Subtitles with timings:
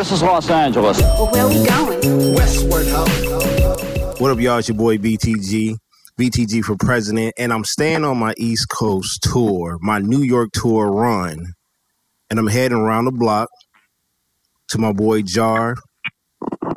[0.00, 0.98] This is Los Angeles.
[0.98, 2.34] Well, where are we going?
[2.34, 3.04] Westward, ho.
[4.16, 4.56] What up, y'all?
[4.56, 5.76] It's your boy BTG.
[6.18, 7.34] BTG for president.
[7.36, 11.52] And I'm staying on my East Coast tour, my New York tour run.
[12.30, 13.50] And I'm heading around the block
[14.70, 15.76] to my boy Jar,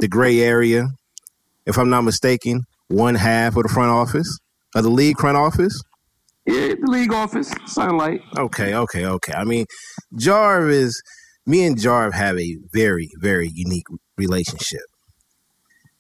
[0.02, 0.90] the gray area.
[1.66, 4.38] If I'm not mistaken, one half of the front office,
[4.76, 5.82] of the league front office.
[6.46, 8.22] Yeah, the league office, sunlight.
[8.38, 9.32] Okay, okay, okay.
[9.32, 9.66] I mean,
[10.14, 11.02] Jarv is
[11.46, 13.86] me and Jarv have a very, very unique
[14.18, 14.84] relationship.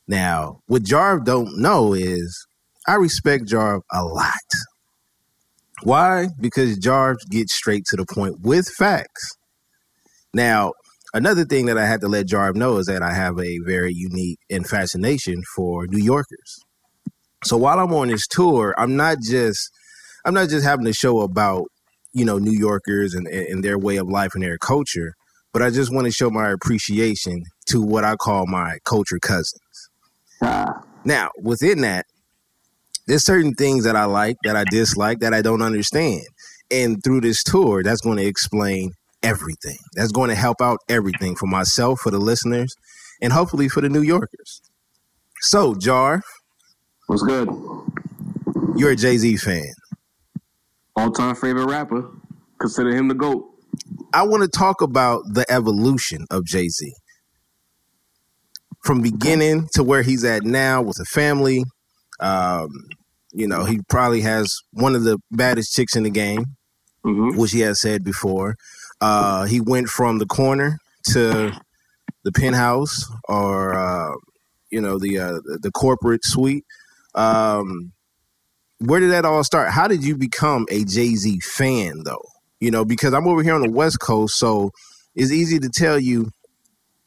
[0.07, 2.45] Now, what Jarv don't know is
[2.87, 4.34] I respect Jarv a lot.
[5.84, 6.27] Why?
[6.40, 9.31] Because Jarv gets straight to the point with facts.
[10.34, 10.73] Now,
[11.13, 13.93] another thing that I had to let Jarv know is that I have a very
[13.93, 16.59] unique and fascination for New Yorkers.
[17.46, 19.70] So while I'm on this tour, I'm not just
[20.25, 21.65] I'm not just having a show about
[22.13, 25.13] you know New Yorkers and, and their way of life and their culture,
[25.54, 29.59] but I just want to show my appreciation to what I call my culture cousins.
[30.41, 32.05] Ah, Now, within that,
[33.07, 36.24] there's certain things that I like, that I dislike, that I don't understand.
[36.71, 39.77] And through this tour, that's going to explain everything.
[39.96, 42.74] That's going to help out everything for myself, for the listeners,
[43.21, 44.62] and hopefully for the New Yorkers.
[45.41, 46.21] So, Jar,
[47.07, 47.49] what's good?
[48.76, 49.71] you're a Jay Z fan.
[50.96, 52.09] All time favorite rapper.
[52.59, 53.52] Consider him the GOAT.
[54.13, 56.93] I want to talk about the evolution of Jay Z
[58.83, 61.63] from beginning to where he's at now with a family.
[62.19, 62.69] Um,
[63.31, 66.46] you know, he probably has one of the baddest chicks in the game,
[67.06, 67.38] Mm-hmm.
[67.38, 68.56] which he has said before.
[69.02, 70.78] Uh, he went from the corner
[71.09, 71.52] to
[72.23, 74.13] the penthouse, or uh,
[74.72, 76.63] you know, the uh, the corporate suite.
[77.13, 77.91] Um,
[78.79, 79.72] where did that all start?
[79.72, 82.23] How did you become a Jay Z fan, though?
[82.63, 84.72] You know, because I'm over here on the West Coast, so
[85.16, 86.29] it's easy to tell you,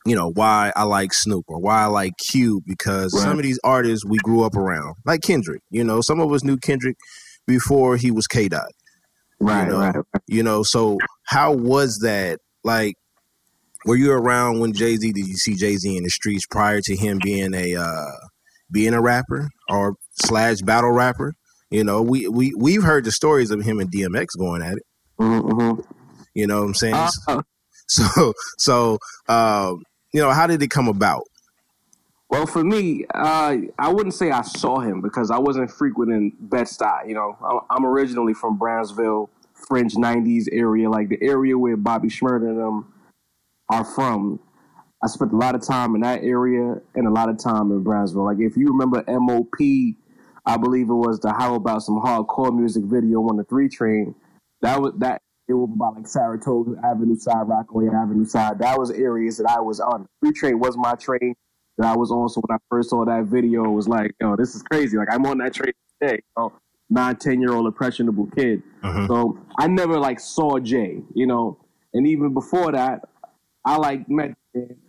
[0.05, 3.23] you know, why I like Snoop or why I like Cube because Right.
[3.23, 5.63] some of these artists we grew up around, like Kendrick.
[5.71, 6.97] You know, some of us knew Kendrick
[7.47, 8.71] before he was K Dot.
[9.41, 9.97] Right, you know, right.
[10.27, 12.41] You know, so how was that?
[12.63, 12.97] Like,
[13.87, 15.11] were you around when Jay Z?
[15.11, 18.11] Did you see Jay Z in the streets prior to him being a uh,
[18.71, 21.33] being a rapper or slash battle rapper?
[21.71, 24.83] You know, we we we've heard the stories of him and DMX going at it.
[25.19, 25.81] Mm-hmm.
[26.35, 26.95] You know what I'm saying?
[26.95, 27.43] Uh,
[27.89, 31.23] So so um, you know, how did it come about?
[32.29, 36.67] well, for me, uh, I wouldn't say I saw him because I wasn't frequenting Bed
[36.67, 37.09] Stuy.
[37.09, 42.09] You know, I'm, I'm originally from Brownsville, fringe '90s area, like the area where Bobby
[42.09, 42.93] Shmurda and them
[43.71, 44.41] are from.
[45.05, 47.83] I spent a lot of time in that area and a lot of time in
[47.83, 48.25] Brownsville.
[48.25, 49.55] Like if you remember MOP,
[50.45, 54.15] I believe it was the How About Some Hardcore Music video on the three train.
[54.67, 58.59] That was that it was about like Saratoga Avenue side, Rockaway Avenue side.
[58.59, 60.09] That was areas that I was on.
[60.21, 61.37] Free train was my train
[61.79, 62.29] that I was on.
[62.29, 64.97] So when I first saw that video, it was like, yo, this is crazy.
[64.97, 65.73] Like I'm on that train
[66.03, 66.15] today.
[66.17, 66.53] You know,
[66.91, 68.61] nine, ten year old impressionable kid.
[68.83, 69.07] Mhm.
[69.07, 71.59] So I never like saw Jay, you know.
[71.95, 73.09] And even before that,
[73.65, 74.35] I like Meth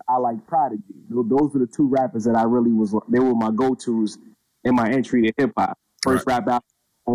[0.09, 0.81] I like Prodigy.
[1.07, 2.95] Those were the two rappers that I really was.
[3.09, 4.17] They were my go tos
[4.63, 5.77] in my entry to hip hop.
[6.01, 6.63] First rap album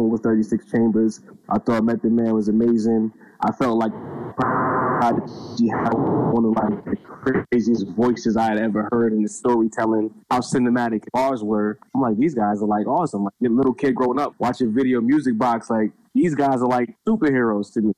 [0.01, 1.21] was 36 Chambers.
[1.49, 3.13] I thought Method Man was amazing.
[3.41, 3.93] I felt like
[4.37, 10.15] Prodigy had one of like the craziest voices I had ever heard in the storytelling.
[10.31, 11.79] How cinematic bars were.
[11.95, 13.25] I'm like, these guys are like awesome.
[13.25, 15.69] Like a little kid growing up watching video music box.
[15.71, 17.93] Like these guys are like superheroes to me.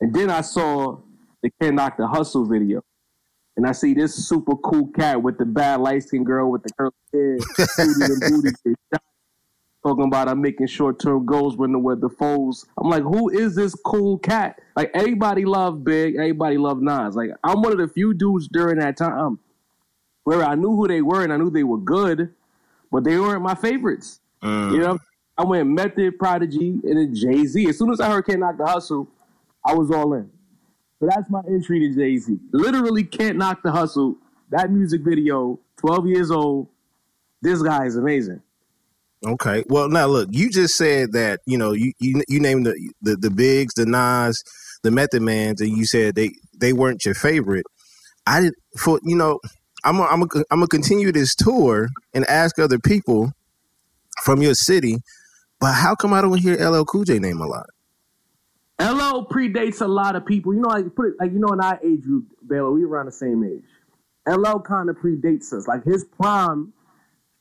[0.00, 0.98] And then I saw
[1.42, 2.82] the Can't Knock the Hustle video.
[3.56, 6.70] And I see this super cool cat with the bad light skinned girl with the
[6.78, 7.36] curly hair,
[7.76, 9.00] booty and booty, shit,
[9.82, 12.66] talking about I'm making short term goals when the weather the foes.
[12.78, 14.60] I'm like, who is this cool cat?
[14.76, 17.16] Like everybody loved Big, everybody loved Nas.
[17.16, 19.38] Like I'm one of the few dudes during that time
[20.24, 22.32] where I knew who they were and I knew they were good,
[22.92, 24.20] but they weren't my favorites.
[24.42, 24.72] Mm.
[24.72, 24.98] You know,
[25.36, 27.68] I went Method, Prodigy, and then Jay Z.
[27.68, 29.08] As soon as I heard Can't Knock the Hustle,
[29.64, 30.30] I was all in.
[30.98, 32.38] So that's my entry to Jay Z.
[32.52, 34.16] Literally Can't Knock the Hustle.
[34.50, 36.68] That music video, 12 years old.
[37.40, 38.42] This guy is amazing.
[39.26, 39.64] Okay.
[39.68, 43.16] Well, now look, you just said that you know you you, you named the, the
[43.16, 44.42] the bigs, the Nas,
[44.82, 47.66] the Method Mans, and you said they they weren't your favorite.
[48.26, 49.38] I did for you know
[49.84, 53.32] I'm gonna I'm gonna I'm gonna continue this tour and ask other people
[54.22, 54.96] from your city,
[55.58, 57.66] but how come I don't hear LL Cool J name a lot?
[58.80, 60.54] LL predates a lot of people.
[60.54, 63.06] You know, like put it like you know in our age group, Baylor, we around
[63.06, 63.64] the same age.
[64.26, 65.68] LL kind of predates us.
[65.68, 66.72] Like his prime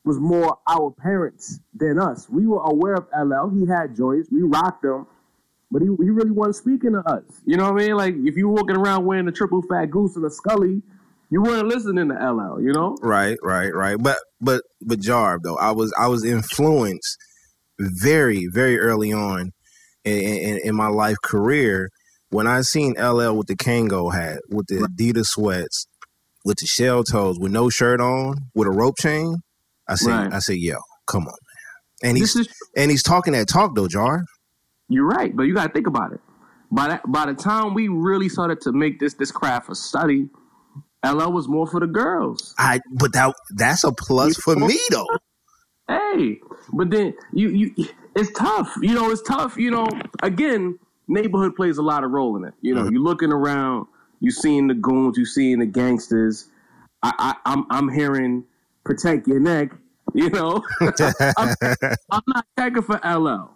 [0.06, 2.30] was more our parents than us.
[2.30, 3.50] We were aware of LL.
[3.50, 4.30] He had joints.
[4.31, 5.07] We rocked them.
[5.72, 7.24] But he, he really wasn't speaking to us.
[7.46, 7.96] You know what I mean?
[7.96, 10.81] Like if you were walking around wearing a triple fat goose and a scully,
[11.30, 12.98] you weren't listening to LL, you know?
[13.01, 13.98] Right, right, right.
[14.00, 17.18] But but but Jarv though, I was I was influenced
[17.78, 19.52] very very early on
[20.04, 21.90] in, in, in my life career
[22.30, 25.88] when I seen LL with the Kangol hat, with the Adidas sweats,
[26.45, 29.38] with the shell toes, with no shirt on, with a rope chain.
[29.90, 30.34] I said, Right.
[30.34, 30.78] I said, yo,
[31.08, 31.34] come on,
[32.04, 32.10] man.
[32.12, 32.48] And he's is
[32.78, 34.24] and he's talking that talk though, Jar.
[34.88, 36.22] You're right, but you gotta think about it.
[36.72, 40.30] By that, by the time we really started to make this this craft a study,
[41.06, 42.54] LL was more for the girls.
[42.58, 45.08] I but that that's a plus for me though.
[45.88, 46.40] Hey,
[46.72, 48.76] but then you you it's tough.
[48.82, 49.58] You know, it's tough.
[49.58, 49.88] You know,
[50.22, 50.78] again,
[51.08, 52.54] neighborhood plays a lot of role in it.
[52.62, 52.94] You know, mm-hmm.
[52.94, 53.88] you're looking around,
[54.20, 56.48] you seeing the goons, you seeing the gangsters.
[57.02, 58.46] I, I I'm I'm hearing
[58.90, 59.72] protect your neck.
[60.16, 61.56] You know, I'm,
[62.12, 63.52] I'm not checking for LL.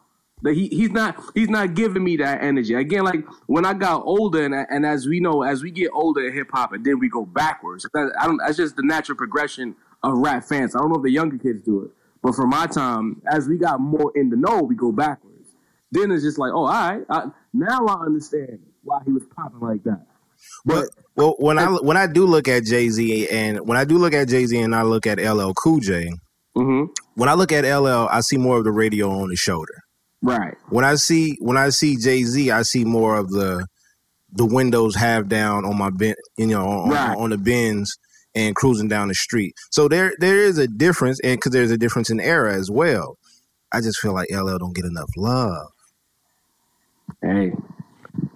[0.54, 3.06] He he's not he's not giving me that energy again.
[3.06, 6.34] Like when I got older, and and as we know, as we get older in
[6.34, 7.88] hip hop, and then we go backwards.
[7.94, 8.38] That, I don't.
[8.38, 10.76] That's just the natural progression of rap fans.
[10.76, 11.92] I don't know if the younger kids do it,
[12.22, 15.48] but for my time, as we got more in the know, we go backwards.
[15.92, 19.62] Then it's just like, oh, all right, I, now I understand why he was popping
[19.62, 20.06] like that.
[20.65, 23.98] But well, when I when I do look at Jay Z and when I do
[23.98, 26.10] look at Jay Z and I look at LL Cool J,
[26.56, 26.83] hmm
[27.15, 29.75] when I look at LL, I see more of the radio on the shoulder.
[30.24, 30.56] Right.
[30.69, 33.68] When I see when I see Jay Z, I see more of the
[34.31, 37.15] the windows half down on my ben, you know, on, Right.
[37.18, 37.92] on the bins
[38.33, 39.54] and cruising down the street.
[39.71, 43.18] So there there is a difference, and because there's a difference in era as well.
[43.71, 45.68] I just feel like LL don't get enough love.
[47.21, 47.51] Hey,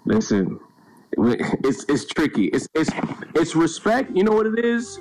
[0.05, 0.59] listen,
[1.17, 2.45] it's it's tricky.
[2.45, 2.89] It's it's
[3.35, 4.11] it's respect.
[4.15, 4.99] You know what it is.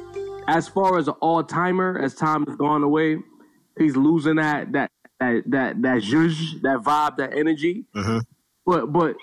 [0.49, 3.19] As far as an all timer, as time has gone away,
[3.79, 4.91] he's losing that that
[5.21, 7.85] that that that zhuzh, that vibe, that energy.
[7.95, 8.23] Mhm.
[8.65, 9.17] But but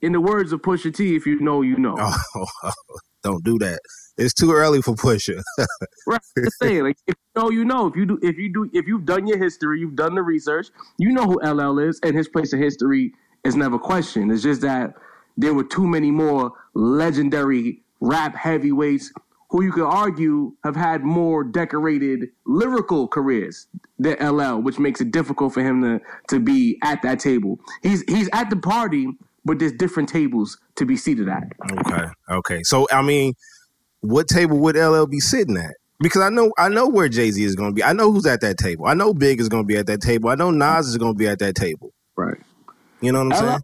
[0.00, 1.96] in the words of Pusha T, if you know, you know.
[1.98, 2.70] Oh,
[3.22, 3.80] don't do that.
[4.16, 5.42] It's too early for Pusha.
[6.04, 6.20] Right.
[6.36, 7.86] Just saying, like if you know, you know.
[7.86, 10.66] If you do, if you do, if you've done your history, you've done the research,
[10.98, 13.14] you know who LL is, and his place in history
[13.44, 14.32] is never questioned.
[14.32, 14.94] It's just that
[15.36, 19.12] there were too many more legendary rap heavyweights
[19.52, 23.66] who you could argue have had more decorated lyrical careers
[23.98, 27.60] than LL, which makes it difficult for him to to be at that table.
[27.82, 29.08] He's he's at the party,
[29.44, 31.44] but there's different tables to be seated at.
[31.70, 32.04] Okay.
[32.30, 32.62] Okay.
[32.62, 33.34] So I mean,
[34.00, 35.74] what table would LL be sitting at?
[36.00, 37.84] Because I know I know where Jay Z is going to be.
[37.84, 38.86] I know who's at that table.
[38.86, 40.30] I know Big is going to be at that table.
[40.30, 41.92] I know Nas is going to be at that table.
[42.16, 42.40] Right.
[43.02, 43.62] You know what I'm LL, saying?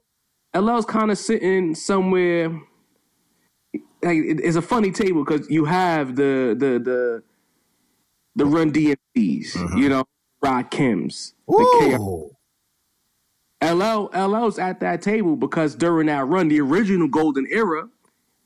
[0.54, 2.50] LL's kind of sitting somewhere.
[4.02, 7.22] Like it's a funny table because you have the the the
[8.36, 9.88] the Run DMCs, you mm-hmm.
[9.88, 10.04] know,
[10.44, 12.30] Rakim's, the K- Ooh.
[13.60, 17.88] LL LL's at that table because during that run, the original golden era,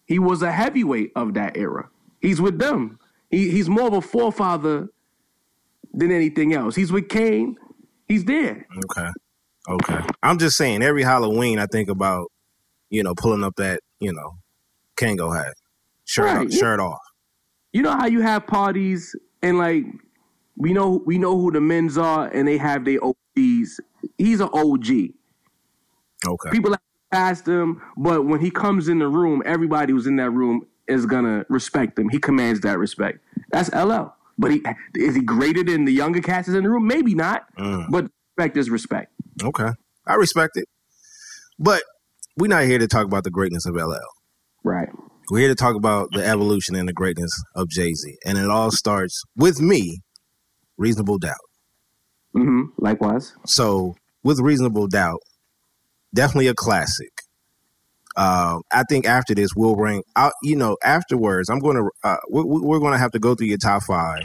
[0.06, 1.90] he was a heavyweight of that era.
[2.20, 2.98] He's with them.
[3.30, 4.88] He, he's more of a forefather
[5.92, 6.74] than anything else.
[6.74, 7.56] He's with Kane.
[8.08, 8.66] He's there.
[8.84, 9.08] Okay.
[9.68, 10.00] Okay.
[10.22, 10.82] I'm just saying.
[10.82, 12.30] Every Halloween, I think about
[12.90, 14.38] you know pulling up that you know
[14.96, 15.54] Kangol hat,
[16.04, 16.58] shirt Right, yeah.
[16.58, 16.98] shirt off.
[17.72, 19.84] you know how you have parties and like
[20.56, 23.80] we know we know who the men's are and they have their OGs.
[24.18, 24.88] He's an OG.
[26.26, 26.50] Okay.
[26.50, 26.74] People
[27.12, 31.06] have him, but when he comes in the room, everybody who's in that room is
[31.06, 32.08] gonna respect him.
[32.08, 33.18] He commands that respect.
[33.50, 34.14] That's LL.
[34.38, 34.62] But he
[34.96, 36.86] is he greater than the younger cats in the room?
[36.86, 37.46] Maybe not.
[37.56, 37.86] Mm.
[37.90, 39.12] But respect is respect.
[39.42, 39.70] Okay.
[40.06, 40.66] I respect it,
[41.58, 41.82] but
[42.36, 43.96] we're not here to talk about the greatness of LL.
[44.64, 44.88] Right.
[45.30, 48.48] We're here to talk about the evolution and the greatness of Jay Z, and it
[48.48, 50.00] all starts with me,
[50.76, 51.34] reasonable doubt.
[52.34, 52.62] Mm-hmm.
[52.78, 53.34] Likewise.
[53.46, 53.94] So
[54.24, 55.20] with reasonable doubt,
[56.14, 57.10] definitely a classic.
[58.16, 60.32] Um, I think after this we'll rank out.
[60.42, 63.46] You know, afterwards I'm going to uh, we're, we're going to have to go through
[63.46, 64.24] your top five,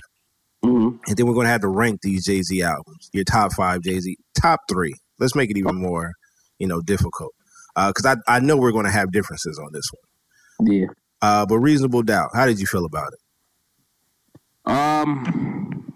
[0.63, 3.09] hmm and then we're going to have to rank these Jay Z albums.
[3.13, 4.93] Your top five Jay Z, top three.
[5.19, 6.13] Let's make it even more,
[6.59, 7.33] you know, difficult
[7.75, 10.71] because I I know we're going to have differences on this one.
[10.74, 10.88] Yeah.
[11.21, 12.29] Uh, but reasonable doubt.
[12.33, 14.71] How did you feel about it?
[14.71, 15.93] Um,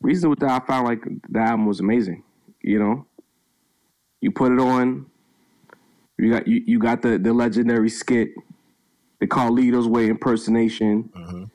[0.00, 0.62] reasonable doubt.
[0.62, 2.22] I found like the album was amazing.
[2.62, 3.06] You know,
[4.20, 5.06] you put it on.
[6.18, 8.30] You got you, you got the the legendary skit,
[9.20, 11.10] the Carlito's Way impersonation.
[11.16, 11.50] Mhm.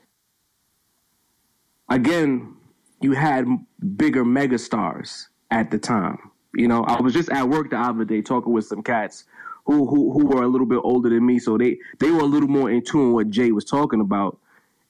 [1.89, 2.55] again,
[3.01, 3.45] you had
[3.97, 6.30] bigger megastars at the time.
[6.53, 9.25] You know, I was just at work the other day talking with some cats
[9.65, 12.25] who who who were a little bit older than me, so they they were a
[12.25, 14.37] little more in tune with what Jay was talking about.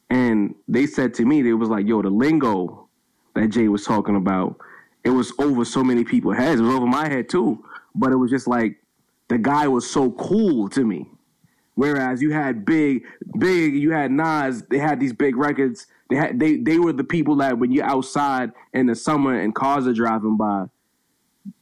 [0.10, 2.88] And they said to me, they was like, "Yo, the lingo
[3.36, 4.58] that Jay was talking about,
[5.04, 6.60] it was over so many people's heads.
[6.60, 7.64] It was over my head too,
[7.96, 8.78] but it was just like
[9.28, 11.08] the guy was so cool to me.
[11.76, 13.06] Whereas you had big,
[13.40, 14.64] big, you had Nas.
[14.70, 15.88] They had these big records.
[16.10, 19.56] They had they they were the people that when you're outside in the summer and
[19.56, 20.66] cars are driving by,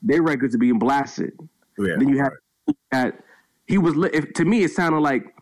[0.01, 1.31] their records are being blasted.
[1.77, 1.95] Yeah.
[1.97, 2.31] Then you had
[2.91, 3.23] that
[3.67, 5.35] he was if, to me it sounded like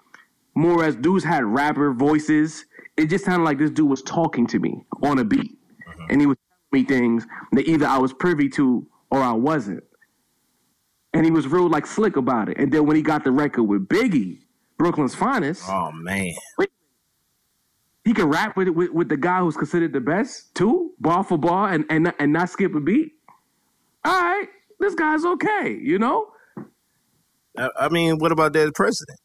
[0.55, 2.65] more as dudes had rapper voices.
[2.97, 6.07] It just sounded like this dude was talking to me on a beat, uh-huh.
[6.09, 9.83] and he was telling me things that either I was privy to or I wasn't.
[11.13, 12.57] And he was real like slick about it.
[12.57, 14.39] And then when he got the record with Biggie,
[14.77, 16.33] Brooklyn's finest, Oh man.
[18.03, 21.37] he could rap with, with with the guy who's considered the best too, bar for
[21.37, 23.13] bar, and and and not skip a beat.
[24.07, 24.47] All right,
[24.79, 26.29] this guy's okay, you know.
[27.57, 29.19] I, I mean, what about that president?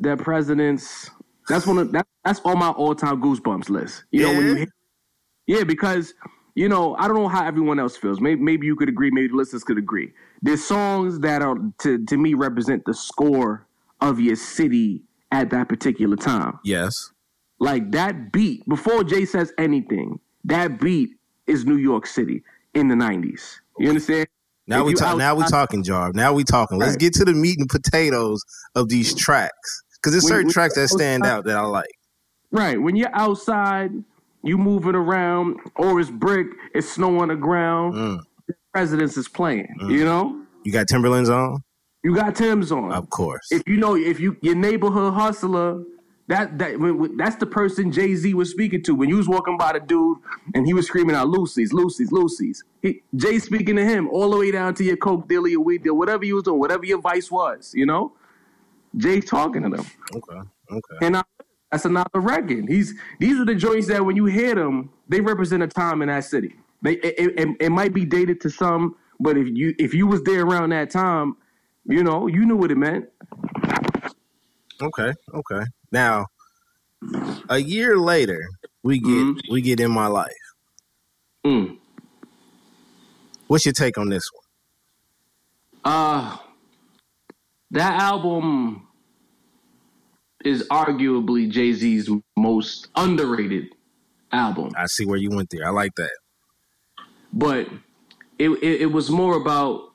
[0.00, 1.10] That president's
[1.48, 4.04] that's one of that, that's on my all time goosebumps list.
[4.12, 4.56] You know when you Yeah?
[4.56, 4.68] hear,
[5.46, 6.14] yeah because
[6.54, 8.20] you know I don't know how everyone else feels.
[8.20, 9.10] Maybe maybe you could agree.
[9.10, 10.12] Maybe the listeners could agree.
[10.42, 13.66] There's songs that are to to me represent the score
[14.00, 16.60] of your city at that particular time.
[16.64, 17.12] Yes.
[17.60, 21.10] Like that beat, before Jay says anything, that beat
[21.48, 22.44] is New York City
[22.74, 23.56] in the 90s.
[23.78, 24.26] You understand?
[24.66, 25.16] Now If we talk.
[25.16, 26.14] Now we talking, Jarv.
[26.14, 26.78] Now we talking.
[26.78, 28.42] Let's get to the meat and potatoes
[28.74, 31.88] of these tracks because there's certain we- tracks that stand out that I like.
[32.50, 32.80] Right.
[32.80, 33.90] When you're outside,
[34.42, 38.20] you moving around, or it's brick, it's snow on the ground, Mm.
[38.46, 39.68] the presidents is playing.
[39.88, 40.42] You know?
[40.64, 41.62] You got Timberlands on,
[42.04, 42.92] You got Tim's on.
[42.92, 43.46] of course.
[43.50, 45.82] if you know, if you your neighborhood hustler,
[46.28, 49.28] that that when, when- that's the person Jay Z was speaking to when you was
[49.28, 50.18] walking by the dude
[50.54, 52.64] and he was screaming out Lucy's, Lucy's, Lucy's.
[52.82, 55.84] He, Jay speaking to him all the way down to your coke deal, your weed
[55.84, 58.14] deal, whatever you was doing, whatever your vice was, you know.
[58.96, 60.40] Jay talking to them, okay.
[60.72, 61.06] Okay.
[61.06, 61.22] and I,
[61.72, 62.68] that's another record.
[62.68, 66.08] He's these are the joints that when you hear them, they represent a time in
[66.08, 66.56] that city.
[66.82, 70.22] They it, it, it might be dated to some, but if you if you was
[70.24, 71.36] there around that time,
[71.86, 73.06] you know you knew what it meant.
[74.82, 75.12] Okay.
[75.34, 75.62] Okay.
[75.90, 76.26] Now,
[77.48, 78.40] a year later,
[78.82, 79.40] we get Mhm.
[79.50, 80.32] we get in my life.
[81.46, 81.78] Mm.
[83.46, 85.92] What's your take on this one?
[85.92, 86.36] Uh
[87.70, 88.86] that album
[90.44, 93.74] is arguably Jay Z's most underrated
[94.32, 95.66] album, I see where you went there.
[95.66, 96.10] I like that.
[97.32, 97.68] but
[98.38, 99.87] it, it it was more about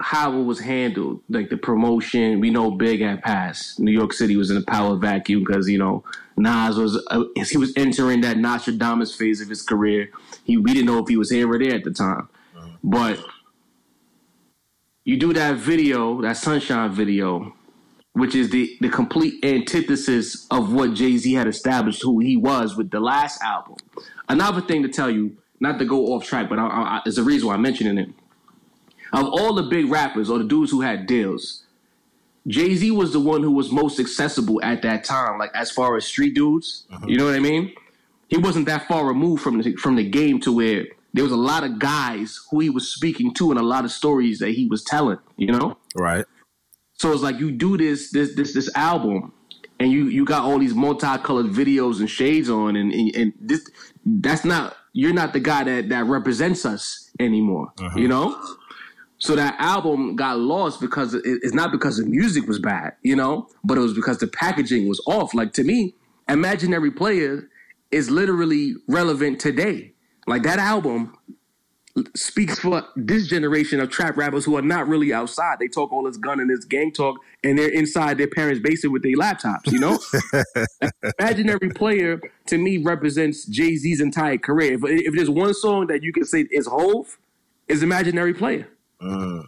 [0.00, 2.40] how it was handled, like the promotion.
[2.40, 3.80] We know Big had passed.
[3.80, 6.04] New York City was in a power vacuum because you know
[6.36, 10.10] Nas was uh, he was entering that Nostradamus phase of his career.
[10.44, 12.28] He we didn't know if he was here or there at the time,
[12.84, 13.18] but
[15.04, 17.54] you do that video, that Sunshine video,
[18.12, 22.76] which is the the complete antithesis of what Jay Z had established who he was
[22.76, 23.76] with the last album.
[24.28, 27.18] Another thing to tell you, not to go off track, but I, I, I, there's
[27.18, 28.10] a reason why I'm mentioning it.
[29.12, 31.64] Of all the big rappers or the dudes who had deals,
[32.46, 35.38] Jay Z was the one who was most accessible at that time.
[35.38, 37.06] Like as far as street dudes, uh-huh.
[37.06, 37.72] you know what I mean?
[38.28, 41.36] He wasn't that far removed from the from the game to where there was a
[41.36, 44.66] lot of guys who he was speaking to and a lot of stories that he
[44.66, 45.18] was telling.
[45.36, 45.78] You know.
[45.94, 46.24] Right.
[46.94, 49.32] So it's like you do this this this this album,
[49.78, 53.68] and you you got all these multicolored videos and shades on, and and, and this
[54.04, 57.72] that's not you're not the guy that that represents us anymore.
[57.78, 57.98] Uh-huh.
[57.98, 58.42] You know.
[59.18, 63.16] So that album got lost because it, it's not because the music was bad, you
[63.16, 65.34] know, but it was because the packaging was off.
[65.34, 65.94] Like to me,
[66.28, 67.48] Imaginary Player
[67.90, 69.92] is literally relevant today.
[70.26, 71.16] Like that album
[72.14, 75.58] speaks for this generation of trap rappers who are not really outside.
[75.58, 78.92] They talk all this gun and this gang talk, and they're inside their parents' basement
[78.92, 79.70] with their laptops.
[79.72, 79.98] You know,
[81.18, 84.74] Imaginary Player to me represents Jay Z's entire career.
[84.74, 87.18] If, if there's one song that you can say is Hove,
[87.66, 88.68] is Imaginary Player.
[89.02, 89.44] Mm.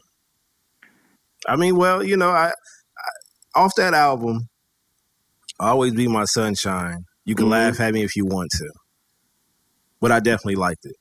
[1.49, 2.51] I mean, well, you know, I, I
[3.61, 4.49] off that album,
[5.59, 7.05] always be my sunshine.
[7.25, 7.51] You can Mhm.
[7.51, 8.71] laugh at me if you want to,
[10.01, 10.97] but I definitely liked it.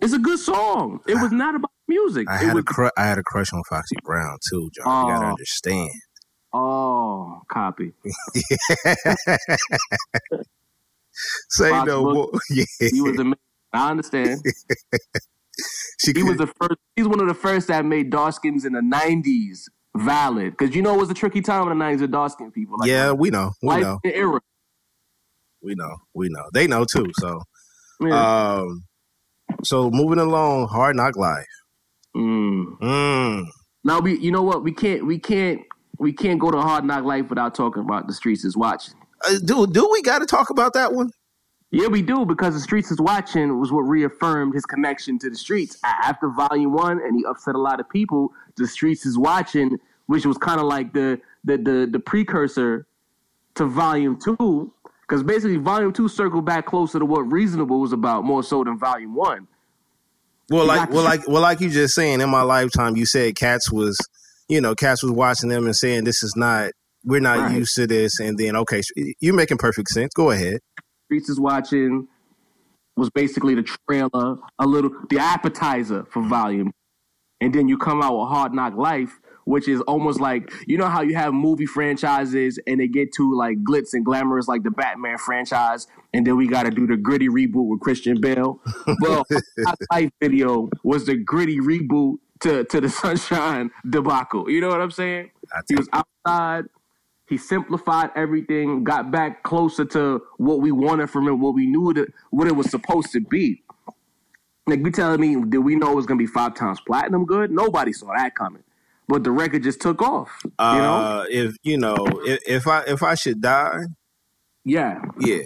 [0.00, 1.00] It's a good song.
[1.06, 2.28] It was not about music.
[2.28, 5.06] I it had a was, cru- I had a crush on Foxy Brown too, John.
[5.06, 5.30] You gotta Oh.
[5.30, 5.90] understand.
[6.52, 7.92] oh, copy.
[11.48, 12.30] Say Fox no more.
[12.50, 13.38] yeah, He was amazing.
[13.72, 14.40] I understand.
[16.00, 16.80] she He was the first.
[16.96, 19.62] He's one of the first that made dark skins in the '90s
[19.96, 20.56] valid.
[20.56, 22.76] Because you know it was a tricky time in the '90s with dark skin people.
[22.78, 24.40] Like, yeah, we know, we know, the era.
[25.62, 26.44] we know, we know.
[26.52, 27.10] They know too.
[27.18, 27.42] So
[28.00, 28.56] Yeah.
[28.58, 28.84] Um,
[29.62, 31.46] so moving along, Hard Knock Life.
[32.16, 32.78] Mm.
[32.78, 33.46] Mm.
[33.84, 34.62] Now we, you know what?
[34.62, 35.60] We can't, we can't,
[35.98, 38.94] we can't go to Hard Knock Life without talking about the streets is watching.
[39.26, 41.10] Uh, do do we got to talk about that one?
[41.70, 45.36] Yeah, we do because the streets is watching was what reaffirmed his connection to the
[45.36, 48.32] streets after Volume One, and he upset a lot of people.
[48.56, 52.86] The streets is watching, which was kind of like the the the the precursor
[53.56, 58.24] to Volume Two, because basically Volume Two circled back closer to what Reasonable was about
[58.24, 59.48] more so than Volume One.
[60.50, 62.20] Well, like, well, like, well, like you just saying.
[62.20, 63.96] In my lifetime, you said Cats was,
[64.46, 66.70] you know, Cats was watching them and saying this is not,
[67.02, 67.56] we're not Right.
[67.56, 68.20] used to this.
[68.20, 68.82] And then, okay,
[69.20, 70.12] you're making perfect sense.
[70.14, 70.58] Go ahead.
[71.14, 72.08] Streets is watching
[72.96, 76.72] was basically the trailer, a little the appetizer for volume.
[77.40, 80.88] And then you come out with Hard Knock Life, which is almost like you know
[80.88, 84.72] how you have movie franchises and they get to like glitz and glamorous like the
[84.72, 88.60] Batman franchise, and then we gotta do the gritty reboot with Christian Bale.
[89.00, 89.24] Well,
[89.92, 94.50] Life video was the gritty reboot to, to the Sunshine debacle.
[94.50, 95.30] You know what I'm saying?
[95.68, 96.64] He was outside.
[97.26, 101.92] He simplified everything, got back closer to what we wanted from it, what we knew
[101.94, 103.62] that what it was supposed to be.
[104.66, 107.50] Like you telling me, did we know it was gonna be five times platinum good?
[107.50, 108.62] Nobody saw that coming.
[109.08, 110.30] But the record just took off.
[110.44, 110.94] You know?
[110.94, 113.80] Uh, if you know, if, if I if I should die,
[114.64, 115.02] Yeah.
[115.20, 115.40] yeah,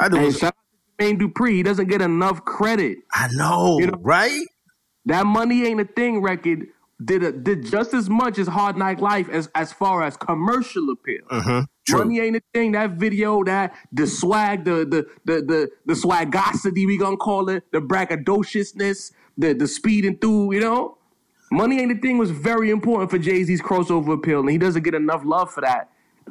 [0.00, 0.16] I do.
[0.16, 0.54] And shout out
[1.00, 1.50] to Jermaine Dupri.
[1.52, 2.98] He doesn't get enough credit.
[3.12, 4.46] I know, You know- right?
[5.06, 6.68] That money ain't a thing record
[7.04, 10.90] did a, did just as much as Hard Knock Life as as far as commercial
[10.90, 11.22] appeal.
[11.86, 11.98] True.
[11.98, 12.72] Money ain't a thing.
[12.72, 17.64] That video, that the swag, the the the the the swagosity we gonna call it,
[17.72, 20.96] the braggadociousness, the the speeding through, you know.
[21.52, 24.82] Money ain't a thing was very important for Jay Z's crossover appeal, and he doesn't
[24.82, 25.90] get enough love for that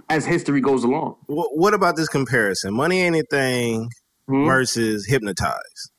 [0.09, 1.15] as history goes along.
[1.27, 2.73] Wh- what about this comparison?
[2.73, 3.89] Money Ain't a Thing
[4.27, 4.45] Hmm?
[4.45, 5.91] versus Hypnotize.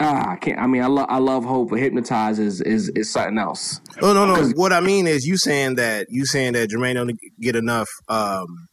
[0.00, 0.58] Ah, I can't.
[0.58, 3.80] I mean, I love I love Hove, but Hypnotize is is, is something else.
[4.02, 4.48] Oh no, no.
[4.50, 7.88] What I mean is, you saying that you saying that Jermaine don't get enough.
[8.08, 8.68] um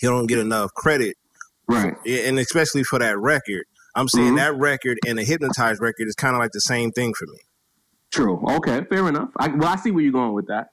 [0.00, 1.16] He don't get enough credit,
[1.66, 1.94] Right.
[2.06, 3.64] and especially for that record.
[3.96, 4.36] I'm saying Mhm.
[4.36, 7.38] that record and the Hypnotize record is kind of like the same thing for me.
[8.10, 8.44] True.
[8.56, 8.84] Okay.
[8.90, 9.30] Fair enough.
[9.38, 10.68] I, well, I see where you're going with that.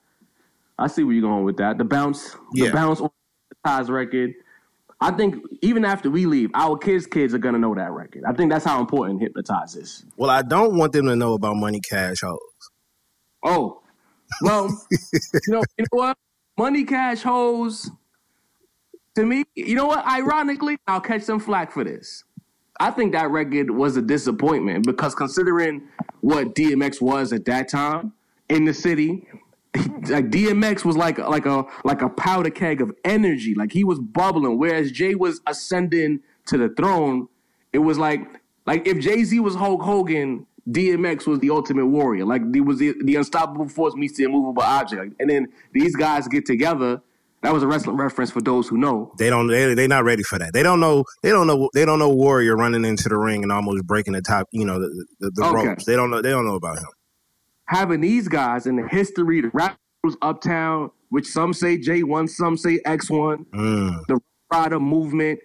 [0.78, 1.78] I see where you're going with that.
[1.78, 2.68] The bounce, yeah.
[2.68, 3.10] the bounce on
[3.50, 4.34] the ties record.
[5.02, 8.24] I think even after we leave, our kids' kids are gonna know that record.
[8.26, 10.06] I think that's how important Hypnotize is.
[10.16, 12.40] Well, I don't want them to know about Money Cash Hoes.
[13.44, 13.82] Oh,
[14.44, 16.18] well, you know, you know what?
[16.58, 17.90] Money Cash Hoes.
[19.16, 20.06] To me, you know what?
[20.06, 22.24] Ironically, I'll catch some flack for this.
[22.80, 25.88] I think that record was a disappointment because considering
[26.22, 28.14] what DMX was at that time
[28.50, 29.28] in the city,
[30.10, 33.56] like DMX was like like a like a powder keg of energy.
[33.56, 37.28] Like he was bubbling, whereas Jay was ascending to the throne.
[37.72, 38.22] It was like
[38.66, 42.26] like if Jay Z was Hulk Hogan, DMX was the ultimate warrior.
[42.26, 45.02] Like he was the, the unstoppable force meets the immovable object.
[45.02, 47.02] Like, and then these guys get together.
[47.44, 49.14] That was a wrestling reference for those who know.
[49.18, 49.48] They don't.
[49.48, 50.54] They they not ready for that.
[50.54, 51.06] They don't know.
[51.24, 51.70] They don't know.
[51.74, 54.48] They don't know Warrior running into the ring and almost breaking the top.
[54.52, 55.68] You know the the, the Okay.
[55.70, 55.86] ropes.
[55.86, 56.22] They don't know.
[56.22, 56.86] They don't know about him.
[57.72, 62.58] Having these guys in the history, the rappers uptown, which some say J one, some
[62.58, 64.06] say X one, Mm.
[64.08, 64.20] the
[64.52, 65.40] Ryder movement,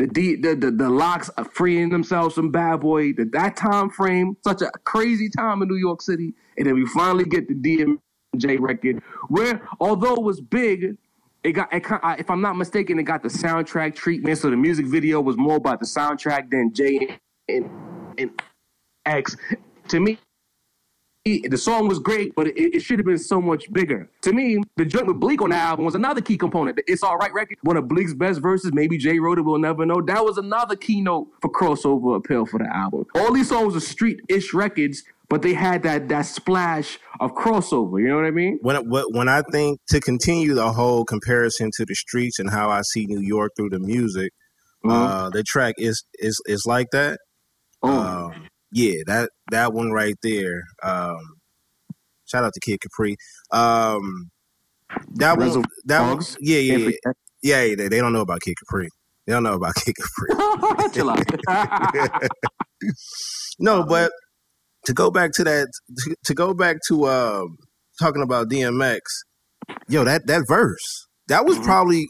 [0.00, 3.90] the D, the, the the LOX are freeing themselves from Bad Boy, that that time
[3.90, 7.54] frame, such a crazy time in New York City, and then we finally get the
[7.54, 10.96] DMJ record, where although it was big.
[11.44, 11.84] It got, it,
[12.18, 14.38] if I'm not mistaken, it got the soundtrack treatment.
[14.38, 17.16] So the music video was more about the soundtrack than J
[17.48, 17.70] and,
[18.18, 18.42] and
[19.06, 19.36] X.
[19.88, 20.18] To me,
[21.36, 24.08] the song was great, but it, it should have been so much bigger.
[24.22, 26.76] To me, the joint with Bleek on the album was another key component.
[26.76, 29.58] The It's All Right record, one of Bleek's best verses, maybe Jay wrote it, we'll
[29.58, 30.00] never know.
[30.00, 33.04] That was another keynote for crossover appeal for the album.
[33.14, 38.00] All these songs are street-ish records, but they had that that splash of crossover.
[38.00, 38.58] You know what I mean?
[38.62, 42.80] When when I think to continue the whole comparison to the streets and how I
[42.92, 44.32] see New York through the music,
[44.88, 47.18] uh, the track is is is like that.
[47.82, 50.62] oh, Um, yeah, that that one right there.
[50.82, 51.18] Um,
[52.26, 53.16] shout out to Kid Capri.
[53.52, 54.30] Um,
[55.16, 56.36] that one, Reservoir that one, Dogs.
[56.40, 56.90] yeah, yeah, yeah,
[57.42, 57.74] yeah, yeah.
[57.76, 58.88] They, they don't know about Kid Capri.
[59.26, 60.90] They don't know about Kid Capri.
[60.92, 61.24] Chill out.
[63.58, 64.12] no, but
[64.86, 67.56] to go back to that, to, to go back to um,
[68.00, 69.00] talking about DMX,
[69.88, 71.64] yo, that that verse, that was Mhm.
[71.64, 72.06] probably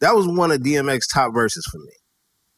[0.00, 1.92] that was one of DMX top verses for me.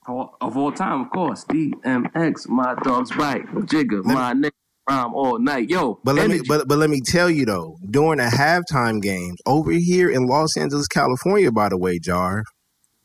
[0.09, 1.45] All- of all time, of course.
[1.45, 4.51] DMX, my dog's bite, Jigga, Let- my nigga,
[4.88, 5.69] rhyme all night.
[5.69, 9.37] Yo, But let me, but but let me tell you though, during the halftime games
[9.47, 12.45] over here in Los Angeles, California, by the way, Jar,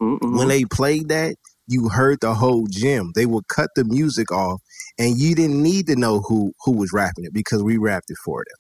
[0.02, 0.38] Mm-mm.
[0.38, 1.36] when they played that,
[1.68, 3.12] you heard the whole gym.
[3.16, 4.62] They would cut the music off,
[5.00, 8.18] and you didn't need to know who who was rapping it because we rapped it
[8.24, 8.58] for them.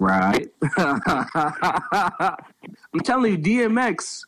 [0.00, 0.48] Right.
[2.92, 4.20] I'm telling you, DMX.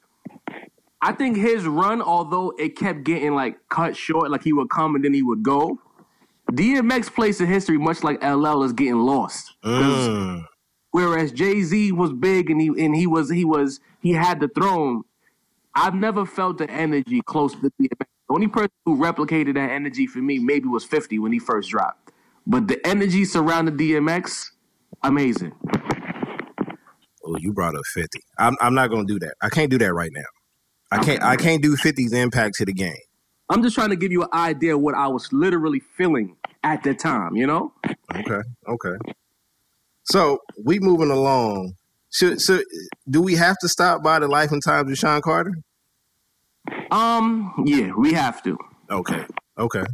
[1.03, 4.95] I think his run, although it kept getting like cut short, like he would come
[4.95, 5.79] and then he would go.
[6.51, 9.55] DMX place in history, much like LL, is getting lost.
[9.65, 10.45] Mm.
[10.91, 14.49] Whereas Jay Z was big and he and he was he was he had the
[14.49, 15.03] throne.
[15.75, 18.07] I've never felt the energy close to DMX.
[18.29, 21.71] The only person who replicated that energy for me maybe was 50 when he first
[21.71, 22.13] dropped.
[22.47, 24.51] But the energy surrounding DMX,
[25.03, 25.53] amazing.
[27.25, 28.21] Oh, you brought up fifty.
[28.39, 29.35] I'm I'm not gonna do that.
[29.41, 30.25] I can't do that right now.
[30.90, 32.94] I can't I can't do 50's impact to the game.
[33.48, 36.83] I'm just trying to give you an idea of what I was literally feeling at
[36.83, 37.72] the time, you know?
[38.14, 38.96] Okay, okay.
[40.05, 41.74] So we moving along.
[42.11, 42.61] Should so
[43.09, 45.53] do we have to stop by the life and times of Sean Carter?
[46.90, 48.59] Um, yeah, we have to.
[48.90, 49.24] Okay,
[49.59, 49.85] okay.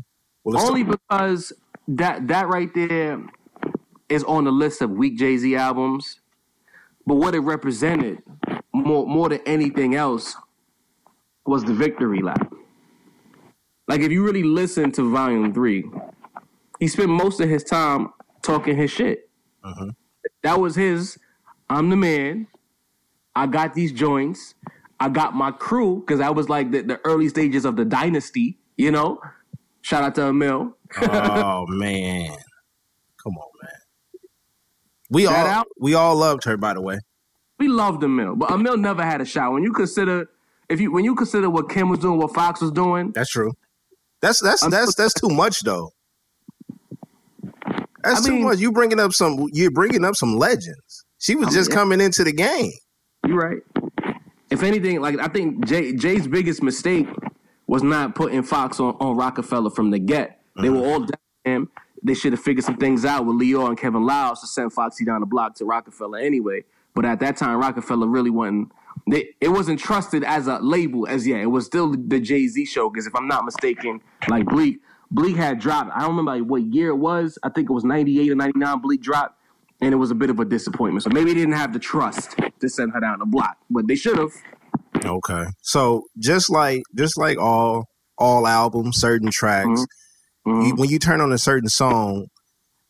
[0.44, 1.52] Well, Only talk- because
[1.88, 3.22] that that right there
[4.08, 6.20] is on the list of weak Jay Z albums.
[7.06, 8.22] But what it represented
[8.72, 10.36] more more than anything else
[11.46, 12.52] was the victory lap.
[13.88, 15.84] Like if you really listen to Volume Three,
[16.80, 18.08] he spent most of his time
[18.42, 19.28] talking his shit.
[19.64, 19.94] Mhm.
[20.42, 21.18] That was his.
[21.70, 22.48] I'm the man.
[23.34, 24.54] I got these joints.
[24.98, 28.58] I got my crew because that was like the, the early stages of the dynasty.
[28.76, 29.20] You know,
[29.82, 30.74] shout out to Amil.
[31.02, 32.30] oh man,
[33.22, 33.70] come on, man.
[35.10, 36.98] We all out- we all loved her, by the way.
[37.58, 39.52] We loved Amil, but Amil never had a shot.
[39.52, 40.28] When you consider,
[40.68, 43.52] if you when you consider what Kim was doing, what Fox was doing, That's true.
[44.22, 45.90] That's that's I'm- that's that's too much though.
[48.02, 48.58] That's I too mean- much.
[48.58, 49.48] You bringing up some.
[49.52, 51.04] You're bringing up some legends.
[51.18, 52.72] She was I just mean, coming into the game.
[53.26, 53.58] you're right.
[54.50, 57.08] If anything, like I think Jay, Jay's biggest mistake
[57.66, 60.40] was not putting Fox on, on Roc-A-Fella from the get.
[60.60, 60.86] They were mm-hmm.
[60.86, 61.08] all down
[61.44, 61.70] to him.
[62.02, 65.04] They should have figured some things out with Lyor and Kevin Liles to send Foxy
[65.04, 66.62] down the block to Roc-A-Fella anyway.
[66.94, 68.70] But at that time, Roc-A-Fella really wasn't.
[69.08, 71.40] They, it wasn't trusted as a label as yet.
[71.40, 74.80] It was still the Jay Z show because if I'm not mistaken, like Bleek,
[75.12, 75.90] Bleek had dropped.
[75.94, 77.38] I don't remember like what year it was.
[77.44, 78.80] I think it was 98 or 99.
[78.80, 79.38] Bleek dropped,
[79.80, 81.04] and it was a bit of a disappointment.
[81.04, 83.94] So maybe they didn't have the trust to send her down the block, but they
[83.94, 84.32] should have.
[85.04, 85.44] Okay.
[85.62, 87.84] So just like just like all
[88.18, 89.84] all albums, certain tracks,
[90.46, 90.68] Mhm.
[90.68, 92.26] you, when you turn on a certain song,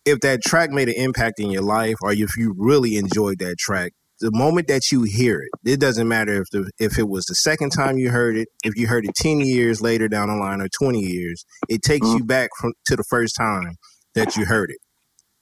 [0.05, 3.57] if that track made an impact in your life, or if you really enjoyed that
[3.59, 7.25] track, the moment that you hear it, it doesn't matter if the if it was
[7.27, 10.35] the second time you heard it, if you heard it ten years later down the
[10.37, 12.19] line or twenty years, it takes Mhm.
[12.19, 13.75] you back from to the first time
[14.15, 14.79] that you heard it.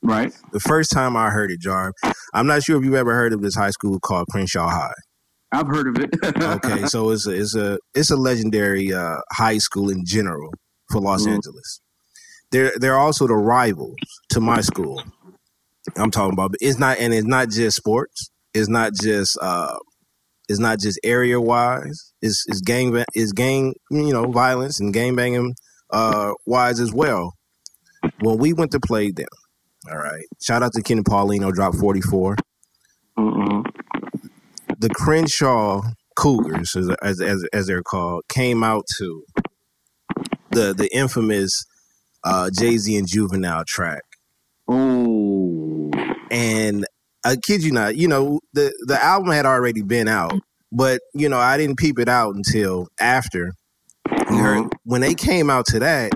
[0.02, 0.32] Right.
[0.52, 1.92] The first time I heard it, Jarv,
[2.34, 4.92] I'm not sure if you've ever heard of this high school called Crenshaw High.
[5.52, 6.10] I've heard of it.
[6.42, 10.52] Okay, so it's a it's a it's a legendary uh, high school in general
[10.90, 11.34] for Los Mhm.
[11.34, 11.80] Angeles.
[12.50, 13.96] They're they're also the rivals
[14.30, 15.02] to my school.
[15.96, 18.30] I'm talking about, but it's not, and it's not just sports.
[18.54, 19.76] It's not just uh,
[20.48, 22.12] it's not just area wise.
[22.22, 25.54] It's it's gang it's gang you know violence and gang banging
[25.90, 27.34] uh, wise as well.
[28.20, 29.26] When we went to play them,
[29.90, 30.24] all right.
[30.42, 32.36] Shout out to Kenny Paulino, drop 44
[33.16, 35.80] the Crenshaw
[36.16, 39.24] Cougars, as, as as they're called, came out to
[40.50, 41.64] the the infamous
[42.24, 44.02] uh, Jay Z and Juvenile track,
[44.68, 45.90] Oh.
[46.30, 46.84] and
[47.24, 50.38] I kid you not, you know the the album had already been out,
[50.72, 53.52] but you know I didn't peep it out until after.
[54.30, 56.12] We heard when they came out to that,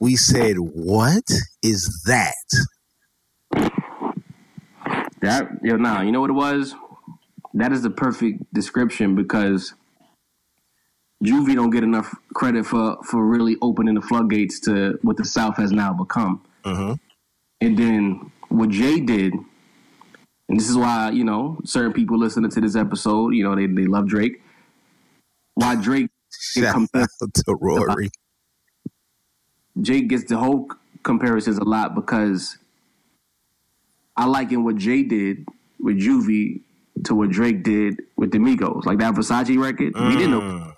[0.00, 1.24] we said, "What
[1.62, 2.34] is that?"
[5.20, 6.74] That yo, nah, you know what it was?
[7.54, 9.74] That is the perfect description because
[11.24, 15.56] Juvie don't get enough credit for for really opening the floodgates to what the South
[15.56, 16.42] has now become.
[16.64, 16.94] hmm
[17.60, 19.32] And then what Jay did,
[20.48, 23.66] and this is why, you know, certain people listening to this episode, you know, they,
[23.66, 24.42] they love Drake.
[25.54, 28.10] Why Drake Shout out to Rory.
[29.80, 30.68] Jay gets the whole
[31.02, 32.58] comparisons a lot because
[34.16, 35.46] I liken what Jay did
[35.80, 36.62] with Juvie
[37.04, 38.84] to what Drake did with the Migos.
[38.84, 39.94] Like that Versace record.
[39.94, 40.74] We didn't know Mm.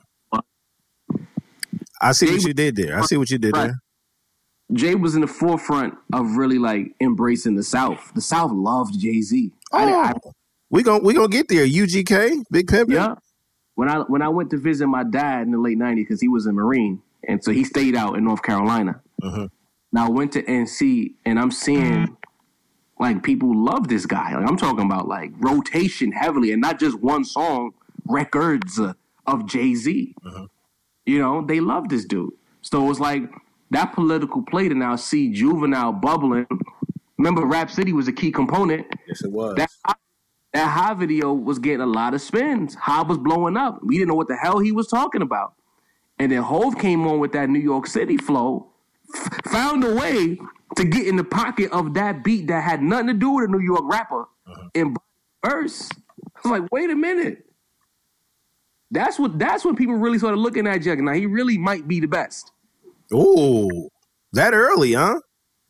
[2.00, 2.98] I see what you did there.
[2.98, 3.80] I see what you did there.
[4.72, 8.12] Jay was in the forefront of really like embracing the South.
[8.14, 9.52] The South loved Jay Z.
[9.72, 10.12] Oh,
[10.70, 11.64] we gonna we gonna get there.
[11.64, 12.92] UGK, Big Pimpin'.
[12.92, 13.14] Yeah.
[13.76, 16.28] When I when I went to visit my dad in the late '90s because he
[16.28, 19.00] was a Marine, and so he stayed out in North Carolina.
[19.22, 19.50] Mhm.
[19.92, 22.16] Now I went to NC, and I'm seeing
[22.98, 24.34] like people love this guy.
[24.34, 27.72] Like I'm talking about like rotation heavily, and not just one song,
[28.06, 28.94] records uh,
[29.26, 30.14] of Jay Z.
[31.04, 32.32] You know, they love this dude.
[32.62, 33.30] So it was like
[33.70, 36.46] that political play to now see Juvenile bubbling.
[37.18, 38.86] Remember, Rap City was a key component.
[39.08, 39.56] Yes, it was.
[39.56, 39.70] That
[40.52, 42.74] that high video was getting a lot of spins.
[42.74, 43.80] High was blowing up.
[43.82, 45.54] We didn't know what the hell he was talking about.
[46.18, 48.72] And then Hove came on with that New York City flow,
[49.14, 50.38] f- found a way
[50.76, 53.52] to get in the pocket of that beat that had nothing to do with a
[53.52, 54.68] New York rapper uh-huh.
[54.72, 54.96] in
[55.44, 55.90] verse.
[55.92, 57.44] I was like, wait a minute.
[58.90, 61.00] That's what that's when people really started looking at Jugg.
[61.00, 62.52] Now he really might be the best.
[63.12, 63.88] Ooh,
[64.32, 65.20] that early, huh?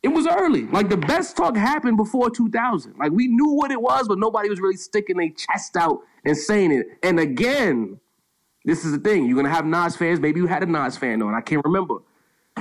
[0.03, 0.63] It was early.
[0.67, 2.95] Like the best talk happened before 2000.
[2.97, 6.37] Like we knew what it was, but nobody was really sticking their chest out and
[6.37, 6.87] saying it.
[7.03, 7.99] And again,
[8.63, 9.25] this is the thing.
[9.25, 10.19] You're gonna have Nas fans.
[10.19, 11.33] Maybe you had a Nas fan on.
[11.33, 11.95] I can't remember,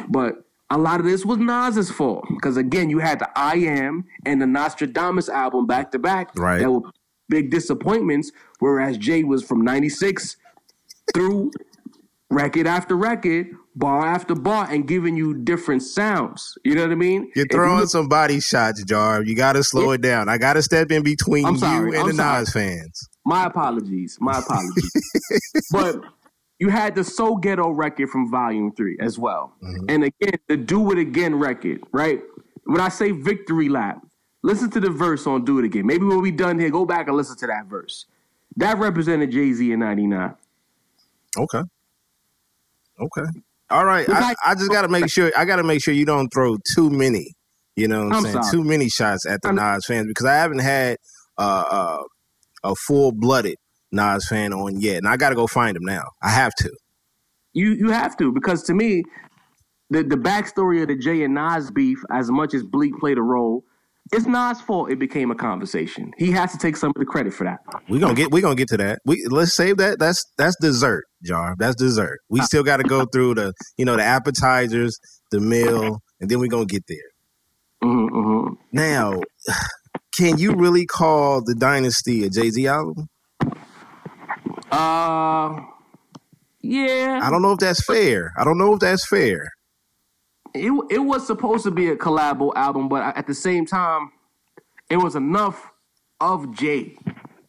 [0.09, 4.05] but a lot of this was Nas's fault because again, you had the I Am
[4.25, 6.31] and the Nostradamus album back to back.
[6.37, 6.61] Right.
[6.61, 6.91] That were
[7.29, 8.33] big disappointments.
[8.59, 10.37] Whereas Jay was from '96
[11.15, 11.53] through
[12.31, 16.55] record after record, bar after bar, and giving you different sounds.
[16.65, 17.31] You know what I mean?
[17.37, 19.23] You're you throwing look- some body shots, Jar.
[19.23, 20.29] You got to slow it down.
[20.29, 22.41] I got to step in between sorry, you and I'm the sorry.
[22.41, 23.09] Nas fans.
[23.25, 24.17] My apologies.
[24.21, 24.91] My apologies.
[25.73, 25.97] but
[26.59, 29.53] you had the So Ghetto record from Volume 3 as well.
[29.63, 29.85] Mm-hmm.
[29.89, 32.23] And again, the Do It Again record, right?
[32.65, 34.05] When I say victory lap,
[34.43, 35.87] listen to the verse on Do It Again.
[35.87, 38.07] Maybe when we done here, go back and listen to that verse.
[38.57, 40.35] That represented Jay Z in 99.
[41.39, 41.63] Okay.
[42.99, 43.31] Okay.
[43.71, 44.09] All right.
[44.09, 45.33] I, I just got to make sure.
[45.37, 47.33] I got to make sure you don't throw too many.
[47.75, 48.43] You know what I'm, I'm saying?
[48.43, 48.51] sorry.
[48.53, 50.99] Too many shots at the I'm- Nas fans because I haven't had
[51.39, 52.03] uh, uh,
[52.65, 53.57] a full blooded
[53.93, 56.05] Nas fan on yet, and I got to go find him now.
[56.23, 56.71] I have to.
[57.53, 59.03] You you have to, because to me,
[59.91, 63.23] the, the backstory of the Jay and Nas beef, as much as Bleek played a
[63.23, 63.65] role,
[64.13, 66.13] it's Nas' fault it became a conversation.
[66.17, 67.59] He has to take some of the credit for that.
[67.89, 68.31] We gonna get.
[68.31, 69.01] We gonna get to that.
[69.05, 69.99] We let's save that.
[69.99, 71.55] That's that's dessert, Jar.
[71.59, 72.21] That's dessert.
[72.29, 74.99] We still got to go through the you know the appetizers,
[75.31, 76.99] the meal, and then we're gonna get there.
[77.83, 79.21] hmm hmm Now,
[80.17, 83.09] can you really call the Dynasty a Jay Z album?
[84.71, 85.61] Uh,
[86.61, 87.21] yeah.
[87.23, 88.33] I don't know if that's fair.
[88.39, 89.51] I don't know if that's fair.
[90.57, 94.13] It it was supposed to be a collabo album, but at the same time,
[94.91, 95.71] it was enough
[96.21, 96.97] of Jay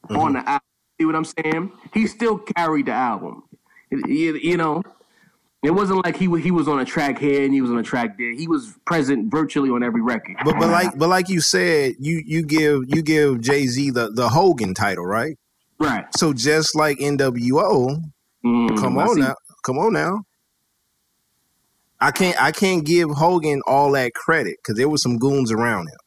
[0.09, 0.61] on the album.
[0.99, 1.71] See what I'm saying?
[1.93, 3.43] He still carried the album.
[3.91, 4.81] You, you know,
[5.63, 7.83] it wasn't like he he was on a track here and he was on a
[7.83, 8.31] track there.
[8.31, 10.37] He was present virtually on every record.
[10.43, 14.09] But but like but like you said, you you give you give Jay Z the
[14.09, 15.37] the Hogan title, right?
[15.79, 16.05] right.
[16.15, 18.01] So just like NWO,
[18.45, 20.23] Mm, come on now, come on now.
[21.99, 25.87] I can't I can't give Hogan all that credit because there was some goons around
[25.87, 25.97] him.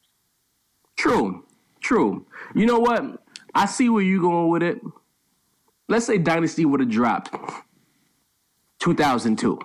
[0.97, 1.45] True,
[1.81, 2.25] true.
[2.55, 3.21] You know what?
[3.53, 4.79] I see where you're going with it.
[5.89, 7.35] Let's say Dynasty would have dropped
[8.79, 9.59] 2002,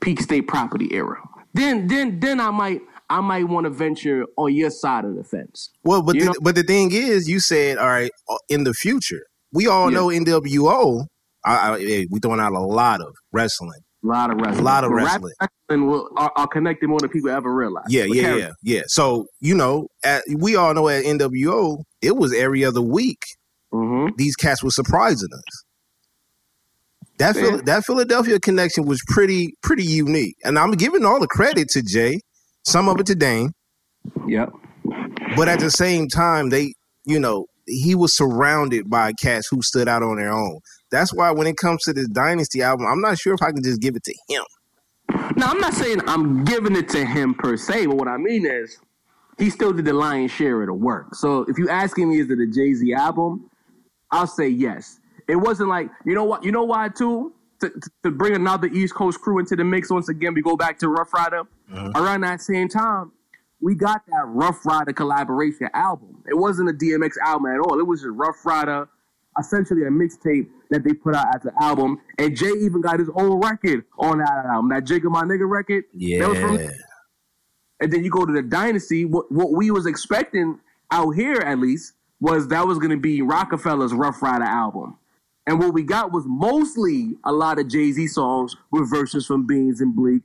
[0.00, 1.16] peak state property era.
[1.52, 5.22] Then, then, then I might, I might want to venture on your side of the
[5.22, 5.70] fence.
[5.84, 9.22] Well, but the, but the thing is, you said all right uh, in the future.
[9.52, 9.98] We all Yeah.
[9.98, 11.06] know NWO.
[11.46, 11.76] I, I,
[12.10, 13.80] we throwing out a lot of wrestling.
[14.04, 14.60] A lot of wrestling.
[14.60, 15.32] A lot of But wrestling.
[15.40, 17.84] wrestling will, are, are connected more than people ever realize.
[17.88, 18.82] Yeah, yeah, yeah, yeah.
[18.86, 23.22] So you know, at, we all know at NWO, it was every other week.
[23.72, 24.16] Mhm.
[24.16, 25.64] These cats were surprising us.
[27.18, 31.68] That Phil- that Philadelphia connection was pretty pretty unique, and I'm giving all the credit
[31.70, 32.20] to Jay,
[32.64, 33.52] some of it to Dame,
[34.26, 34.52] Yep.
[35.36, 39.88] but at the same time, they you know he was surrounded by cats who stood
[39.88, 40.58] out on their own.
[40.94, 43.62] That's why when it comes to this Dynasty album, I'm not sure if I can
[43.64, 44.44] just give it to him.
[45.36, 48.46] Now, I'm not saying I'm giving it to him per se, but what I mean
[48.46, 48.78] is
[49.38, 51.14] he still did the lion's share of the work.
[51.16, 53.50] So if you're asking me, is it a Jay Z album?
[54.12, 55.00] I'll say yes.
[55.28, 57.32] It wasn't like you know what you know why too.
[57.60, 60.56] To, to- to bring another East Coast crew into the mix once again, we go
[60.56, 61.40] back to Ruff Ryder.
[61.72, 61.92] Uh-huh.
[61.96, 63.10] Around that same time,
[63.60, 66.22] we got that Ruff Ryder collaboration album.
[66.28, 67.78] It wasn't a DMX album at all.
[67.80, 68.88] It was just Ruff Ryder,
[69.38, 71.98] essentially a mixtape that they put out as an album.
[72.18, 75.84] And Jay even got his own record on that album, that Jigga My Nigga record.
[76.20, 76.56] That was from-
[77.80, 79.04] and then you go to the dynasty.
[79.04, 80.58] What what we was expecting
[80.90, 84.96] out here at least was that was going to be Roc-A-Fella's Ruff Ryder album,
[85.46, 89.46] and what we got was mostly a lot of Jay Z songs with verses from
[89.46, 90.22] Beans and Bleek,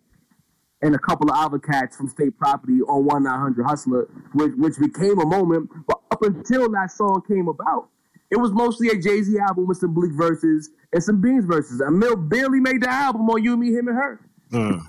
[0.81, 4.53] and a couple of other cats from State Property on One Nine Hundred Hustler, which
[4.55, 5.69] which became a moment.
[5.87, 7.89] But up until that song came about,
[8.31, 11.81] it was mostly a Jay Z album with some Bleek verses and some Beans verses.
[11.81, 14.19] Amil barely made the album on You, Me, Him, and Her.
[14.51, 14.81] Mm.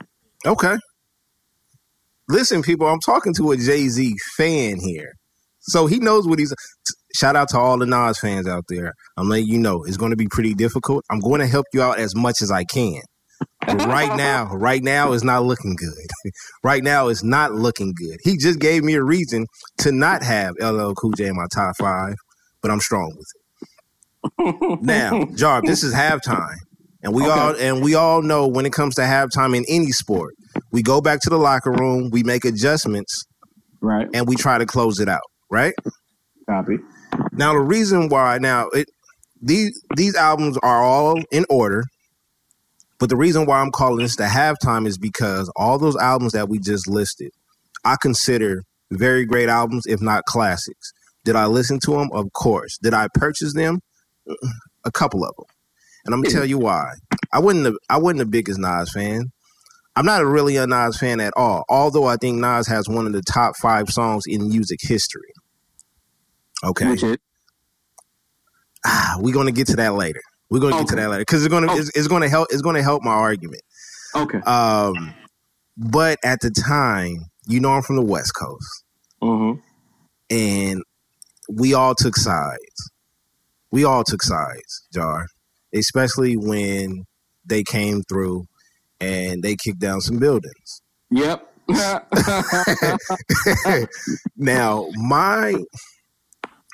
[0.46, 0.76] Okay.
[2.28, 5.14] Listen, people, I'm talking to a Jay Z fan here.
[5.60, 6.54] So he knows what he's.
[7.16, 8.92] Shout out to all the Nas fans out there.
[9.16, 11.04] I'm letting you know it's going to be pretty difficult.
[11.10, 13.00] I'm going to help you out as much as I can.
[13.66, 16.32] But right now, right now is not looking good.
[16.64, 18.18] right now is not looking good.
[18.22, 19.46] He just gave me a reason
[19.78, 22.14] to not have LL Cool J in my top five,
[22.62, 24.80] but I'm strong with it.
[24.82, 26.56] now, Jarv, this is halftime.
[27.02, 27.30] And we Okay.
[27.30, 30.34] all and we all know when it comes to halftime in any sport,
[30.70, 33.24] we go back to the locker room, we make adjustments,
[33.80, 34.06] Right.
[34.12, 35.72] and we try to close it out, right?
[36.48, 36.78] Copy.
[37.32, 38.86] Now the reason why now it
[39.40, 41.84] these these albums are all in order,
[42.98, 46.50] but the reason why I'm calling this the halftime is because all those albums that
[46.50, 47.30] we just listed,
[47.86, 50.92] I consider very great albums, if not classics.
[51.24, 52.10] Did I listen to them?
[52.12, 52.78] Of course.
[52.78, 53.80] Did I purchase them?
[54.84, 55.46] A couple of them,
[56.04, 56.90] and I'm gonna tell you why.
[57.32, 59.32] I wasn't the, I wasn't the biggest Nas fan.
[59.96, 61.64] I'm not a really a Nas fan at all.
[61.68, 65.32] Although I think Nas has one of the top five songs in music history.
[66.64, 67.16] Okay,
[68.86, 70.20] ah, we're gonna get to that later.
[70.50, 71.76] We're gonna get to that later because it's gonna Oh.
[71.76, 73.62] it's, it's gonna help it's gonna help my argument.
[74.14, 74.38] okay.
[74.38, 75.14] Um,
[75.76, 78.84] but at the time, you know, I'm from the West Coast,
[79.22, 79.60] Mm-hmm.
[80.30, 80.82] and
[81.56, 82.90] we all took sides.
[83.70, 85.26] We all took sides, Jar,
[85.74, 87.04] especially when
[87.44, 88.46] they came through
[89.00, 90.82] and they kicked down some buildings.
[91.10, 91.46] Yep.
[94.36, 95.54] now, my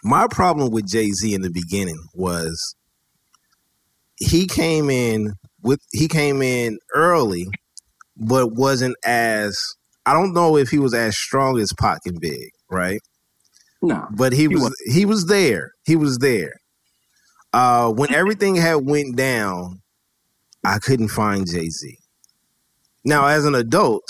[0.02, 2.74] my problem with Jay Z in the beginning was
[4.16, 7.46] he came in with he came in early,
[8.16, 9.58] but wasn't as
[10.06, 13.00] I don't know if he was as strong as Pac and Big, right?
[13.82, 14.06] Nah.
[14.10, 14.74] But he was was.
[14.86, 15.72] he was there.
[15.84, 16.54] He was there.
[17.52, 19.80] Uh, when everything had went down,
[20.64, 21.96] I couldn't find Jay Z.
[23.04, 24.02] Now, as an adult,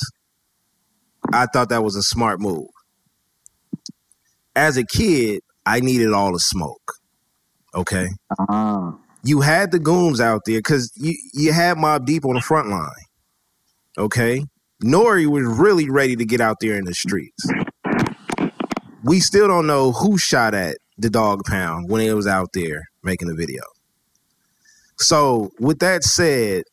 [1.32, 2.68] I thought that was a smart move.
[4.54, 6.92] As a kid, I needed all the smoke.
[7.74, 8.08] Okay,
[8.48, 8.94] Ah.
[9.22, 12.68] you had the goons out there because you you had Mobb Deep on the front
[12.70, 12.88] line.
[13.98, 14.44] Okay,
[14.82, 17.46] Nori was really ready to get out there in the streets.
[19.06, 22.82] We still don't know who shot at the Dogg Pound when it was out there
[23.04, 23.62] making the video.
[24.98, 26.64] So, with that said,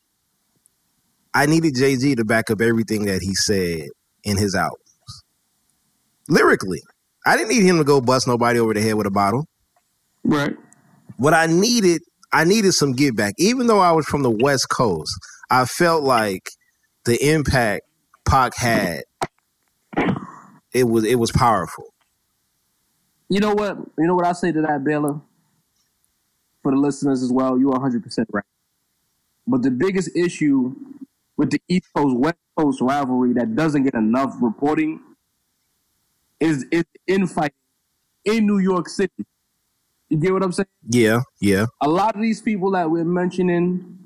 [1.32, 3.88] I needed Jay Z to back up everything that he said
[4.24, 4.78] in his albums.
[6.28, 6.80] Lyrically,
[7.26, 9.46] I didn't need him to go bust nobody over the head with a bottle
[10.24, 10.56] Right.
[11.18, 13.34] what I needed, I needed some give back.
[13.38, 15.12] Even though I was from the West Coast,
[15.50, 16.48] I felt like
[17.04, 17.82] the impact
[18.26, 19.02] Pac had,
[20.72, 21.93] it was it was powerful.
[23.34, 23.76] You know what?
[23.98, 25.20] You know what I say to that, Baylor?
[26.62, 28.44] For the listeners as well, you're 100% right.
[29.44, 30.76] But the biggest issue
[31.36, 35.00] with the East Coast West Coast rivalry that doesn't get enough reporting
[36.38, 37.56] is is infighting
[38.24, 39.26] in New York City.
[40.08, 40.68] You get what I'm saying?
[40.88, 43.98] Yeah, yeah, A lot of these people that we're mentioning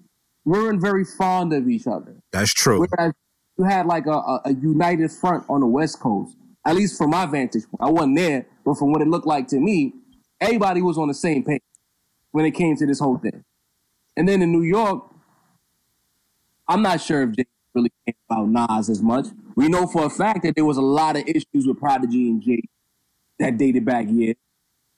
[0.46, 2.16] weren't very fond of each other.
[2.32, 2.86] that's true.
[2.88, 3.12] Whereas
[3.58, 6.34] you had like a, a, a united front on the West Coast,
[6.66, 7.80] at least from my vantage point.
[7.80, 9.94] I wasn't there, but from what it looked like to me,
[10.40, 11.62] everybody was on the same page
[12.32, 13.44] when it came to this whole thing.
[14.16, 15.04] And then in New York,
[16.66, 19.26] I'm not sure if Jay really cared about Nas as much.
[19.56, 22.42] We know for a fact that there was a lot of issues with Prodigy and
[22.42, 22.62] Jay
[23.38, 24.36] that dated back years.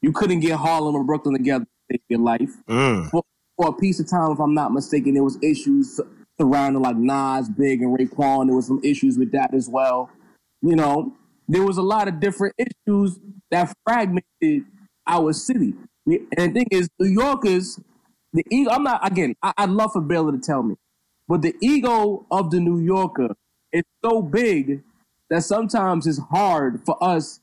[0.02, 3.22] You couldn't get Harlem and Brooklyn together to save your life Mm, for,
[3.56, 6.00] for a piece of time, if I'm not mistaken, there was issues
[6.40, 8.46] surrounding like Nas, Big, and Raekwon.
[8.46, 10.10] There was some issues with that as well.
[10.62, 11.14] You know,
[11.50, 13.18] there was a lot of different issues
[13.50, 14.64] that fragmented
[15.06, 15.74] our city.
[16.06, 17.80] And the thing is, New Yorkers,
[18.32, 18.70] the ego.
[18.70, 19.34] I'm not again.
[19.42, 20.76] I, I'd love for Baylor to tell me,
[21.28, 23.34] but the ego of the New Yorker
[23.72, 24.82] is so big
[25.28, 27.40] that sometimes it's hard for us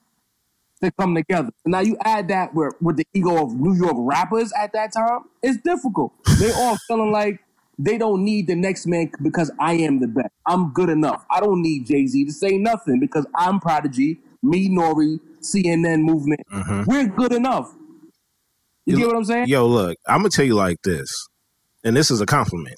[0.82, 1.50] to come together.
[1.66, 5.22] Now you add that with, with the ego of New York rappers at that time,
[5.42, 6.14] it's difficult.
[6.40, 7.40] They all feeling like
[7.80, 10.30] they don't need the next man because I am the best.
[10.46, 11.26] I'm good enough.
[11.30, 16.42] I don't need Jay Z to say nothing because I'm Prodigy, me, Nori, CNN movement.
[16.52, 16.88] mhm.
[16.88, 17.74] We're good enough.
[18.86, 19.48] You You- get what I'm saying?
[19.48, 21.10] Yo, look, I'm gonna tell you like this,
[21.84, 22.78] and this is a compliment.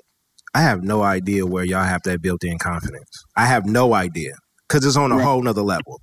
[0.53, 3.09] I have no idea where y'all have that built-in confidence.
[3.37, 4.33] I have no idea
[4.67, 5.23] because it's on a Right.
[5.23, 6.01] whole nother level.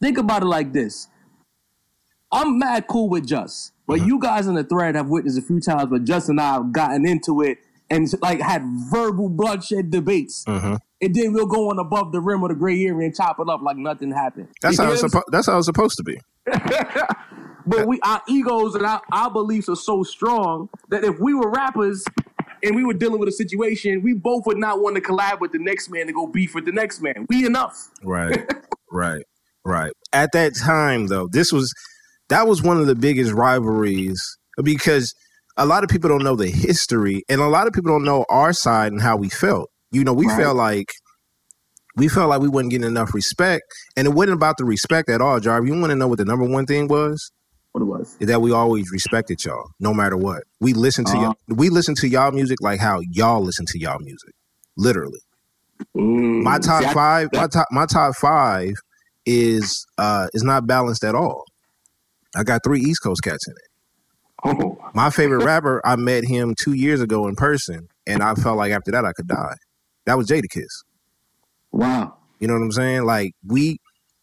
[0.00, 1.08] Think about it like this.
[2.32, 5.60] I'm mad cool with Just, but you guys in the thread have witnessed a few
[5.60, 7.58] times where Just and I have gotten into it
[7.90, 10.44] and like had verbal bloodshed debates.
[10.46, 10.78] Mhm.
[11.02, 13.48] And then we'll go on above the rim of the gray area and chop it
[13.48, 14.48] up like nothing happened.
[14.60, 15.26] That's You how it's supposed.
[15.30, 16.20] That's how it's supposed to be.
[17.66, 21.50] But we our egos and our, our beliefs are so strong that if we were
[21.50, 22.04] rappers
[22.62, 25.52] and we were dealing with a situation, we both would not want to collab with
[25.52, 27.26] the next man to go beef with the next man.
[27.28, 27.90] We enough.
[28.02, 28.50] Right,
[28.90, 29.22] right,
[29.64, 29.92] right.
[30.12, 31.72] At that time, though, this was
[32.28, 34.20] that was one of the biggest rivalries
[34.62, 35.14] because
[35.60, 38.24] a lot of people don't know the history, and a lot of people don't know
[38.30, 39.70] our side and how we felt.
[39.92, 40.38] You know, we Right.
[40.38, 40.86] felt like
[41.96, 43.64] we felt like we wasn't getting enough respect,
[43.96, 45.66] and it wasn't about the respect at all, Jarv.
[45.66, 47.30] You want to know what the number one thing was?
[47.72, 48.16] What it was?
[48.20, 50.42] Is that we always respected y'all, no matter what.
[50.60, 51.22] We listen to Uh-huh.
[51.22, 51.56] y'all.
[51.56, 54.32] We listen to y'all music like how y'all listen to y'all music,
[54.76, 55.20] literally.
[55.96, 56.42] Mm.
[56.42, 58.74] My top five, my top, my top five
[59.26, 61.44] is uh is not balanced at all.
[62.36, 63.69] I got three East Coast cats in it.
[64.44, 68.56] Oh, My favorite rapper, I met him two years ago in person, and I felt
[68.56, 69.54] like after that I could die.
[70.06, 70.84] That was Jadakiss.
[71.72, 72.16] wow.
[72.38, 73.04] You know what I'm saying?
[73.04, 73.78] Like we,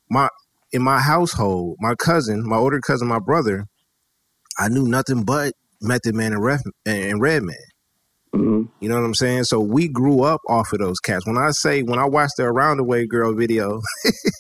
[0.10, 0.28] my
[0.72, 3.68] in my household, my cousin, my older cousin, my brother,
[4.58, 7.56] I knew nothing but Method Man and, Ref, and Redman.
[8.34, 9.44] hmm You know what I'm saying?
[9.44, 11.28] So we grew up off of those cats.
[11.28, 13.82] When I say when I watched the Around the Way Girl video,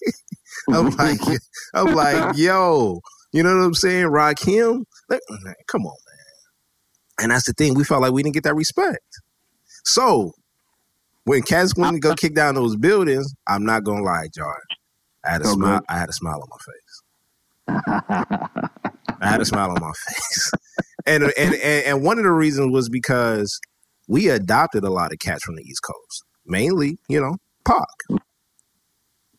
[0.73, 1.21] I'm like,
[1.75, 2.99] I'm like, yo,
[3.31, 4.05] you know what I'm saying?
[4.07, 6.17] Rakim, like, man, come on, man.
[7.23, 7.73] And that's the thing.
[7.75, 9.21] We felt like we didn't get that respect.
[9.85, 10.33] So
[11.25, 14.57] when cats went to go kick down those buildings, I'm not gonna lie, Jar.
[15.25, 15.79] I had a So smile.
[15.79, 15.85] good.
[15.89, 17.03] I had a smile on my face.
[19.21, 20.51] I had a smile on my face.
[21.05, 23.59] And, and and and one of the reasons was because
[24.07, 27.87] we adopted a lot of cats from the East Coast, mainly, you know, Pac.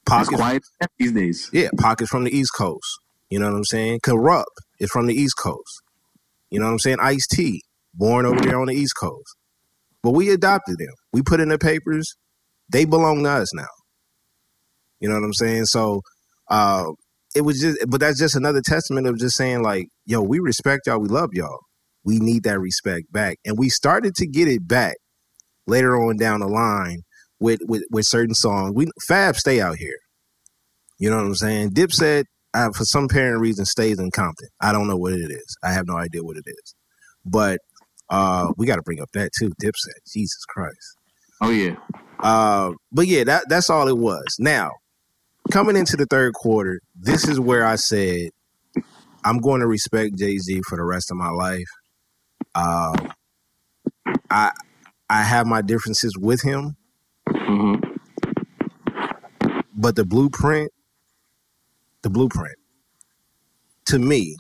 [0.07, 0.63] Pac is, quiet
[0.99, 1.51] these days.
[1.53, 3.01] yeah, Pac is from the East Coast.
[3.31, 4.01] You know what I'm saying?
[4.05, 4.45] Kurupt
[4.81, 5.83] is from the East Coast.
[6.51, 6.99] You know what I'm saying?
[7.01, 7.63] Ice T,
[7.95, 9.37] born over there on the East Coast.
[10.03, 10.95] But we adopted them.
[11.13, 12.17] We put in the papers.
[12.71, 13.67] They belong to us now.
[15.01, 15.67] You know what I'm saying?
[15.67, 16.03] So
[16.51, 16.85] uh
[17.35, 20.87] it was just but that's just another testament of just saying like, yo, we respect
[20.87, 21.61] y'all, we love y'all.
[22.05, 23.37] We need that respect back.
[23.45, 24.97] And we started to get it back
[25.67, 27.03] later on down the line
[27.39, 28.73] with with, with certain songs.
[28.75, 29.99] We Fab stay out here.
[30.99, 31.71] You know what I'm saying?
[31.71, 32.25] Dipset,
[32.55, 34.49] uh, for some parent reason, stays in Compton.
[34.61, 35.57] I don't know what it is.
[35.63, 36.75] I have no idea what it is.
[37.25, 37.61] But
[38.11, 39.51] uh, we got to bring up that too.
[39.63, 40.97] Dipset, Jesus Christ.
[41.41, 41.77] Oh yeah.
[42.21, 44.25] Uh, but yeah, that that's all it was.
[44.39, 44.73] Now,
[45.51, 48.31] coming into the third quarter, this is where I said
[49.25, 51.69] I'm going to respect Jay Z for the rest of my life.
[52.55, 53.13] Um,
[54.31, 54.51] I
[55.11, 56.77] I have my differences with him,
[57.29, 57.95] mm-hmm.
[59.75, 60.71] but the blueprint,
[62.03, 62.57] the blueprint,
[63.87, 64.37] to me,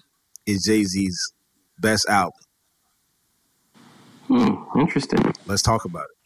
[0.47, 1.33] is Jay Z's
[1.81, 2.33] best album.
[4.29, 4.79] Hmm.
[4.79, 5.21] Interesting.
[5.47, 6.17] Let's talk about it.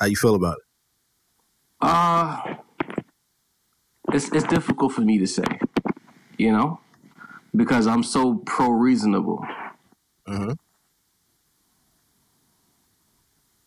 [0.00, 0.64] How you feel about it?
[1.80, 2.54] Uh
[4.12, 5.44] it's it's difficult for me to say,
[6.38, 6.80] you know,
[7.56, 9.44] because I'm so pro reasonable.
[10.26, 10.52] hmm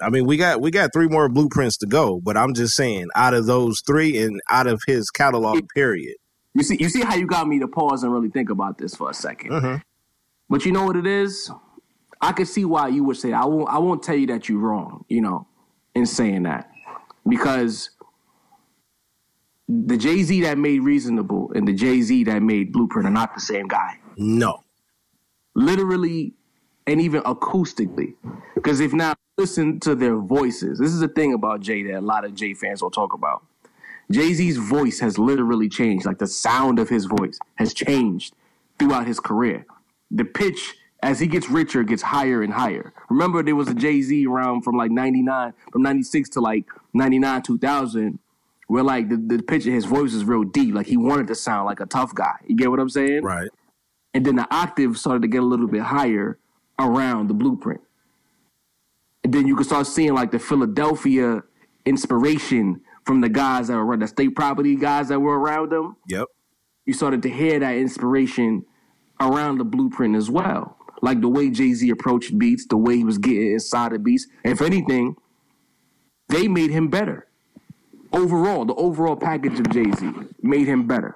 [0.01, 3.07] I mean, we got we got three more blueprints to go, but I'm just saying,
[3.15, 6.15] out of those three and out of his catalog, period.
[6.55, 8.95] You see, you see how you got me to pause and really think about this
[8.95, 9.81] for a 2nd Mhm.
[10.49, 11.51] But you know what it is?
[12.21, 13.43] I can see why you would say that.
[13.43, 13.69] I won't.
[13.69, 15.03] I won't tell you that you're wrong.
[15.09, 15.47] You know,
[15.93, 16.71] in saying that,
[17.27, 17.89] because
[19.67, 23.33] the Jay Z that made Reasonable and the Jay Z that made Blueprint are not
[23.33, 23.99] the same guy.
[24.17, 24.63] No,
[25.55, 26.33] literally
[26.87, 28.13] and even acoustically.
[28.53, 30.79] Because if not, listen to their voices.
[30.79, 33.43] This is the thing about Jay that a lot of Jay fans will talk about.
[34.11, 36.05] Jay Z's voice has literally changed.
[36.05, 38.35] Like the sound of his voice has changed
[38.79, 39.65] throughout his career.
[40.11, 42.93] The pitch, as he gets richer, gets higher and higher.
[43.09, 47.41] Remember, there was a Jay Z around from like 99, from 96 to like 99,
[47.41, 48.19] 2000,
[48.67, 50.75] where like the, the pitch of his voice is real deep.
[50.75, 52.35] Like he wanted to sound like a tough guy.
[52.47, 53.23] You get what I'm saying?
[53.23, 53.49] right?
[54.15, 56.39] and then the octave started to get a little bit higher
[56.79, 57.81] around the blueprint.
[59.25, 61.43] And then you could start seeing like the Philadelphia
[61.85, 65.95] inspiration from the guys that were the state property guys that were around them.
[66.07, 66.27] Yep.
[66.85, 68.65] You started to hear that inspiration
[69.19, 70.77] around the blueprint as well.
[71.01, 74.27] Like the way Jay Z approached beats, the way he was getting inside the beats.
[74.43, 75.15] If anything,
[76.29, 77.27] they made him better.
[78.11, 81.15] Overall, the overall package of Jay Z made him better.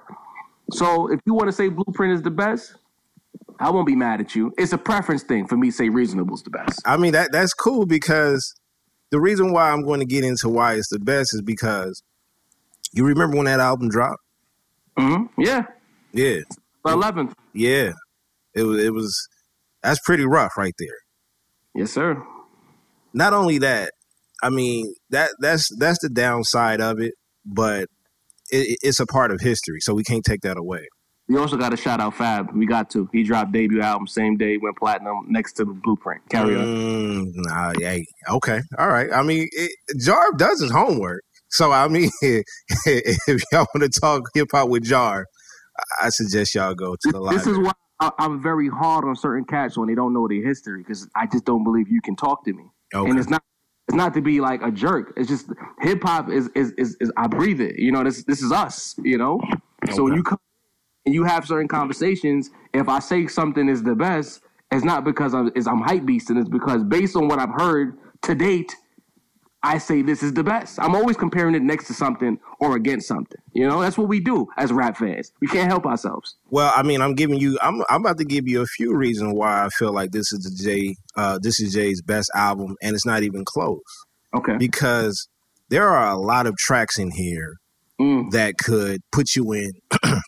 [0.72, 2.74] So if you want to say Blueprint is the best,
[3.58, 4.52] I won't be mad at you.
[4.56, 6.80] It's a preference thing for me to say Reasonable is the best.
[6.84, 8.54] I mean that that's cool because
[9.10, 12.02] the reason why I'm going to get into why it's the best is because
[12.92, 14.22] you remember when that album dropped?
[14.98, 15.62] hmm Yeah,
[16.12, 16.38] Yeah,
[16.84, 17.32] the 11th.
[17.54, 17.92] yeah.
[18.54, 19.28] It was it was
[19.82, 20.96] that's pretty rough right there.
[21.74, 22.20] Yes, sir.
[23.14, 23.92] Not only that,
[24.42, 27.14] I mean that that's that's the downside of it,
[27.46, 27.82] but
[28.50, 30.88] it, it's a part of history, so we can't take that away.
[31.30, 32.50] We also got to shout out Fab.
[32.52, 33.08] We got to.
[33.12, 36.28] He dropped debut album same day, went platinum next to the Blueprint.
[36.28, 36.64] Carry on.
[36.64, 37.98] Mm, nah, yeah,
[38.30, 39.08] okay, all right.
[39.14, 44.22] I mean, it, Jarv does his homework, so I mean, if y'all want to talk
[44.34, 45.22] hip hop with Jarv,
[46.02, 49.44] I suggest y'all go to the This is why I, I'm very hard on certain
[49.44, 52.44] cats when they don't know their history because I just don't believe you can talk
[52.46, 52.64] to me.
[52.92, 53.08] Okay.
[53.08, 53.44] And it's not
[53.86, 55.12] It's not to be like a jerk.
[55.16, 55.46] It's just
[55.78, 57.76] hip hop is, is is is I breathe it.
[57.78, 58.96] You know, this this is us.
[59.04, 59.40] You know.
[59.92, 60.38] So when you come
[61.06, 65.34] and you have certain conversations, if I say something is the best, it's not because
[65.34, 66.38] I'm is I'm hype beasting.
[66.40, 68.74] It's because based on what I've heard to date,
[69.62, 70.78] I say this is the best.
[70.80, 73.40] I'm always comparing it next to something or against something.
[73.52, 75.32] You know, that's what we do as rap fans.
[75.40, 76.36] We can't help ourselves.
[76.50, 77.58] Well, I mean, I'm giving you.
[77.60, 80.44] I'm I'm about to give you a few reasons why I feel like this is
[80.44, 80.96] the Jay.
[81.16, 83.80] Uh, this is Jay's best album, and it's not even close
[84.34, 84.56] Okay.
[84.56, 85.28] because
[85.68, 87.54] there are a lot of tracks in here
[88.00, 89.72] Mm, that could put you in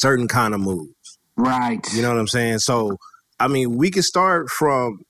[0.00, 1.18] certain kind of moves.
[1.36, 1.80] right.
[1.92, 2.58] You know what I'm saying?
[2.60, 2.96] So,
[3.40, 5.00] I mean, we could start from.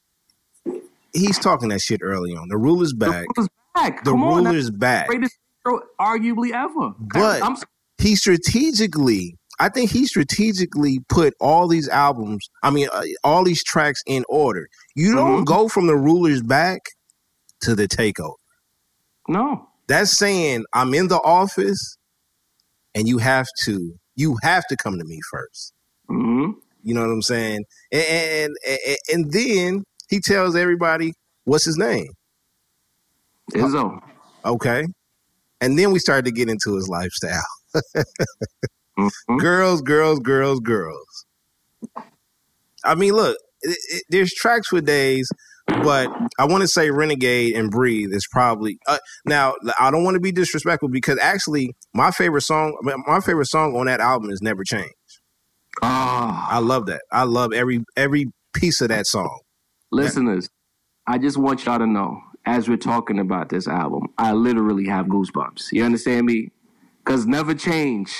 [1.12, 2.48] He's talking that shit early on.
[2.48, 3.26] The ruler's back.
[3.36, 4.04] the ruler's back.
[4.04, 5.06] The Come on, ruler's back.
[5.08, 5.36] greatest
[6.00, 6.92] arguably ever.
[6.98, 7.56] But- I'm
[7.98, 13.62] he strategically i think he strategically put all these albums i mean uh, all these
[13.62, 15.46] tracks in order you don't Mhm.
[15.46, 16.80] go from the ruler's back
[17.62, 18.34] to the takeover
[19.28, 19.68] no.
[19.86, 21.96] that's saying i'm in the office
[22.96, 25.72] and you have to you have to come to me first.
[26.08, 26.52] Hmm
[26.84, 27.64] you know what i'm saying?
[27.90, 32.08] And and, and, then he tells everybody what's his name.
[33.52, 34.00] Izzo.
[34.44, 34.86] okay.
[35.60, 37.42] And then we started to get into his lifestyle.
[38.96, 39.40] Mhm.
[39.40, 41.26] girls, girls, girls, girls.
[42.84, 45.28] I mean, look, it, it, there's tracks for days,
[45.66, 49.54] but I want to say "Renegade" and "Breathe" is probably uh, now.
[49.80, 53.86] I don't want to be disrespectful because actually, my favorite song, my favorite song on
[53.86, 54.92] that album is "Never Change."
[55.82, 57.02] Ah, I love that.
[57.10, 59.40] I love every every piece of that song.
[59.90, 60.48] listeners,
[61.06, 65.06] I just want y'all to know as we're talking about this album, I literally have
[65.06, 65.72] goosebumps.
[65.72, 66.50] You understand me?
[67.04, 68.14] Because never change,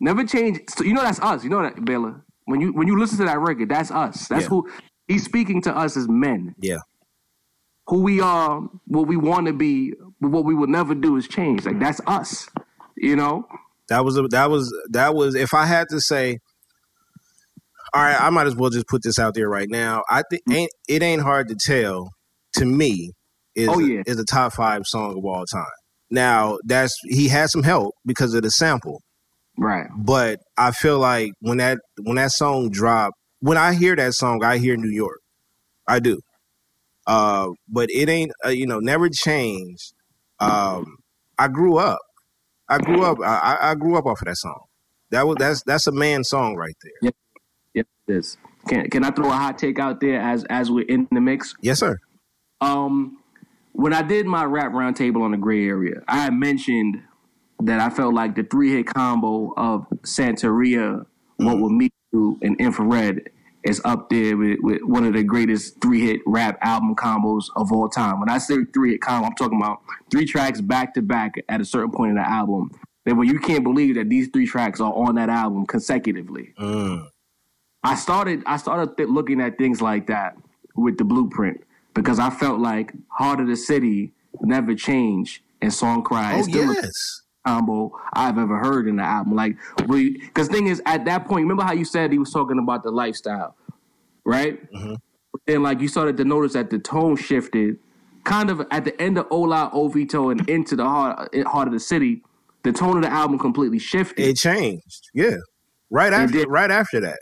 [0.00, 0.60] never change.
[0.68, 1.44] So you know that's us.
[1.44, 2.24] You know that, Baylor.
[2.46, 4.26] When you when you listen to that record, that's us.
[4.28, 4.48] That's Yeah.
[4.48, 4.68] who
[5.08, 6.54] he's speaking to us as men.
[6.60, 6.78] Yeah,
[7.88, 11.26] Who we are, what we want to be, but what we will never do is
[11.28, 11.64] change.
[11.64, 12.48] Like that's us.
[12.96, 13.46] You know.
[13.88, 15.34] that was a, that was that was.
[15.34, 16.38] If I had to say,
[17.94, 20.02] all right, I might as well just put this out there right now.
[20.10, 20.54] I think mm.
[20.54, 22.10] ain't it ain't hard to tell.
[22.56, 23.12] To me,
[23.54, 24.02] is Oh, yeah.
[24.06, 25.64] is a top five song of all time.
[26.10, 29.00] Now that's he had some help because of the sample,
[29.56, 29.86] Right.
[29.96, 34.42] but I feel like when that when that song dropped, when I hear that song,
[34.42, 35.20] I hear New York.
[35.86, 36.20] I do.
[37.06, 39.92] Uh, but it ain't uh, you know never changed.
[40.38, 40.98] Um,
[41.38, 41.98] I grew up.
[42.68, 43.18] I grew up.
[43.20, 44.62] I, I- grew up off of that song.
[45.10, 46.92] That was that's that's a man song right there.
[47.02, 47.14] Yep.
[47.74, 48.38] yep It is.
[48.68, 51.54] Can can I throw a hot take out there as as we're in the mix?
[51.60, 51.98] Yes, sir.
[52.60, 53.18] Um,
[53.72, 57.02] when I did my rap roundtable on the gray area, I had mentioned
[57.60, 61.04] that I felt like the three hit combo of Santeria,
[61.36, 63.30] What Would Meek Do, and Infrared
[63.64, 67.72] is up there with, with one of the greatest three hit rap album combos of
[67.72, 68.20] all time.
[68.20, 71.60] When I say three hit combo, I'm talking about three tracks back to back at
[71.60, 72.70] a certain point in the album.
[73.04, 76.54] That when you can't believe that these three tracks are on that album consecutively.
[76.58, 77.08] Mm.
[77.82, 80.36] I started I started th- looking at things like that
[80.76, 81.62] with the blueprint
[81.94, 86.46] because I felt like Heart of the City never changed and Song Cry Oh is
[86.46, 87.21] still yes.
[87.46, 89.34] Combo I've ever heard in the album.
[89.34, 89.56] Like
[89.88, 92.90] because thing is at that point, remember how you said he was talking about the
[92.90, 93.56] lifestyle,
[94.24, 94.60] right?
[94.72, 94.96] Mhm.
[95.48, 97.78] And like you started to notice that the tone shifted
[98.24, 101.80] kind of at the end of Hola' Hovito and into the heart heart of the
[101.80, 102.22] city,
[102.62, 104.26] the tone of the album completely shifted.
[104.26, 105.10] It changed.
[105.14, 105.36] Yeah.
[105.90, 106.48] Right after did.
[106.48, 107.20] right after that.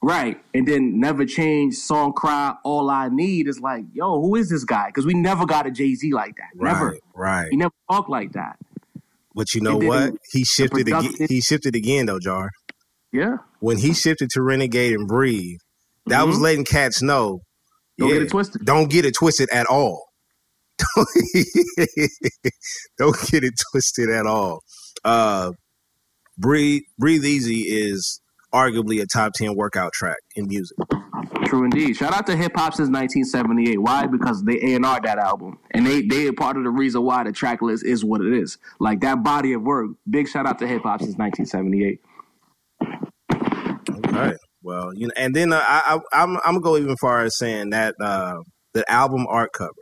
[0.00, 0.40] Right.
[0.54, 4.62] And then Never Change, Song Cry, All I Need is like, yo, who is this
[4.64, 4.86] guy?
[4.86, 6.50] Because we never got a Jay Z like that.
[6.54, 6.90] Never.
[6.90, 7.00] Right.
[7.14, 7.48] Right.
[7.50, 8.56] He never talked like that.
[9.38, 10.14] But you know what?
[10.32, 11.12] He shifted again.
[11.28, 12.50] He shifted again though, Jar.
[13.12, 13.36] Yeah.
[13.60, 15.60] When he shifted to Renegade and Breathe,
[16.06, 16.40] that was Mhm.
[16.40, 17.42] letting cats know.
[17.98, 18.64] Don't yeah, get it twisted.
[18.64, 20.06] Don't get it twisted at all.
[22.98, 24.60] don't get it twisted at all.
[25.04, 25.52] Uh,
[26.36, 28.20] breathe, breathe easy is
[28.52, 30.76] arguably a top ten workout track in music.
[31.48, 31.96] True indeed.
[31.96, 33.80] Shout out to hip hop since 1978.
[33.80, 34.06] Why?
[34.06, 37.02] Because they A and R that album, and they they are part of the reason
[37.02, 38.58] why the track list is what it is.
[38.80, 39.92] Like that body of work.
[40.10, 42.00] Big shout out to hip hop since 1978.
[44.04, 44.36] All right.
[44.62, 47.38] Well, you know, and then uh, I, I I'm I'm gonna go even far as
[47.38, 48.40] saying that uh,
[48.74, 49.72] the album art cover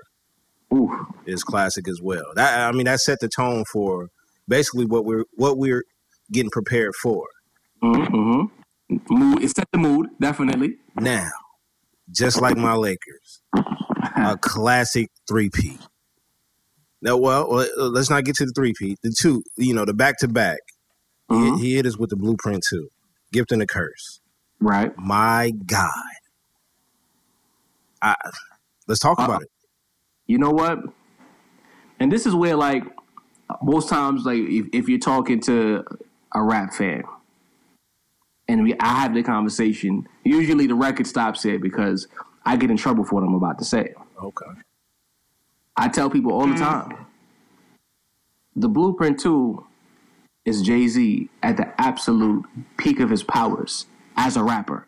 [0.72, 2.26] Ooh, is classic as well.
[2.36, 4.10] That I mean, that set the tone for
[4.46, 5.82] basically what we're what we're
[6.30, 7.26] getting prepared for
[7.82, 8.44] mm-hmm.
[9.10, 9.42] mood.
[9.42, 10.76] It set the mood definitely.
[10.94, 11.28] now.
[12.10, 13.42] Just like my Lakers,
[14.16, 15.78] a classic three P.
[17.02, 18.96] Now, well, well, uh, let's not get to the three P.
[19.02, 20.58] The two, you know, the back to back.
[21.28, 22.88] He hit us with the blueprint too.
[23.32, 24.20] Gift and a curse.
[24.60, 24.92] Right.
[24.96, 25.90] My God.
[28.00, 28.14] I,
[28.86, 29.24] let's talk Uh-uh.
[29.26, 29.48] about it.
[30.26, 30.78] you know what?
[31.98, 32.84] And this is where like
[33.62, 35.84] most times like if, if you're talking to
[36.34, 37.02] a rap fan
[38.48, 42.06] and we I have the conversation, usually the record stops there because
[42.44, 43.94] I get in trouble for what I'm about to say.
[44.22, 44.46] Okay.
[45.76, 46.58] I tell people all the mm.
[46.58, 47.06] time
[48.56, 49.64] the blueprint 2
[50.46, 52.44] is Jay Z at the absolute
[52.78, 53.86] peak of his powers
[54.16, 54.86] as a rapper.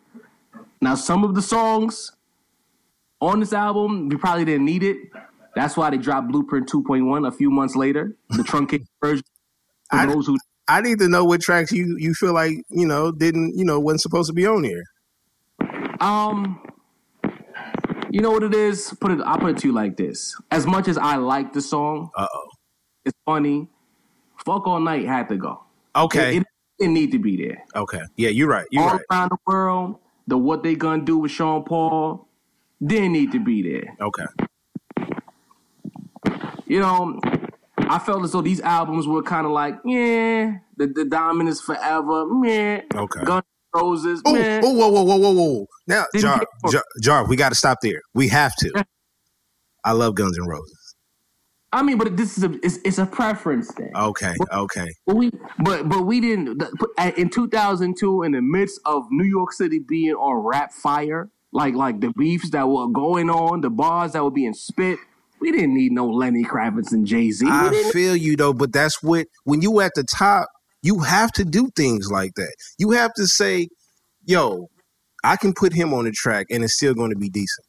[0.81, 2.13] Now, some of the songs
[3.21, 4.97] on this album, we probably didn't need it.
[5.55, 9.25] That's why they dropped Blueprint 2.1 a few months later, the truncated version.
[9.91, 10.37] For I- those who
[10.69, 13.79] I need to know what tracks you you feel like you know didn't you know
[13.79, 14.83] wasn't supposed to be on here.
[15.99, 16.61] Um,
[18.11, 18.93] you know what it is?
[19.01, 19.19] Put it.
[19.25, 22.27] I'll put it to you like this: as much as I like the song, Uh
[22.33, 22.47] oh.
[23.05, 23.67] it's funny.
[24.45, 25.63] Fuck all night had to go.
[25.95, 26.37] Okay.
[26.37, 26.47] It, it
[26.79, 27.63] didn't need to be there.
[27.75, 28.01] okay.
[28.15, 28.67] Yeah, you're right.
[28.71, 29.01] You're all right.
[29.11, 29.95] around the world,
[30.27, 32.27] the what they gonna do with Sean Paul
[32.85, 33.95] didn't need to be there.
[33.99, 34.25] Okay.
[36.67, 37.19] You know,
[37.89, 41.59] I felt as though these albums were kind of like, yeah, the the Diamond is
[41.59, 42.81] forever, meh.
[42.95, 43.23] Okay.
[43.25, 43.43] Guns
[43.75, 44.61] N' Roses, Oh, meh.
[44.63, 45.65] oh, whoa, whoa, whoa, whoa, whoa!
[45.87, 48.01] Now, Jar, Jar, Jar, we got to stop there.
[48.13, 48.85] We have to.
[49.83, 50.95] I love Guns N' Roses.
[51.71, 53.91] I mean, but this is a it's, it's a preference thing.
[53.95, 54.87] Okay, okay.
[55.05, 55.31] But we,
[55.63, 56.61] but but we didn't.
[57.17, 62.01] In 2002, in the midst of New York City being on rap fire, like like
[62.01, 64.97] the beefs that were going on, the bars that were being spit,
[65.41, 67.45] we didn't need no Lenny Kravitz and Jay Z.
[67.49, 70.47] I feel you though, but that's what when you at the top,
[70.81, 72.53] you have to do things like that.
[72.77, 73.67] You have to say,
[74.25, 74.69] "Yo,
[75.23, 77.65] I can put him on the track, and it's still going to be decent."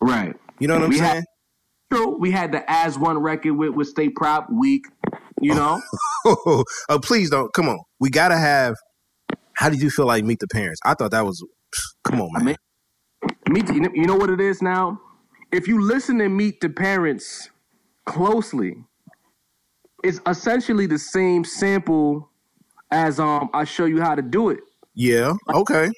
[0.00, 0.34] right.
[0.60, 1.24] You know what I'm We had- saying?
[1.92, 2.18] True.
[2.18, 4.84] We had the As One record with with Stay Prop week.
[5.40, 5.80] You know,
[6.26, 6.64] oh,
[7.02, 7.52] please don't.
[7.54, 8.74] Come on, we got to have.
[9.54, 10.80] How did you feel like Meet the Parents?
[10.84, 11.42] I thought that was.
[12.04, 12.44] Come on, man.
[12.44, 12.56] mean-
[13.48, 13.68] meet.
[13.72, 15.00] You you know what it is now.
[15.50, 17.50] If you listen and meet the parents
[18.04, 18.76] closely,
[20.04, 22.28] it's essentially the same sample
[22.90, 24.60] as um I show you how to do it.
[24.94, 25.90] yeah, okay.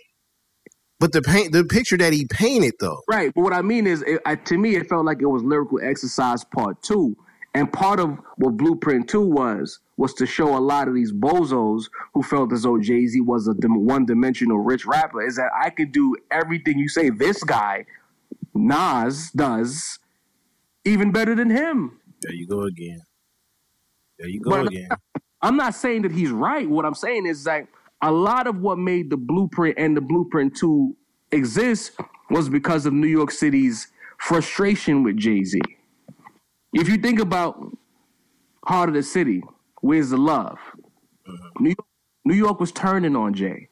[0.99, 3.01] But the paint, the picture that he painted though.
[3.09, 5.43] Right, but what I mean is, it, I, to me, it felt like it was
[5.43, 7.17] lyrical exercise part two,
[7.55, 11.85] and part of what Blueprint Two was was to show a lot of these bozos
[12.15, 15.23] who felt as though Jay Z was a dim- one-dimensional rich rapper.
[15.23, 17.87] Is that I could do everything you say this guy
[18.61, 19.99] Nas does
[20.85, 21.99] even better than him.
[22.23, 23.01] There you go again.
[24.19, 24.89] There you go But- again.
[25.43, 26.69] I'm not saying that he's right.
[26.69, 27.67] What I'm saying is like
[28.03, 30.95] a lot of what made the blueprint and the blueprint to
[31.33, 31.93] exist
[32.29, 33.89] was because of New York City's
[34.19, 35.59] frustration with Jay-Z.
[36.75, 37.75] If you think about
[38.67, 39.43] Heart of the City,
[39.81, 40.59] Where's the Love?
[41.27, 41.65] Mm-hmm.
[41.65, 41.87] New York,
[42.27, 43.69] New York was turning on Jay.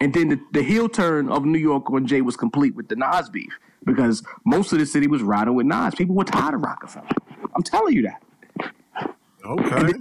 [0.00, 2.96] And then the, the heel turn of New York on Jay was complete with the
[2.96, 5.94] Nas beef because most of the city was riding with Nas.
[5.94, 7.08] People were tired of Roc-A-Fella.
[7.54, 8.22] I'm telling you that
[9.44, 9.92] Okay.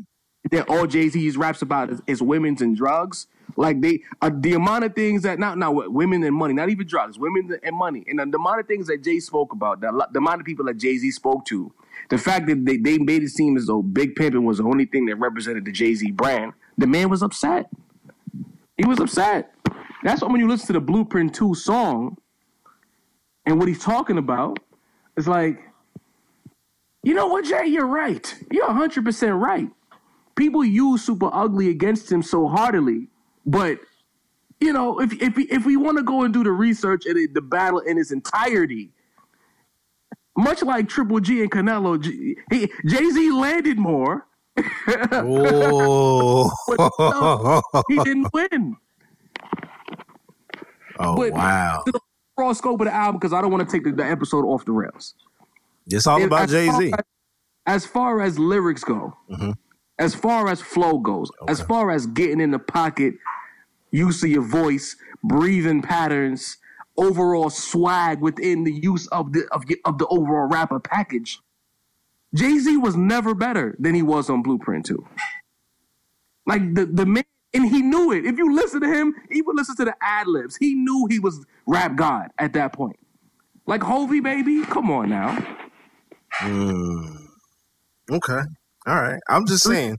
[0.51, 3.27] that all Jay Z's raps about is, is women's and drugs.
[3.57, 6.88] Like they, uh, the amount of things that not not women and money, not even
[6.88, 10.19] drugs, women and money, and the amount of things that Jay spoke about, the, the
[10.19, 11.73] amount of people that Jay Z spoke to,
[12.09, 14.86] the fact that they, they made it seem as though Big Pimpin' was the only
[14.86, 16.53] thing that represented the Jay Z brand.
[16.77, 17.69] The man was upset.
[18.77, 19.53] He was upset.
[20.03, 22.17] That's why when you listen to the Blueprint Two song,
[23.45, 24.59] and what he's talking about,
[25.17, 25.59] it's like,
[27.03, 28.33] you know what, Jay, you're right.
[28.51, 29.69] You're hundred percent right
[30.35, 33.07] people use Supa Ugly against him so heartily
[33.45, 33.77] but
[34.59, 37.31] you know if if we, if we want to go and do the research and
[37.35, 38.89] the battle in its entirety
[40.35, 44.25] much like Triple G and Canelo Jay-Z landed more
[45.11, 46.49] Oh.
[47.89, 48.75] he didn't win
[50.97, 51.83] oh But- wow.
[52.43, 54.65] Raw scope of the album because I don't want to take the, the episode off
[54.65, 55.15] the rails
[55.87, 56.93] It's all about Jay Z.
[57.65, 59.55] as- far as lyrics go, Mhm.
[59.99, 63.15] as far as flow goes, as far as getting in the pocket,
[63.91, 66.57] use of your voice, breathing patterns,
[66.97, 71.39] overall swag within the use of the of, of the overall rapper package,
[72.33, 75.05] Jay Z was never better than he was on Blueprint Two.
[76.45, 77.23] Like the the man,
[77.53, 78.25] and he knew it.
[78.25, 81.45] If you listen to him, even listen to the ad libs, he knew he was
[81.68, 82.97] rap god at that point.
[83.68, 85.38] Like Hovi, baby, come on now.
[86.41, 87.28] Mm.
[88.11, 88.41] Okay.
[88.88, 89.20] All right.
[89.30, 89.97] I'm just saying.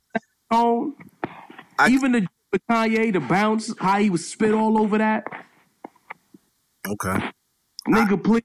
[1.78, 5.24] I- Even the the Kanye, the bounce, how he was spit all over that.
[6.88, 7.30] Okay.
[7.88, 8.42] Nigga, please.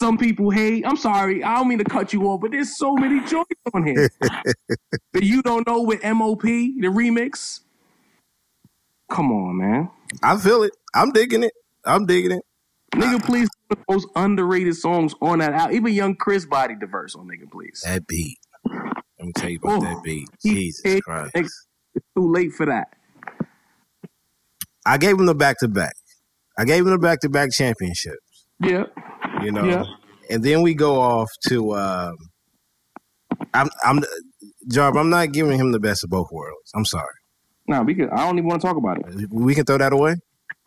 [0.00, 0.86] Some people hate.
[0.86, 1.44] I'm sorry.
[1.44, 4.10] I don't mean to cut you off, but there's so many joints on here.
[5.14, 7.60] that you don't know with MOP, the remix.
[9.10, 9.90] Come on, man.
[10.22, 10.72] I feel it.
[10.94, 11.52] I'm digging it.
[11.84, 12.42] I'm digging it.
[12.94, 15.76] Nigga, please the most underrated songs on that album.
[15.76, 17.82] Even Young Chris body diverse on Nigga Please.
[17.86, 18.38] That beat.
[18.68, 20.28] Let me tell you about Oh, that beat.
[20.44, 21.30] Jesus Christ.
[21.34, 21.66] It's
[22.16, 22.88] too late for that.
[24.86, 25.92] I gave him the back to back.
[26.58, 28.46] I gave him the back to back championships.
[28.60, 28.84] Yeah.
[29.42, 29.84] You know, Yeah.
[30.30, 31.74] and then we go off to.
[31.76, 32.14] Um,
[33.54, 34.00] I'm, I'm,
[34.70, 34.98] Jarv.
[34.98, 36.70] I'm not giving him the best of both worlds.
[36.74, 37.06] I'm sorry.
[37.68, 38.10] Nah, we could.
[38.10, 39.28] I don't even want to talk about it.
[39.30, 40.16] We can throw that away.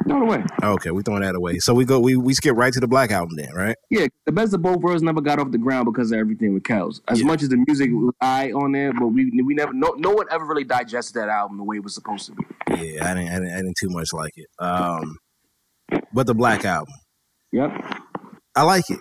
[0.08, 0.44] Throw it away.
[0.64, 1.60] Okay, we throwing that away.
[1.60, 2.00] So we go.
[2.00, 3.76] We we skip right to the Black album then, right?
[3.90, 6.64] Yeah, the best of both worlds never got off the ground because of everything with
[6.64, 7.02] Kels.
[7.08, 7.28] As Yeah.
[7.28, 10.46] much as the music was on there, but we we never no no one ever
[10.46, 12.44] really digested that album the way it was supposed to be.
[12.70, 13.30] Yeah, I didn't.
[13.30, 14.48] I didn't, I didn't too much like it.
[14.60, 15.18] Um,
[16.14, 16.94] but the Black album,
[17.52, 17.72] Yep.
[18.56, 19.00] I like it.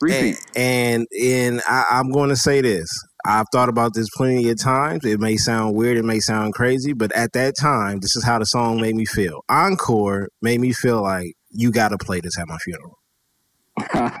[0.00, 0.36] Repeat.
[0.54, 2.86] And and, and I, I'm going to say this.
[3.26, 5.04] I've thought about this plenty of times.
[5.04, 8.38] It may sound weird, it may sound crazy, but at that time, this is how
[8.38, 9.42] the song made me feel.
[9.48, 12.98] Encore made me feel like you got to play this at my funeral.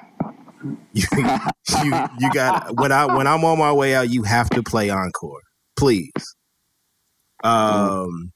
[0.92, 4.62] you, you you got when I when I'm on my way out, you have to
[4.62, 5.40] play encore,
[5.78, 6.10] please.
[7.44, 8.32] Um,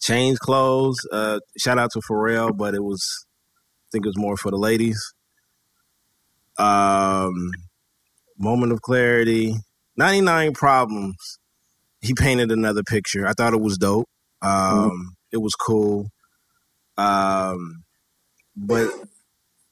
[0.00, 0.98] change clothes.
[1.12, 4.56] Uh, shout out to Pharrell, but it was I think it was more for the
[4.56, 4.98] ladies.
[6.58, 7.50] Um,
[8.40, 9.54] moment of clarity.
[9.96, 11.38] Ninety nine problems.
[12.00, 13.26] He painted another picture.
[13.26, 14.08] I thought it was dope.
[14.42, 16.08] Um, it was cool.
[16.96, 17.84] Um,
[18.56, 18.88] but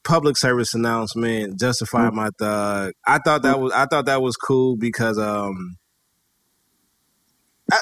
[0.04, 2.92] public service announcement, justify my thug.
[3.06, 5.76] I thought that was I thought that was cool because um,
[7.70, 7.80] I, I-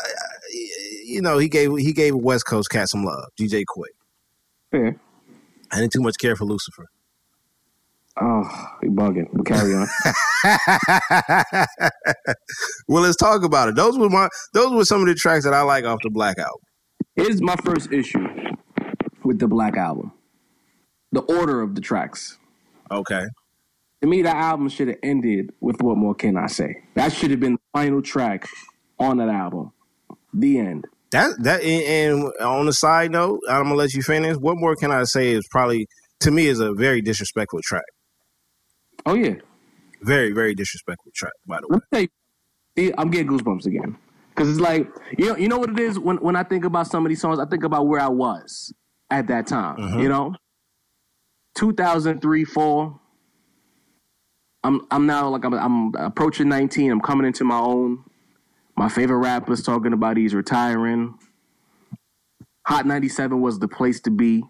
[1.09, 3.27] you know he gave he gave West Coast cat some love.
[3.41, 3.95] DJ Quik.
[4.73, 4.97] Fair.
[5.73, 6.87] I didn't too much care for Lucifer.
[8.19, 9.29] Oh, you bugging.
[9.33, 9.87] But carry on.
[12.89, 13.75] well, let's talk about it.
[13.75, 16.39] Those were my those were some of the tracks that I like off the Black
[16.39, 16.61] album.
[17.15, 18.27] Here's my first issue
[19.23, 20.13] with the Black album.
[21.13, 22.39] The order of the tracks.
[22.91, 23.25] Okay.
[24.03, 27.31] To me, that album should have ended with "What More Can I Say." That should
[27.31, 28.49] have been the final track
[28.99, 29.73] on that album.
[30.33, 30.87] The end.
[31.13, 34.37] That that and, and on the side note, I'm gonna let you finish.
[34.37, 35.33] What more can I say?
[35.33, 35.87] Is probably
[36.21, 37.85] to me is a very disrespectful track.
[39.07, 39.35] Oh yeah.
[40.03, 41.33] Very very disrespectful track.
[41.47, 42.09] By the way, Let me
[42.77, 43.97] tell you, I'm getting goosebumps again
[44.31, 46.89] because it's like you know, you know what it is when when I think about
[46.89, 48.75] some of these songs, I think about where I was
[49.11, 49.77] at that time.
[49.79, 50.03] Mhm.
[50.03, 50.35] You know,
[51.55, 53.01] 2003, four.
[54.65, 56.91] I'm I'm now like I'm I'm approaching 19.
[56.91, 58.05] I'm coming into my own.
[58.77, 61.19] My favorite rappers talking about he's retiring.
[62.67, 64.43] Hot 97 was the place to be.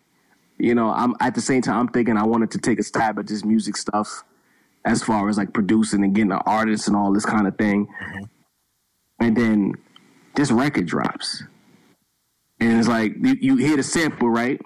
[0.58, 3.18] You know, I'm at the same time I'm thinking I wanted to take a stab
[3.18, 4.24] at this music stuff
[4.86, 7.86] as far as like producing and getting an artist and all this kind of thing.
[7.86, 8.24] Mm-hmm.
[9.20, 9.74] And then
[10.36, 11.42] this record drops.
[12.60, 14.60] And it's like you, you hear the sample, right?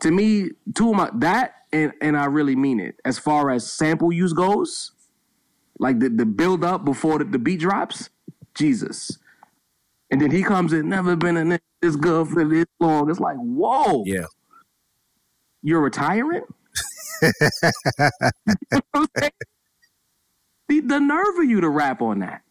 [0.00, 2.96] To me, two of my that and and I really mean it.
[3.04, 4.92] As far as sample use goes,
[5.78, 8.08] like the, the build up before the, the beat drops,
[8.54, 9.18] Jesus.
[10.10, 13.08] And then he comes in, never been a nigga this good for this long.
[13.10, 14.26] It's like, whoa, yeah.
[15.62, 16.42] you're retiring?
[20.68, 22.42] the, the nerve of you to rap on that.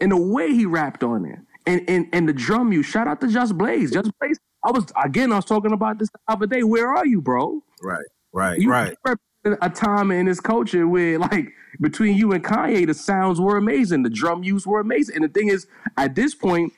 [0.00, 1.38] And the way he rapped on it.
[1.66, 3.90] And and and the drum you shout out to Just Blaze.
[3.90, 4.38] Just Blaze.
[4.64, 6.62] I was again I was talking about this the other day.
[6.62, 7.62] Where are you, bro?
[7.82, 8.06] Right.
[8.32, 8.58] Right.
[8.58, 8.96] You right.
[9.44, 14.02] a time in this culture where like between you and Kanye, the sounds were amazing,
[14.02, 15.16] the drum use were amazing.
[15.16, 16.72] And the thing is, at this point,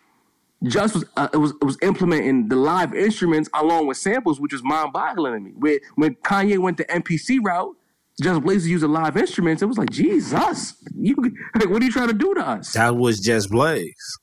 [0.65, 4.53] just was uh, it was it was implementing the live instruments along with samples, which
[4.53, 5.53] was mind boggling to me.
[5.57, 7.77] Where when Kanye went the MPC route,
[8.21, 9.63] Just Blaze used the live instruments.
[9.63, 11.17] It was like Jesus, you
[11.55, 12.73] like what are you trying to do to us?
[12.75, 14.19] That was just Blaze.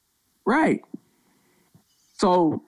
[0.45, 0.81] Right.
[2.17, 2.63] So,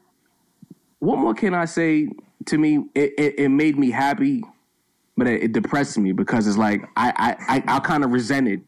[0.99, 2.09] what more can I say?
[2.47, 4.43] To me, it, it, it made me happy,
[5.15, 7.13] but it, it depressed me because it's like I
[7.47, 8.63] I, I, I kind of resented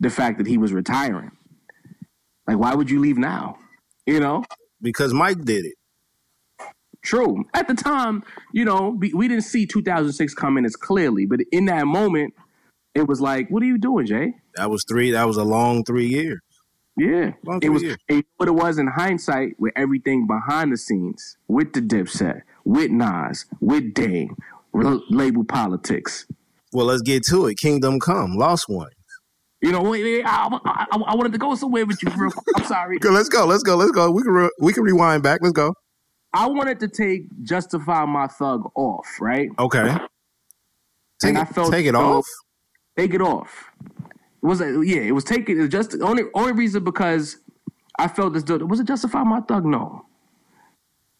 [0.00, 1.30] the fact that he was retiring.
[2.46, 3.58] Like, why would you leave now?
[4.06, 4.44] You know,
[4.82, 5.74] Because Mike did it.
[7.02, 7.44] true.
[7.54, 11.66] At the time, you know, we, we didn't see 2006 coming as clearly, but in
[11.66, 12.34] that moment,
[12.94, 14.34] it was like, what are you doing, Jay?
[14.56, 15.10] That was three.
[15.10, 16.40] That was a long three years.
[16.96, 17.82] Yeah, Long it was.
[17.82, 17.96] years.
[18.08, 22.92] Know what it was in hindsight, with everything behind the scenes, with the Dipset, with
[22.92, 24.36] Nas, with Dame,
[24.72, 26.26] label politics.
[26.72, 27.56] Well, let's get to it.
[27.58, 28.90] Kingdom Come, Lost One.
[29.64, 32.10] You know, wait, wait, I, I, I- wanted to go somewhere with you.
[32.16, 32.56] Real quick.
[32.56, 32.98] I'm sorry.
[33.02, 33.46] Let's go.
[33.46, 33.76] Let's go.
[33.76, 34.10] Let's go.
[34.10, 35.40] We can re- we can rewind back.
[35.42, 35.74] Let's go.
[36.34, 39.48] I wanted to take "Justify My Thug" off, right?
[39.58, 39.84] Okay.
[41.20, 42.26] Take And it, I felt take it off.
[42.98, 43.70] Take it off.
[44.42, 45.58] It was yeah, it was taken.
[45.58, 47.38] It was just only only reason because
[47.98, 48.44] I felt this.
[48.44, 49.64] Was it "Justify My Thug"?
[49.64, 50.04] No.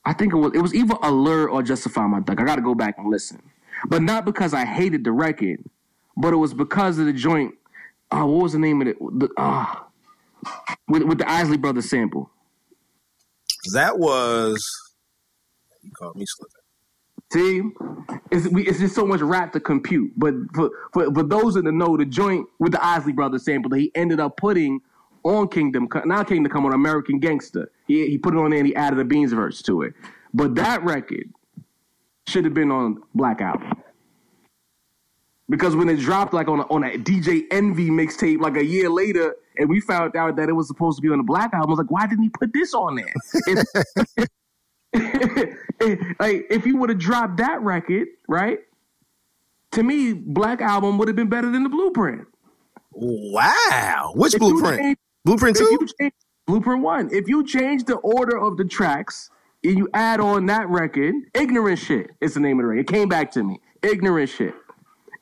[0.04, 0.52] I think it was.
[0.54, 3.40] It was either "Allure" or "Justify My Thug." I got to go back and listen.
[3.88, 5.64] but not because I hated the record,
[6.16, 7.54] but it was because of the joint.
[8.14, 8.96] Uh, what was the name of it?
[9.00, 9.66] The, uh,
[10.86, 12.30] with with the Isley Brothers sample.
[13.72, 14.64] That was.
[15.82, 16.54] You called me slipping.
[17.32, 17.62] See,
[18.30, 20.12] it's, we, it's just so much rap to compute.
[20.16, 23.70] But for, for for those in the know, the joint with the Isley Brothers sample
[23.70, 24.80] that he ended up putting
[25.24, 27.72] on Kingdom, not Kingdom Come on American Gangster.
[27.88, 29.94] He he put it on there and he added a Beans verse to it.
[30.32, 31.32] But that record
[32.28, 33.72] should have been on Black Album.
[35.48, 38.88] Because when it dropped like on a, on a DJ Envy mixtape like a year
[38.88, 41.68] later, and we found out that it was supposed to be on the Black Album,
[41.68, 43.12] I was like, why didn't he put this on there?
[43.46, 43.66] If-
[46.20, 48.60] like if you would have dropped that record, right?
[49.72, 52.26] To me, Black Album would have been better than the Blueprint.
[52.92, 54.12] Wow.
[54.14, 54.78] Which If blueprint?
[54.80, 55.86] change- blueprint two?
[56.00, 56.12] change
[56.46, 59.30] Blueprint One, if you change the order of the tracks
[59.64, 62.80] and you add on that record, ignorant shit is the name of the record.
[62.80, 63.58] It came back to me.
[63.82, 64.54] Ignorant shit.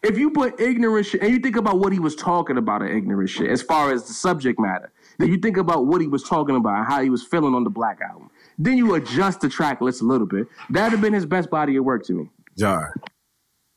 [0.02, 2.88] If you put ignorant shit and you think about what he was talking about in
[2.88, 6.24] ignorant shit, as far as the subject matter, then you think about what he was
[6.24, 8.28] talking about and how he was feeling on the Black Album.
[8.58, 10.48] Then you adjust the track list a little bit.
[10.70, 12.30] That'd have been his best body of work to me.
[12.58, 12.94] Jar.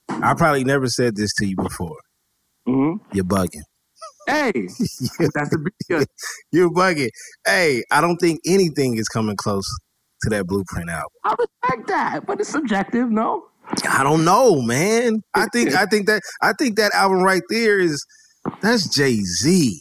[0.09, 1.97] I probably never said this to you before.
[2.65, 3.61] hmm You're bugging.
[4.28, 6.07] Hey, that's the big.
[6.51, 7.09] You're bugging.
[7.45, 9.65] Hey, I don't think anything is coming close
[10.23, 11.09] to that blueprint album.
[11.23, 13.45] I respect that, but it's subjective, no?
[13.89, 15.22] I don't know, man.
[15.34, 18.05] I think I think that I think that album right there is
[18.61, 19.80] that's Jay Z.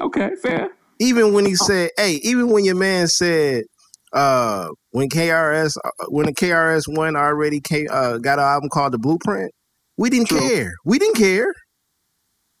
[0.00, 0.70] Okay, fair.
[0.98, 3.64] Even when he said, "Hey," even when your man said,
[4.12, 8.92] uh, when KRS uh, when the KRS one already came, uh, got an album called
[8.92, 9.52] The Blueprint,
[9.96, 10.38] we didn't True.
[10.38, 10.74] care.
[10.84, 11.52] We didn't care.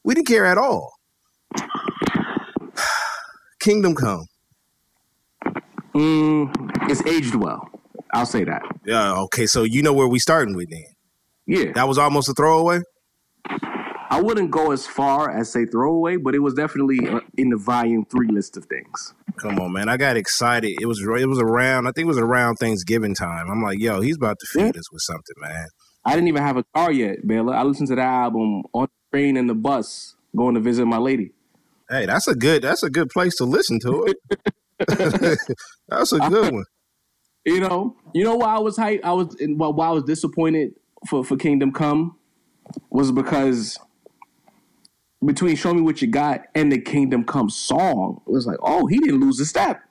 [0.04, 0.92] We didn't care at all.
[3.60, 4.26] Kingdom Come.
[5.94, 7.68] Mm, it's aged well.
[8.12, 8.62] I'll say that.
[8.84, 9.14] Yeah.
[9.22, 9.46] Okay.
[9.46, 10.84] So you know where we starting with then?
[11.46, 12.80] Yeah, That was almost a throwaway.
[14.12, 17.56] I wouldn't go as far as say throwaway, but it was definitely uh, in the
[17.56, 19.14] volume three list of things.
[19.38, 19.88] Come on, man!
[19.88, 20.76] I got excited.
[20.80, 21.86] It was it was around.
[21.86, 23.50] I think it was around Thanksgiving time.
[23.50, 25.66] I'm like, yo, he's about to feed us with something, man.
[26.04, 27.54] I didn't even have a car yet, Baylor.
[27.54, 30.98] I listened to that album on the train and the bus going to visit my
[30.98, 31.32] lady.
[31.88, 34.16] Hey, that's a good that's a good place to listen to it.
[35.88, 36.64] that's a good one.
[37.44, 39.00] You know, you know why I was hype.
[39.04, 40.74] I was why why I was disappointed
[41.08, 42.16] for for Kingdom Come
[42.90, 43.78] was because
[45.24, 48.86] between Show Me What You Got and the Kingdom Come song, it was like, oh,
[48.86, 49.82] he didn't lose a step.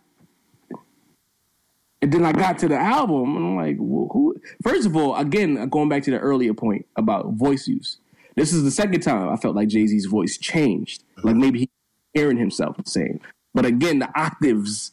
[2.01, 4.35] And then I got to the album, and I'm like, well, who?
[4.63, 7.97] First of all, again, going back to the earlier point about voice use.
[8.35, 11.03] This is the second time I felt like Jay Z's voice changed.
[11.23, 11.69] Like maybe he
[12.13, 13.19] hearing himself the same.
[13.53, 14.91] But again, the octaves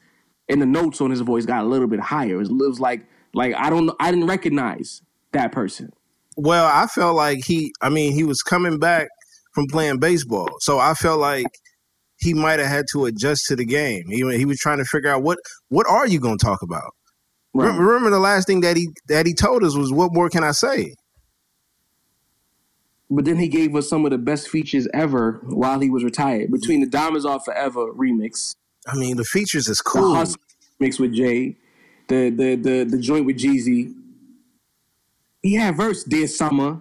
[0.48, 2.40] and the notes on his voice got a little bit higher.
[2.40, 3.90] It was like like I don't.
[4.00, 5.92] I didn't recognize that person.
[6.36, 7.72] Well, I felt like he.
[7.80, 9.08] I mean, he was coming back
[9.54, 11.46] from playing baseball, so I felt like
[12.18, 14.04] he might have had to adjust to the game.
[14.08, 15.38] He he was trying to figure out what
[15.68, 16.90] what are you going to talk about.
[17.54, 17.66] Right.
[17.66, 20.44] Remember, remember the last thing that he that he told us was, "What more can
[20.44, 20.94] I say?"
[23.10, 26.52] But then he gave us some of the best features ever while he was retired.
[26.52, 28.54] Between the Diamonds Are Forever remix,
[28.88, 30.14] I mean, the features is cool.
[30.14, 30.40] Hustle
[30.78, 31.56] mix with Jay,
[32.08, 33.94] the the the the joint with Jeezy.
[35.42, 36.80] He had verse Dear Summer.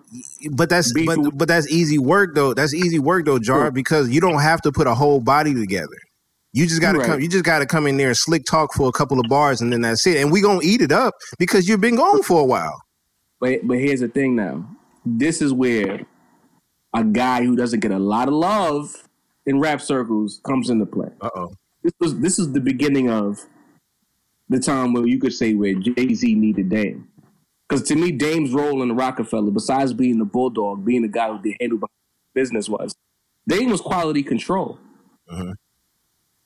[0.51, 2.53] But that's Beef but, with- but that's easy work though.
[2.53, 5.97] That's easy work though, Jar, because you don't have to put a whole body together.
[6.53, 7.07] You just gotta right.
[7.07, 7.21] come.
[7.21, 9.71] You just gotta come in there and slick talk for a couple of bars, and
[9.71, 10.17] then that's it.
[10.17, 12.81] And we gonna eat it up because you've been gone for a while.
[13.39, 14.67] But but here's the thing now.
[15.05, 16.01] This is where
[16.95, 18.91] a guy who doesn't get a lot of love
[19.45, 21.09] in rap circles comes into play.
[21.21, 21.53] Uh oh.
[21.83, 23.45] This was this is the beginning of
[24.49, 27.07] the time where you could say where Jay Z needed Dame.
[27.67, 31.29] Because to me, Dame's role in the Roc-A-Fella, besides being the bulldog, being the guy
[31.29, 31.79] who did handle
[32.33, 32.95] business, was
[33.47, 34.79] Dame was quality control.
[35.29, 35.55] Mhm.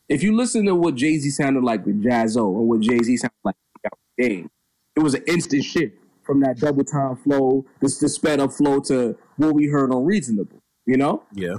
[0.09, 3.17] If you listen to what Jay Z sounded like with Jaz-O or what Jay Z
[3.17, 4.49] sounded like with Dame,
[4.95, 8.79] it was an instant shift from that double time flow, this, this sped up flow
[8.81, 10.61] to what we heard on Reasonable.
[10.85, 11.55] You know, Yeah.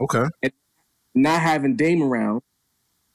[0.00, 0.24] Okay.
[0.42, 0.52] And
[1.14, 2.42] not having Dame around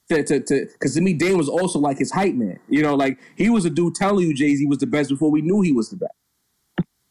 [0.09, 2.59] to to to because to me Dame was also like his hype man.
[2.69, 5.31] You know, like he was a dude telling you Jay Z was the best before
[5.31, 6.13] we knew he was the best.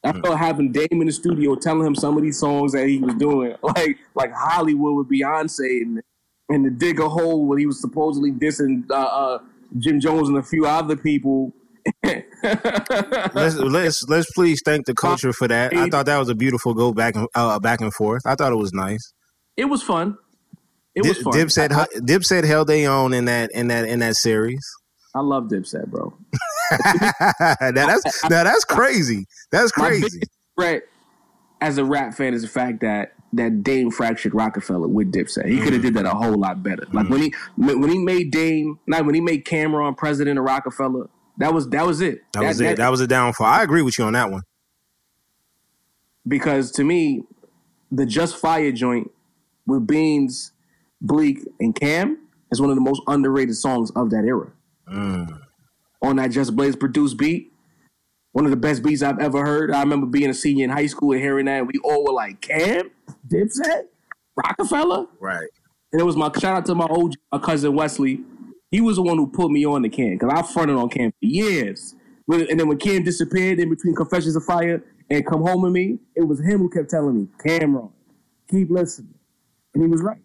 [0.04, 2.98] I felt having Dame in the studio telling him some of these songs that he
[2.98, 6.02] was doing, like like Hollywood with Beyonce and
[6.48, 9.38] and the dig a hole when he was supposedly dissing uh, uh,
[9.78, 11.52] Jim Jones and a few other people.
[12.02, 15.74] Let's let's let's please thank the culture for that.
[15.74, 18.22] I thought that was a beautiful go back and uh, back and forth.
[18.26, 19.12] I thought it was nice.
[19.56, 20.18] it was fun.
[20.96, 21.32] It Dip, was fun.
[21.34, 24.66] Dipset I, Dipset held they own in that in that in that series.
[25.14, 26.12] I love Dipset, bro.
[27.60, 29.26] now that's now that's crazy.
[29.52, 30.20] That's crazy.
[30.56, 30.82] regret
[31.60, 35.46] as a rap fan is the fact that that Dame fractured Roc-A-Fella with Dipset.
[35.46, 36.86] He could have did that a whole lot better.
[36.92, 37.10] Like mm.
[37.10, 41.08] when he when he made Dame, not when he made Cam'ron president of Roc-A-Fella.
[41.38, 42.20] That was that was it.
[42.32, 42.78] That, was it.
[42.78, 43.46] That was a downfall.
[43.46, 44.42] I agree with you on that one.
[46.26, 47.24] because to me,
[47.92, 49.10] the Just Fire joint
[49.66, 50.52] with Beans,
[51.00, 52.18] Bleek, and Cam
[52.50, 54.50] is one of the most underrated songs of that era.
[54.88, 55.40] Mm.
[56.02, 57.52] On that Just Blaze produced beat,
[58.32, 59.72] one of the best beats I've ever heard.
[59.72, 61.60] I remember being a senior in high school and hearing that.
[61.60, 62.90] And we all were like, Cam,
[63.28, 63.84] Dipset,
[64.36, 65.08] Roc-A-Fella.
[65.20, 65.48] Right.
[65.92, 68.20] And it was my shout out to my old my cousin Wesley.
[68.70, 71.10] He was the one who put me on the Cam because I fronted on Cam
[71.12, 71.94] for years.
[72.28, 75.98] And then when Cam disappeared in between Confessions of Fire and Come Home with Me,
[76.14, 77.92] it was him who kept telling me, Cam'ron,
[78.50, 79.14] keep listening.
[79.72, 80.18] And he was right.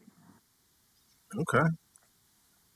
[1.37, 1.67] Okay.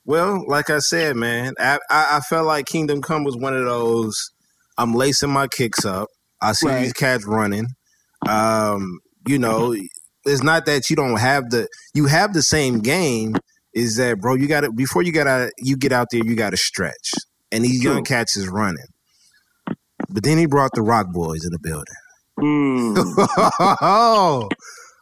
[0.04, 3.64] Well, like I said, man, I, I, I felt like Kingdom Come was one of
[3.64, 4.30] those.
[4.78, 6.08] I'm lacing my kicks up.
[6.40, 6.82] I see Right.
[6.82, 7.66] these cats running.
[8.28, 9.74] Um, you know,
[10.24, 13.36] it's not that you don't have the you have the same game.
[13.74, 14.34] Is that bro?
[14.34, 17.12] You got to before you got out you get out there, you got to stretch.
[17.50, 18.16] And these young True.
[18.16, 18.86] cats is running.
[20.08, 21.84] But then he brought the Roc Boys in the building.
[22.38, 23.28] Mm.
[23.80, 24.48] oh,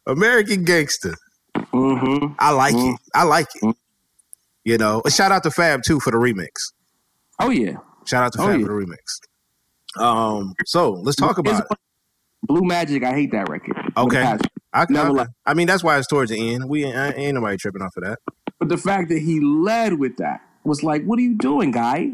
[0.07, 1.15] American Gangster.
[1.75, 2.95] Hmm I like Mm.
[2.95, 3.01] it.
[3.15, 3.63] I like it.
[3.65, 3.75] Mm.
[4.65, 6.49] You know, a shout out to Fab too for the remix.
[7.41, 7.77] Oh, yeah.
[8.07, 8.67] Shout out to Oh, Fab yeah.
[8.67, 10.03] for the remix.
[10.03, 11.79] Um, so let's talk about it.
[12.43, 13.77] Blue Magic, I hate that record.
[13.97, 14.23] Okay.
[14.73, 16.69] I, Never I, liked I mean, that's why it's towards the end.
[16.69, 18.19] We ain't, ain't nobody tripping off of that.
[18.59, 22.13] But the fact that he led with that was like, what are you doing, guy?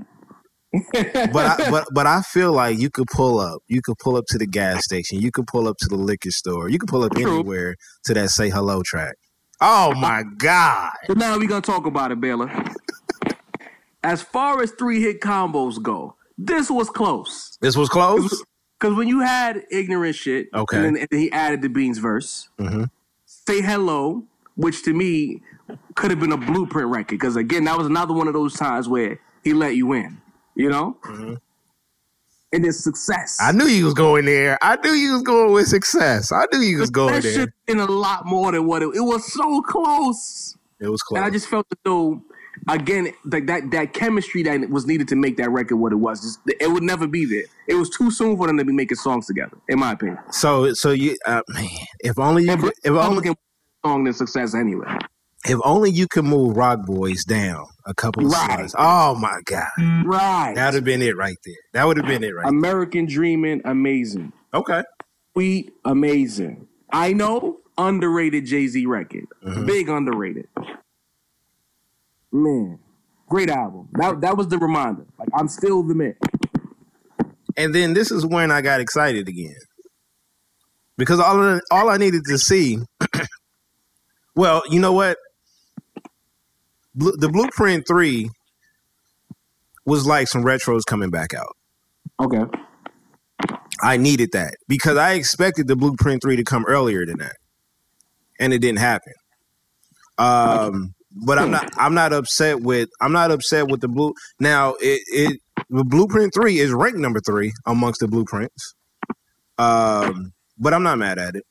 [0.93, 3.61] But I, but but I feel like you could pull up.
[3.69, 5.21] You could pull up to the gas station.
[5.21, 6.69] You could pull up to the liquor store.
[6.69, 7.39] You could pull up True.
[7.39, 9.17] anywhere to that "Say Hello" track.
[9.61, 10.93] Oh my god!
[11.07, 12.51] So now we're gonna talk about it, Baylor.
[14.03, 17.59] As far as three hit combos go, this was close.
[17.61, 18.43] This was close.
[18.79, 20.77] Because when you had ignorant shit, Okay.
[20.77, 22.89] and then, and he added the Beans verse, Mhm.
[23.27, 25.43] say hello, which to me
[25.97, 27.11] could have been a blueprint record.
[27.19, 30.23] Because again, that was another one of those times where he let you in,
[30.55, 30.97] you know.
[32.53, 33.39] And then success.
[33.41, 34.59] I knew you was going there.
[34.61, 36.33] I knew you was going with success.
[36.33, 37.55] I knew you was going that there.
[37.67, 39.33] been a lot more than what it, it was.
[39.33, 40.57] So close.
[40.81, 41.19] It was close.
[41.19, 42.23] And I just felt as though,
[42.69, 46.23] again, like that that chemistry that was needed to make that record what it was,
[46.23, 47.45] just, it would never be there.
[47.69, 50.19] It was too soon for them to be making songs together, in my opinion.
[50.33, 51.69] so so you uh, man,
[52.01, 53.33] if only you if only
[53.85, 54.87] song than success anyway.
[55.47, 58.69] If only you could move Roc Boys down a couple of Right.
[58.69, 58.75] slots.
[58.79, 59.69] Oh my god,
[60.05, 60.53] Right.
[60.55, 61.55] that would have been it right there.
[61.73, 62.47] That would have been it right.
[62.47, 64.33] American Dreaming, amazing.
[64.53, 64.83] okay.
[65.33, 66.67] Sweet, amazing.
[66.93, 69.25] I know, underrated Jay Z record.
[69.45, 69.65] Mm-hmm.
[69.65, 70.49] Big underrated.
[72.33, 72.79] Man,
[73.29, 73.89] great album.
[73.93, 75.07] That that was the reminder.
[75.19, 76.17] Like I'm still the man.
[77.57, 79.57] And then this is when I got excited again.
[80.99, 82.79] Because all of, all I needed to see
[84.37, 85.19] Well, you know what?
[86.95, 88.31] Blu- the Blueprint 3
[89.87, 91.57] was like some retros coming back out.
[92.21, 92.45] Okay.
[93.83, 97.37] I needed that because I expected the Blueprint 3 to come earlier than that.
[98.39, 99.13] And it didn't happen.
[100.19, 104.75] Um but I'm not I'm not upset with I'm not upset with the blue now
[104.81, 108.75] it, it the Blueprint 3 is ranked number 3 amongst the blueprints.
[109.59, 111.45] Um but I'm not mad at it.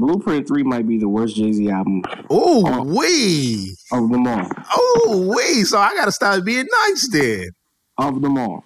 [0.00, 3.74] Blueprint 3 might be the worst Jay Z album Oh wee.
[3.92, 4.48] of them all.
[4.74, 5.64] Oh wee.
[5.64, 7.50] So I gotta stop being nice then.
[7.98, 8.64] Of them all.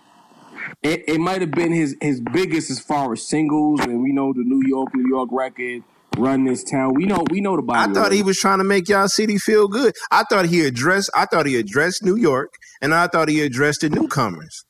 [0.82, 4.32] It, it might have been his, his biggest as far as singles, and we know
[4.32, 5.82] the New York, New York record,
[6.16, 6.94] Run This Town.
[6.94, 7.90] We know we know the body.
[7.90, 9.94] I thought he was trying to make y'all city feel good.
[10.10, 13.80] I thought he addressed I thought he addressed New York and I thought he addressed
[13.80, 14.64] the newcomers.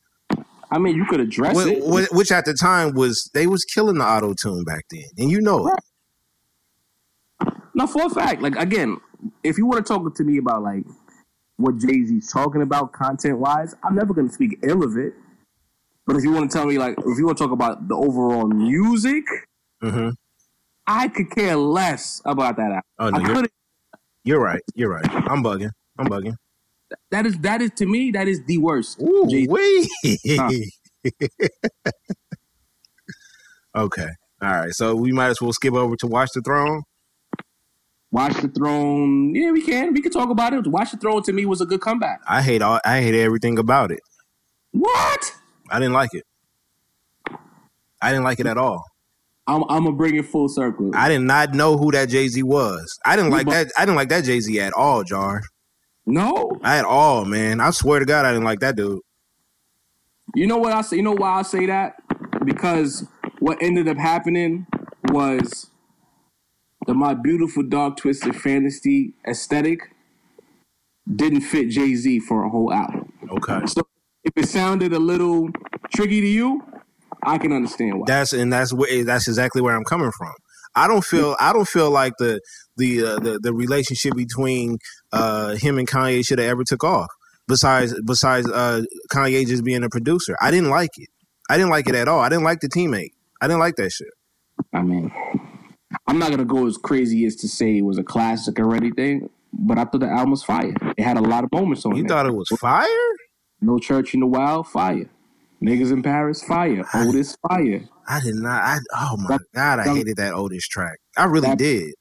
[0.71, 1.83] I mean, you could address Wh- it.
[2.11, 5.31] wh- which at the time was they was killing the auto tune back then, and
[5.31, 5.79] you know it.
[7.75, 8.43] No, for a fact.
[8.43, 8.99] Like again,
[9.43, 10.85] if you want to talk to me about like
[11.57, 15.15] what Jay Z's talking about content wise, I'm never going to speak ill of it.
[16.07, 17.95] But if you want to tell me like if you want to talk about the
[17.95, 19.25] overall music,
[19.81, 20.11] hmm
[20.85, 22.83] I could care less about that album.
[22.99, 23.49] Oh no, I you're,
[24.25, 24.63] you're right.
[24.75, 25.09] You're right.
[25.11, 25.71] I'm bugging.
[25.99, 26.35] I'm bugging.
[27.11, 29.01] That is that is to me that is the worst.
[29.01, 29.89] Ooh wee.
[30.29, 30.51] Huh.
[33.77, 34.09] okay.
[34.43, 34.73] All right.
[34.73, 36.83] So we might as well skip over to Watch the Throne.
[38.13, 39.35] Watch the Throne.
[39.35, 39.93] Yeah, we can.
[39.95, 40.67] We can talk about it.
[40.67, 42.21] Watch the Throne to me was a good comeback.
[42.29, 42.79] I hate all.
[42.85, 44.01] I hate everything about it.
[44.73, 45.35] What?
[45.71, 46.25] I didn't like it.
[48.01, 48.85] I didn't like it at all.
[49.47, 50.91] I'm I'm gonna bring it full circle.
[50.95, 52.99] I did not know who that Jay Z was.
[53.05, 53.69] I didn't like that.
[53.77, 55.41] I didn't like that Jay Z at all, Jarv.
[56.07, 57.61] no, At all, man.
[57.61, 59.01] I swear to God, I didn't like that dude.
[60.35, 60.97] You know what I say?
[60.97, 61.95] You know why I say that?
[62.45, 63.05] Because
[63.41, 64.67] what ended up happening
[65.09, 65.69] was
[66.87, 69.95] the my beautiful dark twisted fantasy aesthetic
[71.15, 73.13] didn't fit Jay Z for a whole album.
[73.31, 73.61] Okay.
[73.67, 73.83] So
[74.25, 75.51] if it sounded a little
[75.95, 76.63] tricky to you,
[77.23, 78.05] I can understand why.
[78.07, 80.33] That's and that's where that's exactly where I'm coming from.
[80.75, 82.41] I don't feel I don't feel like the
[82.77, 84.79] the uh, the, the relationship between
[85.13, 87.09] uh, him and Kanye should have ever took off.
[87.49, 91.09] Besides besides uh, Kanye just being a producer, I didn't like it.
[91.51, 92.21] I didn't like it at all.
[92.21, 93.11] I didn't like the teammate.
[93.41, 94.09] I didn't like that shit.
[94.73, 95.13] I mean,
[96.07, 99.29] I'm not gonna go as crazy as to say it was a classic or anything,
[99.53, 100.75] but I thought the album was fire.
[100.97, 101.99] It had a lot of moments on it.
[101.99, 102.87] You thought it was fire?
[103.61, 105.09] No Church in the Wild, fire.
[105.63, 106.85] Niggas in Paris, fire.
[106.95, 107.85] Otis, fire.
[108.09, 108.63] I did not.
[108.63, 110.99] I oh my That- god, I that- hated that Otis track.
[111.17, 111.95] I really that- did.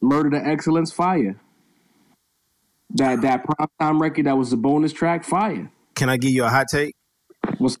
[0.00, 1.38] Murder to Excellence, fire.
[2.90, 5.70] That that prime time record that was the bonus track, fire.
[5.94, 6.94] Can I give you a hot take?
[7.58, 7.78] Was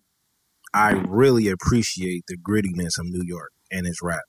[0.72, 4.22] I really appreciate the grittiness of New York and its rap.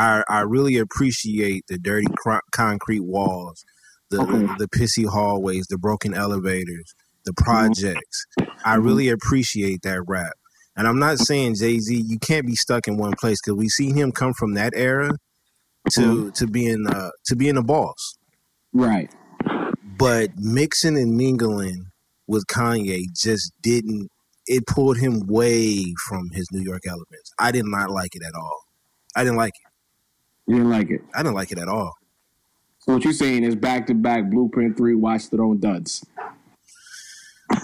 [0.00, 3.64] I I really appreciate the dirty cro- concrete walls,
[4.10, 4.54] the Okay.
[4.58, 6.94] the pissy hallways, the broken elevators,
[7.24, 7.44] the mm-hmm.
[7.44, 8.26] projects.
[8.38, 8.44] I
[8.76, 8.86] mm-hmm.
[8.86, 10.32] really appreciate that rap.
[10.76, 13.68] And I'm not saying Jay Z, you can't be stuck in one place because we
[13.68, 15.10] see him come from that era
[15.90, 16.30] to mm-hmm.
[16.30, 18.16] to being uh, to being a boss.
[18.72, 19.10] right.
[19.98, 21.90] But mixing and mingling
[22.26, 24.08] with Kanye just didn't.
[24.46, 27.32] It pulled him way from his New York elements.
[27.38, 28.62] I did not like it at all.
[29.14, 29.69] I didn't like it.
[30.50, 31.02] You didn't like it.
[31.14, 31.92] I didn't like it at all.
[32.80, 36.04] So what you're saying is back to back Blueprint Three, Watch the Throne Duds.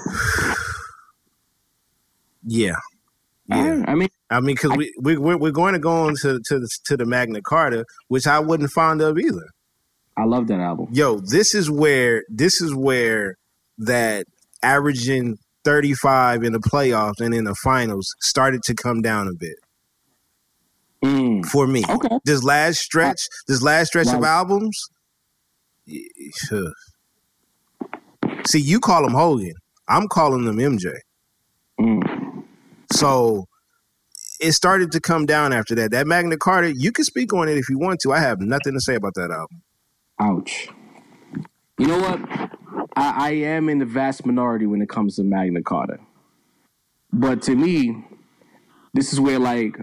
[2.48, 2.76] Yeah,
[3.48, 3.82] yeah.
[3.88, 6.60] I mean, I mean, because we we we're, we're going to go on to to
[6.60, 9.48] the, to the Magna Carta, which I wasn't fond of either.
[10.16, 10.86] I love that album.
[10.92, 13.34] Yo, this is where this is where
[13.78, 14.26] that
[14.62, 19.56] averaging 35 in the playoffs and in the finals started to come down a bit
[21.06, 21.46] Mm.
[21.46, 21.84] for me.
[21.88, 22.18] Okay.
[22.24, 24.78] This last stretch, this last stretch of albums.
[25.86, 26.00] y-
[26.52, 26.72] ugh.
[28.46, 29.54] See, you call them Hogan.
[29.88, 30.92] I'm calling them MJ.
[31.80, 32.44] Mm.
[32.92, 33.44] So
[34.40, 35.90] it started to come down after that.
[35.90, 38.12] That Magna Carta, you can speak on it if you want to.
[38.12, 39.62] I have nothing to say about that album.
[40.20, 40.68] Ouch.
[41.78, 42.20] You know what?
[42.96, 45.98] I, I am in the vast minority when it comes to Magna Carta.
[47.12, 48.04] But to me,
[48.94, 49.76] this is where like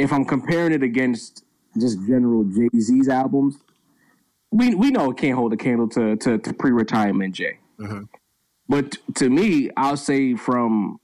[0.00, 1.44] if I'm comparing it against
[1.78, 3.58] just general Jay Z's albums,
[4.50, 7.58] we we know it can't hold a candle to to, to pre retirement Jay.
[7.78, 8.08] Mhm.
[8.68, 10.98] But to me, I'll say from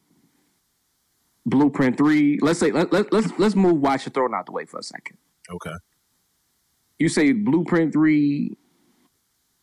[1.45, 2.39] Blueprint Three.
[2.41, 4.83] Let's say let, let, let's let's move Watch Your Throne out the way for a
[4.83, 5.17] second
[5.51, 5.75] Okay.
[6.99, 8.57] you say Blueprint Three,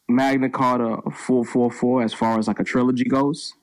[0.08, 2.04] Magna Carta, four four four.
[2.04, 3.54] As far as like a trilogy goes,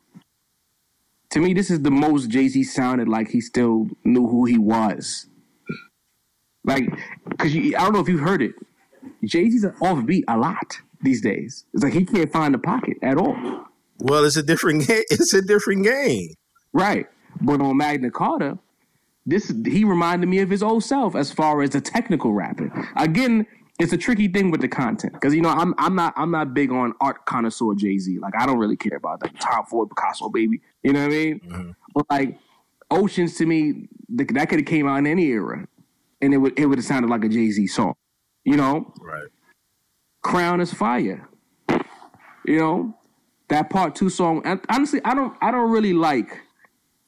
[1.30, 4.58] to me, this is the most Jay Z sounded like he still knew who he
[4.58, 5.26] was.
[6.64, 6.88] Like,
[7.38, 8.54] cause you, I don't know if you've heard it,
[9.24, 11.64] Jay Z's offbeat a lot these days.
[11.72, 13.66] It's like he can't find the pocket at all.
[13.98, 15.02] Well, it's a different game.
[15.10, 16.34] It's a different game.
[16.72, 17.06] Right.
[17.40, 18.58] But on Magna Carta,
[19.26, 22.72] this he reminded me of his old self as far as the technical rapping.
[22.96, 23.46] Again,
[23.78, 26.54] it's a tricky thing with the content because you know I'm I'm not I'm not
[26.54, 28.18] big on art connoisseur Jay Z.
[28.18, 30.60] Like I don't really care about that Tom Ford Picasso baby.
[30.82, 31.40] You know what I mean?
[31.40, 31.70] Mm-hmm.
[31.94, 32.38] But like
[32.90, 35.66] Oceans to me, th- that could have came out in any era,
[36.20, 37.94] and it would it would have sounded like a Jay Z song.
[38.44, 39.28] You know, Right.
[40.22, 41.28] Crown is fire.
[42.44, 42.94] You know,
[43.48, 44.42] that part two song.
[44.44, 46.40] And honestly, I don't I don't really like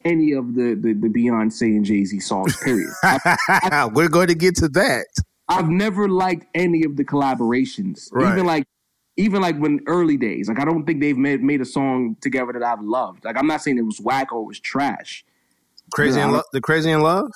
[0.05, 2.56] any of the the, the Beyonce and Jay Z songs.
[2.59, 2.90] Period.
[3.02, 5.06] I, We're going to get to that.
[5.48, 8.09] I've never liked any of the collaborations.
[8.12, 8.32] Right.
[8.32, 8.66] Even like
[9.16, 10.48] even like when early days.
[10.48, 13.24] Like I don't think they've made made a song together that I've loved.
[13.24, 15.24] Like I'm not saying it was whack or it was trash.
[15.93, 16.44] Crazy in love.
[16.52, 17.30] The Crazy in Love.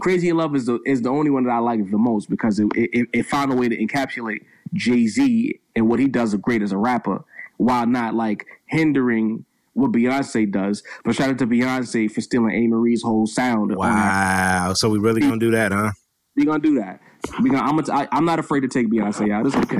[0.00, 2.58] Crazy in Love is the is the only one that I like the most because
[2.58, 4.40] it it, it found a way to encapsulate
[4.72, 7.24] Jay Z and what he does great as a rapper,
[7.58, 9.44] while not like hindering
[9.74, 10.82] what Beyonce does.
[11.04, 13.74] But shout out to Beyonce for stealing Amerie's whole sound.
[13.76, 14.72] Wow.
[14.74, 15.92] So we really gonna do that, huh?
[16.36, 17.00] We gonna do that.
[17.40, 19.46] We gonna, I'm, gonna, I, I'm not afraid to take Beyonce out.
[19.46, 19.78] It's okay.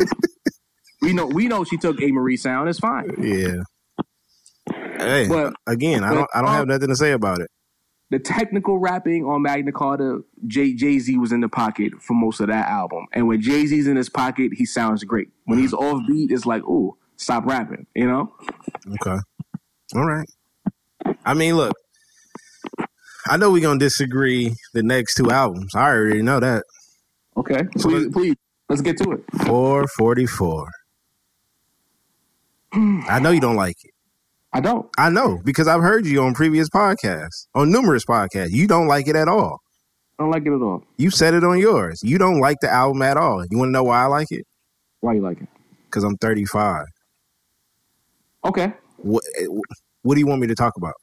[1.03, 2.13] we know we know she took A.
[2.13, 2.69] Marie sound.
[2.69, 3.15] It's fine.
[3.19, 3.63] Yeah.
[4.97, 6.31] Hey, But- again, I don't.
[6.33, 7.51] I don't have um, nothing to say about it.
[8.15, 12.47] The technical rapping on Magna Carta, Jay Z was in the pocket for most of
[12.47, 13.07] that album.
[13.13, 15.31] And when Jay Z's in his pocket, he sounds great.
[15.47, 15.81] When he's mm.
[15.81, 17.89] off beat, it's like, ooh, stop rapping.
[17.97, 18.33] You know?
[18.87, 19.19] Okay.
[19.97, 20.29] All right.
[21.25, 21.75] I mean, look.
[23.27, 25.75] I know we're gonna disagree the next two albums.
[25.75, 26.63] I already know that.
[27.37, 27.63] Okay.
[27.79, 28.37] So Please, please,
[28.69, 29.25] let's get to it.
[29.45, 30.69] Four forty four.
[32.73, 33.94] I know you don't like it.
[34.55, 34.89] I don't.
[34.97, 38.51] I know because I've heard you on previous podcasts, on numerous podcasts.
[38.53, 39.61] You don't like it at all.
[40.19, 40.85] I don't like it at all.
[40.97, 42.01] You said it on yours.
[42.05, 43.45] You don't like the album at all.
[43.51, 44.47] You want to know why I like it?
[45.01, 45.49] Why you like it?
[45.87, 46.87] Because I'm 35.
[48.45, 49.47] Okay, What eh,
[50.03, 50.95] What do you want me to talk about?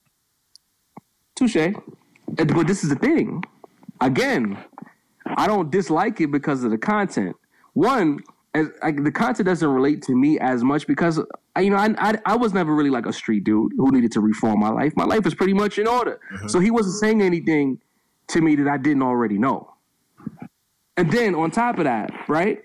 [1.35, 1.73] touche.
[2.27, 3.43] But this is the thing.
[3.99, 4.57] Again,
[5.25, 7.35] I don't dislike it because of the content.
[7.73, 8.19] One,
[8.53, 11.19] as, like, the content doesn't relate to me as much because
[11.55, 14.11] I, you know I, I I was never really like a street dude who needed
[14.13, 14.93] to reform my life.
[14.95, 16.19] My life is pretty much in order.
[16.33, 16.47] Mm-hmm.
[16.47, 17.79] So he wasn't saying anything
[18.29, 19.73] to me that I didn't already know.
[20.97, 22.63] And then on top of that, right,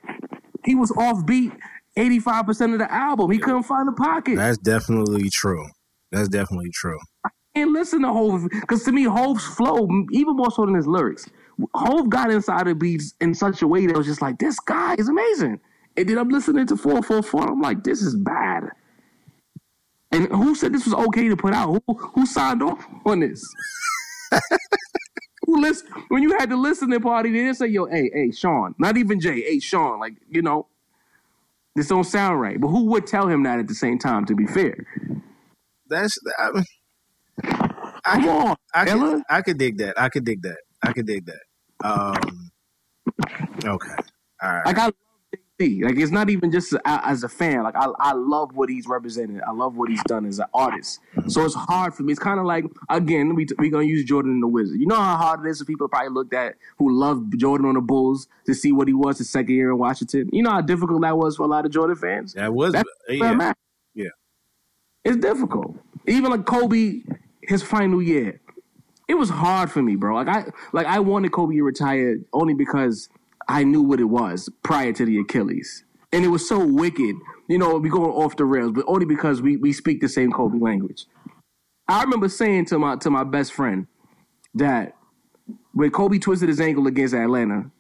[0.65, 1.57] he was offbeat
[1.97, 3.31] 85% of the album.
[3.31, 4.37] He couldn't find the pocket.
[4.37, 5.67] That's definitely true.
[6.13, 6.99] That's definitely true.
[7.25, 10.87] I can't listen to Hove because to me, Hove's flow, even more so than his
[10.87, 11.27] lyrics,
[11.75, 14.95] Hove got inside the beats in such a way that was just like, this guy
[14.99, 15.61] is amazing.
[15.97, 18.65] And then I'm listening to 444, I'm like, this is bad.
[20.13, 21.83] And who said this was okay to put out?
[21.87, 23.43] Who, who signed off on this?
[25.47, 28.75] who listen, when you had the listening party, they didn't say, yo, hey, hey, Sean,
[28.79, 30.67] not even Jay, hey, Sean, like, you know,
[31.77, 32.61] this don't sound right.
[32.61, 34.77] But who would tell him that at the same time, to be fair?
[35.89, 36.65] That's I, mean,
[38.13, 39.15] Come on, I Ella.
[39.17, 40.01] could I could dig that.
[40.01, 40.59] I could dig that.
[40.83, 41.43] I could dig that.
[41.85, 42.51] Um.
[43.65, 43.97] Okay.
[44.43, 44.67] All right.
[44.67, 44.91] Like I
[45.59, 45.85] Jay-Z.
[45.85, 47.63] Like it's not even just as a fan.
[47.63, 49.41] Like I, I love what he's represented.
[49.47, 51.01] I love what he's done as an artist.
[51.29, 52.13] So it's hard for me.
[52.13, 54.81] It's kind of like again, we we gonna use Jordan and the Wizard.
[54.81, 57.75] You know how hard it is for people probably looked at who loved Jordan on
[57.75, 60.29] the Bulls to see what he was his second year in Washington.
[60.33, 62.35] You know how difficult that was for a lot of Jordan fans.
[62.35, 63.53] that was That's uh, yeah.
[63.95, 64.09] Yeah.
[65.05, 65.77] It's difficult.
[66.07, 67.03] Even like Kobe,
[67.43, 68.41] his final year,
[69.09, 70.17] it was hard for me, bro.
[70.17, 73.09] Like I like I wanted Kobe to retire only because
[73.49, 75.85] I knew what it was prior to the Achilles.
[76.13, 77.17] And it was so wicked.
[77.49, 80.33] You know, we going off the rails, but only because we, we speak the same
[80.33, 81.07] Kobe language.
[81.89, 83.87] I remember saying to my to my best friend
[84.55, 84.97] that
[85.73, 87.71] when Kobe twisted his ankle against Atlanta,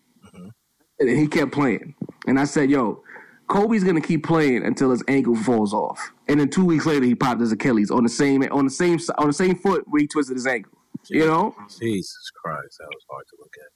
[1.00, 1.94] and he kept playing.
[2.26, 3.02] And I said, yo,
[3.48, 6.12] Kobe's gonna keep playing until his ankle falls off.
[6.28, 8.98] And then two weeks later, he popped his Achilles on the same on the same
[9.18, 10.72] on the same foot where he twisted his ankle.
[11.08, 13.70] You know, Jesus Christ, that was hard to look at.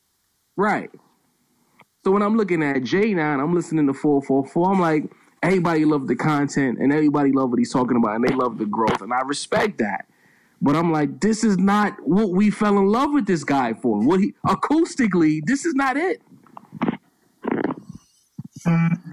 [0.56, 0.90] right?
[2.04, 4.80] So when I'm looking at Jay now, and I'm listening to four four four, I'm
[4.80, 5.04] like,
[5.42, 8.66] everybody love the content and everybody love what he's talking about, and they love the
[8.66, 10.06] growth, and I respect that.
[10.62, 13.98] But I'm like, this is not what we fell in love with this guy for.
[13.98, 16.20] What he acoustically, this is not it.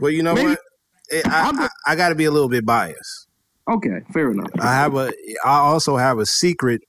[0.02, 0.60] Well, you know Maybe- what?
[1.10, 1.52] Eh, I,
[1.88, 3.28] I, I got to be a little bit biased.
[3.70, 4.50] Okay, fair enough.
[4.60, 5.12] I have a.
[5.46, 6.82] I also have a secret,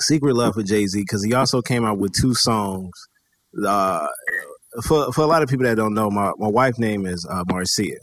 [0.00, 2.90] secret love for Jay Z because he also came out with two songs.
[3.64, 4.06] Uh,
[4.82, 7.44] for for a lot of people that don't know, my, my wife name is uh,
[7.48, 7.96] Marcia,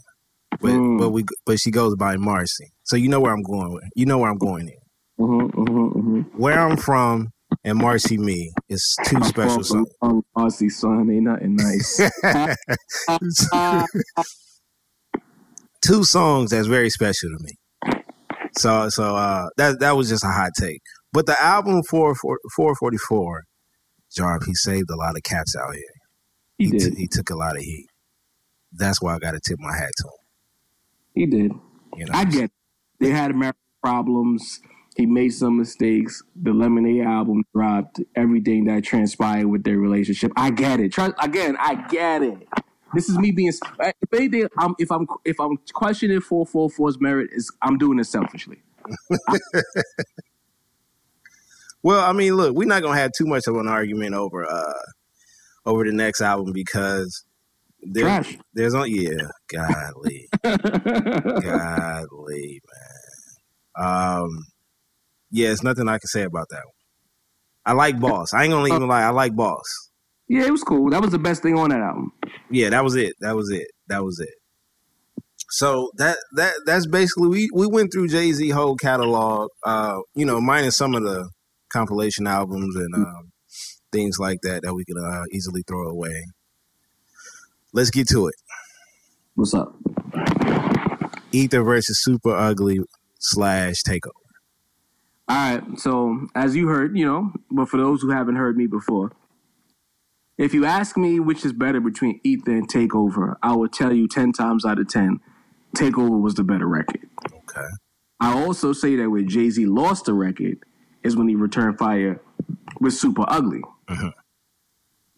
[0.60, 0.98] but Mm.
[0.98, 2.72] but we but she goes by Marcy.
[2.84, 3.84] So you know where I'm going with.
[3.94, 5.24] You know where I'm going in.
[5.24, 7.30] hmm hmm hmm Where I'm from
[7.64, 9.88] and Marcy Me is two special songs.
[10.02, 12.00] Um, Aussie son ain't nothing nice.
[15.82, 17.52] two songs that's very special to me.
[18.56, 20.80] So so uh that that was just a hot take.
[21.12, 23.42] But the album 4 444
[24.18, 25.82] Jarv, he saved a lot of cats out here.
[26.62, 26.92] He He, did.
[26.92, 27.88] t- he took a lot of heat.
[28.72, 30.30] That's why I got to tip my hat to him.
[31.14, 31.52] He did.
[31.96, 32.44] You know, I get.
[32.44, 32.52] It.
[33.00, 34.60] They had marriage problems.
[34.96, 36.22] He made some mistakes.
[36.36, 38.00] The Lemonade album dropped.
[38.16, 40.32] Everything that transpired with their relationship.
[40.36, 40.92] I get it.
[40.92, 41.56] Trust again.
[41.60, 42.48] I get it.
[42.94, 43.52] This is me being.
[43.80, 48.62] If anything, I'm, if I'm if I'm questioning 444's merit, is I'm doing it selfishly.
[51.82, 54.74] Well, I mean, look, we're not gonna have too much of an argument over uh
[55.64, 57.24] over the next album because
[57.82, 58.38] there, Trash.
[58.54, 63.02] there's on yeah, godly, godly man.
[63.78, 64.44] Um,
[65.30, 66.72] yeah, it's nothing I can say about that one.
[67.64, 68.34] I like Boss.
[68.34, 69.02] I ain't gonna even lie.
[69.02, 69.64] I like Boss.
[70.28, 70.90] Yeah, it was cool.
[70.90, 72.12] That was the best thing on that album.
[72.50, 73.14] Yeah, that was it.
[73.20, 73.68] That was it.
[73.88, 74.34] That was it.
[75.50, 79.48] So that that that's basically we we went through Jay Z whole catalog.
[79.64, 81.28] Uh, you know, minus some of the
[81.72, 83.31] compilation albums and um,
[83.92, 86.26] things like that that we can uh, easily throw away.
[87.72, 88.34] Let's get to it.
[89.34, 89.74] What's up?
[91.32, 92.80] Ether versus Supa Ugly
[93.18, 94.10] slash Takeover.
[95.28, 95.62] All right.
[95.78, 99.12] So, as you heard, you know, but for those who haven't heard me before,
[100.36, 104.08] if you ask me which is better between Ether and Takeover, I would tell you
[104.08, 105.20] 10 times out of 10,
[105.76, 107.08] Takeover was the better record.
[107.26, 107.68] Okay.
[108.20, 110.58] I also say that when Jay Z lost the record
[111.02, 112.20] is when he returned fire
[112.80, 113.62] with Supa Ugly.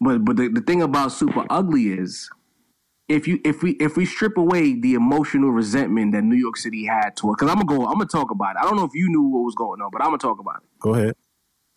[0.01, 2.29] But but the, the thing about Supa Ugly is
[3.07, 6.85] if you if we if we strip away the emotional resentment that New York City
[6.85, 8.59] had toward because I'm gonna go I'm gonna talk about it.
[8.61, 10.57] I don't know if you knew what was going on, but I'm gonna talk about
[10.57, 10.69] it.
[10.79, 11.15] Go ahead.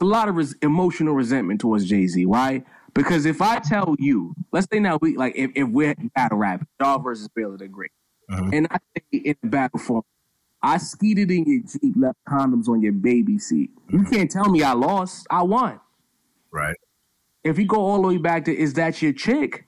[0.01, 2.27] a lot of res- emotional resentment towards Jay Z.
[2.27, 2.65] Why?
[2.93, 6.67] Because if I tell you, let's say now we like if, if we're battle rap,
[6.81, 7.93] Shaw versus Baylor the Great,
[8.31, 8.53] Mhm.
[8.53, 10.03] and I say in the battle form,
[10.61, 13.71] I skeeted in your Jeep, left condoms on your baby seat.
[13.91, 15.27] You can't tell me I lost.
[15.31, 15.79] I won.
[16.51, 16.77] Right.
[17.49, 19.65] If you go all the way back to is that your chick?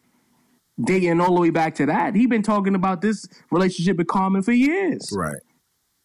[0.82, 4.42] Dating all the way back to that, he been talking about this relationship with Carmen
[4.42, 5.10] for years.
[5.14, 5.42] Right.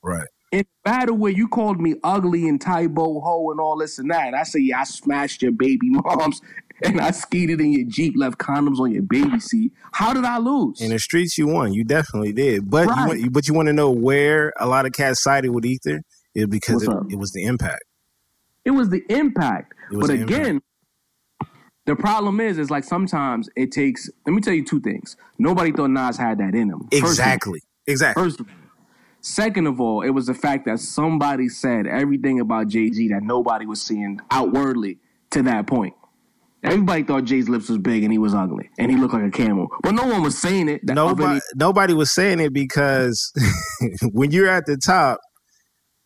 [0.03, 0.27] Right.
[0.51, 4.11] In a battle where you called me ugly and Tybo ho and all this and
[4.11, 6.41] that, and I say yeah, I smashed your baby moms
[6.83, 9.71] and I skeeted in your Jeep, left condoms on your baby seat.
[9.93, 10.81] How did I lose?
[10.81, 11.73] In the streets, you won.
[11.73, 12.69] You definitely did.
[12.69, 12.97] But Right.
[12.97, 16.01] you want, but you want to know where a lot of cats sided with Ether
[16.33, 17.83] is because it, it was the impact.
[18.65, 19.73] It was the impact.
[19.91, 20.65] It was But the impact.
[21.85, 24.09] The problem is, is like sometimes it takes.
[24.25, 25.17] Let me tell you two things.
[25.37, 26.79] Nobody thought Nas had that in him.
[26.91, 27.61] First of- Exactly.
[27.87, 28.23] Exactly.
[28.23, 28.55] First of all.
[29.21, 33.23] Second of all, it was the fact that somebody said everything about Jay Z that
[33.23, 34.99] nobody was seeing outwardly
[35.31, 35.95] to that point.
[36.63, 39.31] Everybody thought Jay's lips was big and he was ugly and he looked like a
[39.31, 40.81] camel, but no one was saying it.
[40.83, 43.31] Nobody, nobody was saying it because
[44.11, 45.19] when you're at the top,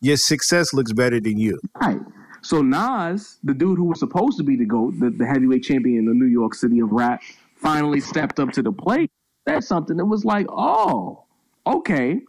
[0.02, 1.58] your success looks better than you.
[1.80, 2.00] Right.
[2.42, 6.08] So Nas, the dude who was supposed to be the GOAT, the, the heavyweight champion
[6.08, 7.22] of New York City of rap,
[7.56, 9.10] finally stepped up to the plate.
[9.46, 11.24] That's something that was like, oh,
[11.66, 12.20] okay.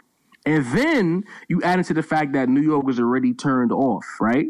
[0.45, 4.47] And then you add into the fact that New York was already turned off, right?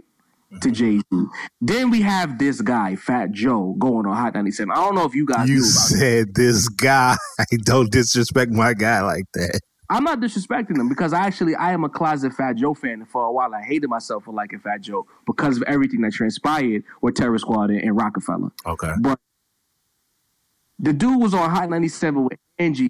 [0.61, 0.71] To mm-hmm.
[0.71, 1.25] Jay Z.
[1.61, 4.71] Then we have this guy, Fat Joe, going on Hot 97.
[4.71, 7.15] I don't know if you guys You knew about said this guy.
[7.63, 9.61] Don't disrespect my guy like that.
[9.91, 13.09] I'm not disrespecting them because I actually I am a closet Fat Joe fan, and
[13.09, 16.85] for a while I hated myself for liking Fat Joe because of everything that transpired
[17.01, 18.51] with Terror Squad and, and Roc-A-Fella.
[18.65, 18.93] Okay.
[19.01, 19.19] But
[20.79, 22.89] the dude was on Hot 97 with Angie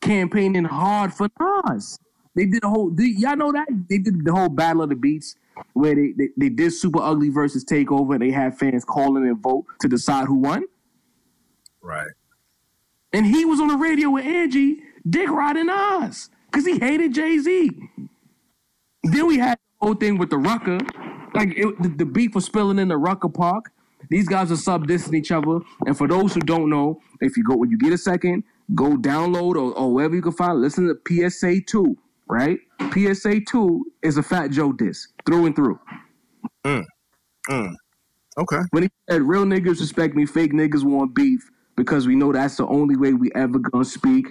[0.00, 1.98] campaigning hard for Nas.
[2.34, 3.68] They did a whole, did, y'all know that?
[3.88, 5.36] They did the whole Battle of the Beats
[5.74, 9.40] where they, they, they did Supa Ugly versus Takeover and they had fans calling and
[9.40, 10.64] vote to decide who won.
[11.80, 12.10] Right.
[13.12, 17.38] And he was on the radio with Angie, dick riding Nas because he hated Jay
[17.38, 17.70] Z.
[19.04, 20.78] Then we had the whole thing with the Rucker.
[21.34, 23.70] Like it, the, the beef was spilling in the Rucker Park.
[24.10, 25.60] These guys are sub dissing each other.
[25.86, 28.44] And for those who don't know, if you go when you get a second,
[28.74, 31.96] go download or, or wherever you can find, listen to PSA 2,
[32.28, 32.58] right?
[32.92, 35.78] PSA 2 is a Fat Joe diss through and through.
[36.64, 36.84] Mm.
[37.48, 37.74] Mm.
[38.38, 38.60] Okay.
[38.70, 42.56] When he said real niggas respect me, fake niggas want beef because we know that's
[42.56, 44.28] the only way we ever gonna speak.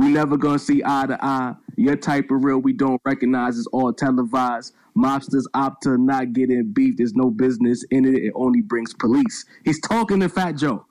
[0.00, 1.56] We never gonna see eye to eye.
[1.76, 4.74] Your type of real we don't recognize is all televised.
[4.98, 6.96] Mobsters opt to not get in beef.
[6.98, 8.16] There's no business in it.
[8.16, 9.46] It only brings police.
[9.64, 10.86] He's talking to Fat Joe.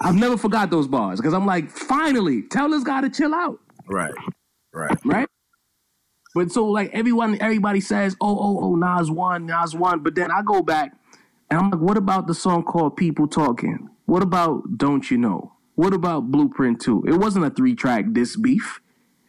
[0.00, 3.60] I've never forgot those bars because I'm like, finally, tell this guy to chill out
[3.88, 4.14] Right.
[4.74, 4.98] Right.
[5.04, 5.28] right?
[6.34, 10.00] But so like everyone, everybody says, "Oh, oh, oh, Nas won, Nas won.
[10.02, 10.94] But then I go back
[11.50, 13.90] and I'm like, "What about the song called People Talking?
[14.06, 15.54] What about Don't You Know?
[15.76, 17.04] What about Blueprint 2?
[17.06, 18.80] It wasn't a three track disc beef.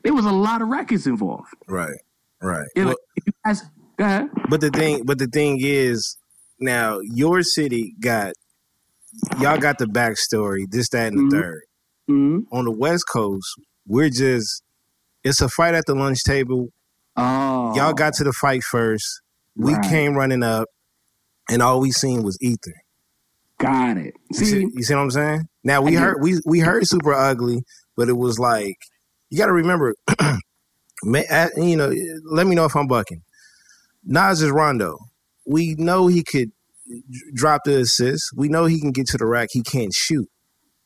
[0.04, 1.54] There was a lot of records involved.
[1.68, 1.98] Right.
[2.42, 2.68] Right.
[2.76, 2.96] Well,
[3.26, 3.62] you guys,
[3.98, 4.30] go ahead.
[4.50, 6.18] But the thing, but the thing is,
[6.60, 8.34] now your city got
[9.40, 11.42] y'all got the backstory, this, that, and the Mhm.
[11.42, 11.62] 3rd
[12.10, 12.46] Mhm.
[12.52, 13.48] On the West Coast,
[13.86, 14.64] we're just
[15.24, 16.70] it's a fight at the lunch table.
[17.18, 19.22] Oh, Y'all got to the fight first.
[19.56, 19.90] We Right.
[19.90, 20.70] came running up,
[21.50, 22.74] and all we seen was ether.
[23.60, 24.14] got it.
[24.30, 25.48] You see, See, you see what I'm saying?
[25.68, 27.62] Now we heard we we heard Supa Ugly,
[27.98, 28.78] but it was like
[29.30, 29.96] you got to remember,
[31.04, 31.94] you know.
[32.32, 33.22] Let me know if I'm bucking.
[34.06, 34.98] Nas is Rondo.
[35.46, 36.52] We know he could
[37.34, 38.24] drop the assist.
[38.38, 39.50] We know he can get to the rack.
[39.52, 40.28] He can't shoot.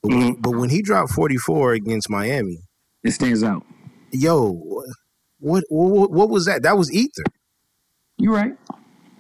[0.02, 0.42] But, when, Mhm.
[0.42, 2.58] but when he dropped 44 against Miami,
[3.04, 3.64] it stands out.
[4.12, 4.60] yo,
[5.38, 6.64] what what, what was that?
[6.64, 7.24] That was ether.
[8.18, 8.56] You right?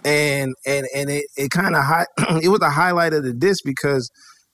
[0.03, 2.07] and and and it, it kind of high
[2.41, 4.09] it was a highlight of the disc because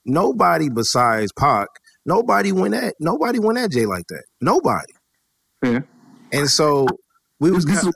[0.08, 1.68] nobody besides Pac,
[2.04, 4.24] nobody went at nobody went at Jay like that.
[4.40, 4.92] Nobody.
[5.62, 5.80] Yeah.
[6.32, 6.86] And so
[7.38, 7.94] we was this kind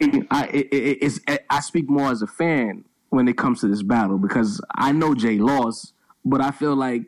[0.00, 1.20] is I it, it, it's
[1.50, 5.14] I speak more as a fan when it comes to this battle because I know
[5.14, 5.92] Jay lost,
[6.24, 7.02] but I feel like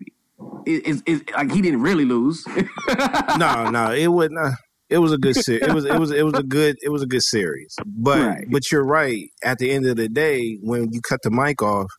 [0.66, 2.46] it, it's it's like he didn't really lose.
[3.38, 4.52] no, no, it was not.
[4.52, 4.54] Uh,
[4.88, 5.62] it was a good series.
[5.62, 7.74] It was it was it was a good it was a good series.
[7.84, 8.46] But Right.
[8.48, 9.28] but you're right.
[9.42, 11.90] At the end of the day, when you cut the mic off,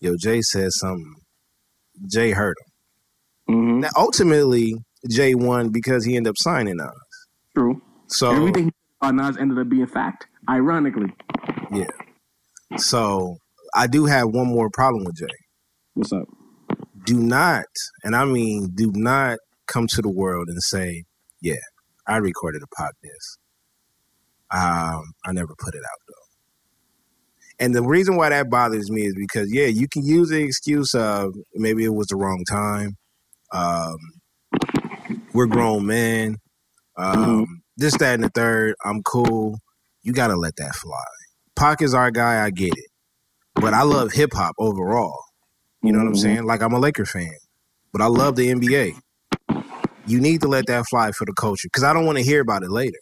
[0.00, 1.14] yo, Jay said something.
[2.10, 2.56] Jay hurt
[3.46, 3.54] him.
[3.54, 4.74] hmm Now ultimately,
[5.10, 6.90] Jay won because he ended up signing Nas.
[7.54, 7.80] True.
[8.08, 10.26] So Everything on Nas ended up being fact.
[10.48, 11.12] Ironically,
[11.72, 11.86] Yeah.
[12.76, 13.36] So
[13.74, 15.26] I do have one more problem with Jay.
[15.94, 16.26] what's up?
[17.04, 17.66] Do not,
[18.04, 21.04] and I mean, do not come to the world and say,
[21.40, 21.54] "Yeah,
[22.06, 23.36] I recorded a Pac diss.
[24.50, 26.05] Um, I never put it out.
[27.58, 30.94] And the reason why that bothers me is because yeah, you can use the excuse
[30.94, 32.96] of maybe it was the wrong time.
[33.52, 33.96] Um,
[35.34, 36.36] we're grown men.
[36.96, 37.46] Um,
[37.76, 38.74] This, that, and the third.
[38.84, 39.58] I'm cool.
[40.02, 41.04] You gotta let that fly.
[41.56, 42.44] Pac is our guy.
[42.44, 42.90] I get it,
[43.54, 45.20] but I love hip hop overall.
[45.82, 46.18] You know what I'm Mhm.
[46.20, 46.44] saying?
[46.46, 47.34] Like I'm a Laker fan,
[47.92, 48.94] but I love the NBA.
[50.06, 52.40] You need to let that fly for the culture because I don't want to hear
[52.40, 52.98] about it later.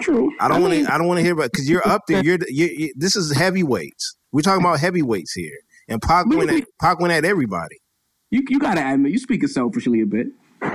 [0.00, 0.30] True.
[0.40, 0.92] I don't want to.
[0.92, 2.22] I don't want to hear about because you're up there.
[2.22, 4.16] You're, the- you you this is heavyweights.
[4.32, 5.58] We're talking about heavyweights here,
[5.88, 7.76] and Pac went at Pac went at everybody.
[8.30, 10.26] You you gotta admit you speaking selfishly a bit.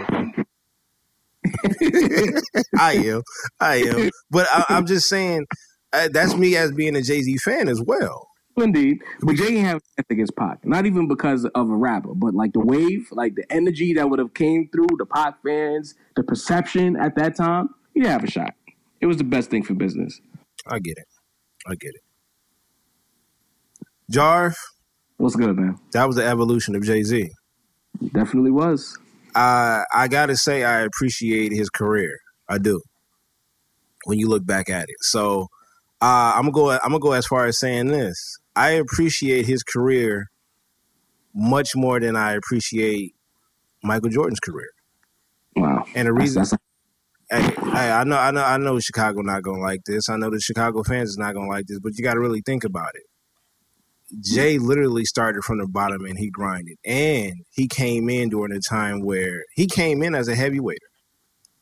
[2.79, 3.21] I am,
[3.59, 5.45] I am, but I, I'm just saying
[5.93, 8.27] uh, that's me as being a Jay Z fan as well.
[8.57, 10.65] Indeed, but Jay ain't have a chance against Pac.
[10.65, 14.19] Not even because of a rapper, but like the wave, like the energy that would
[14.19, 17.69] have came through the Pac fans, the perception at that time.
[17.93, 18.53] He didn't have a shot.
[19.01, 20.19] It was the best thing for business.
[20.67, 21.07] I get it,
[21.67, 22.01] I get it.
[24.11, 24.55] Jarv,
[25.17, 25.77] What's good, man?
[25.93, 27.29] that was the evolution of Jay Z.
[28.13, 28.97] Definitely was.
[29.35, 32.17] I I gotta say I appreciate his career.
[32.47, 32.81] I do.
[34.05, 35.47] When you look back at it, so
[36.01, 36.71] uh, I'm gonna go.
[36.71, 38.17] I'm gonna go as far as saying this.
[38.55, 40.27] I appreciate his career
[41.35, 43.13] much more than I appreciate
[43.83, 44.69] Michael Jordan's career.
[45.55, 45.85] Wow.
[45.95, 46.59] And the That's- reason, that's-
[47.29, 50.09] hey, hey, I know, I know, I know, Chicago not gonna like this.
[50.09, 52.41] I know the Chicago fans is not gonna like this, but you got to really
[52.45, 53.03] think about it.
[54.23, 58.59] Jay literally started from the bottom and he grinded, and he came in during a
[58.59, 60.79] time where he came in as a heavyweight.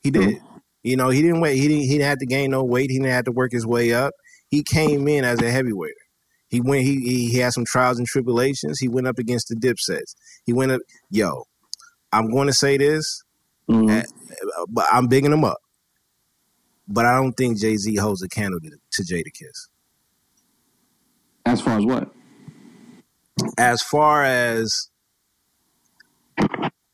[0.01, 0.29] He mm-hmm.
[0.29, 0.41] did.
[0.83, 1.57] You know, he didn't wait.
[1.57, 1.83] He didn't.
[1.83, 2.89] He didn't have to gain no weight.
[2.89, 4.13] He didn't have to work his way up.
[4.49, 5.95] He came in as a heavyweight.
[6.47, 6.83] He went.
[6.83, 8.79] He, he he had some trials and tribulations.
[8.79, 10.15] He went up against the Dipsets.
[10.45, 10.79] He went up.
[11.09, 11.43] Yo,
[12.13, 13.21] I'm going to say this
[13.69, 14.05] Mhm.
[14.69, 15.57] but I'm bigging him up.
[16.87, 19.67] But I don't think Jay Z holds a candle to, Jay to Jadakiss.
[21.45, 22.13] As far as what?
[23.57, 24.89] As far as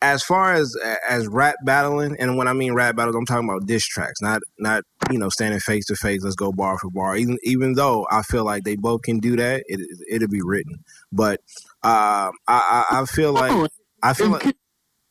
[0.02, 0.74] as far as
[1.08, 4.42] as rap battling, and when I mean rap battles, I'm talking about diss tracks, not
[4.58, 6.22] not you know standing face to face.
[6.22, 7.16] Let's go bar for bar.
[7.16, 9.80] Even even though I feel like they both can do that, it
[10.10, 10.84] it'll be written.
[11.10, 11.40] But
[11.82, 13.66] uh, I, I I feel like Oh,
[14.02, 14.52] I feel like Kiss,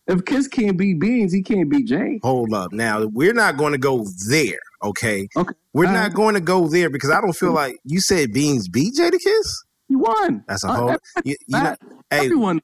[0.08, 2.20] if Kiss can't beat Beans, he can't beat Jay.
[2.24, 2.72] hold up.
[2.74, 4.60] Now we're not going to go there.
[4.84, 5.54] Okay, Okay.
[5.74, 8.68] we're All not going to go there because I don't feel like you said Beans
[8.68, 9.48] beat Jadakiss.
[9.88, 10.44] He won.
[10.48, 10.88] That's a Uh, whole.
[10.88, 11.76] that- You, you know,
[12.10, 12.60] hey, Everyone.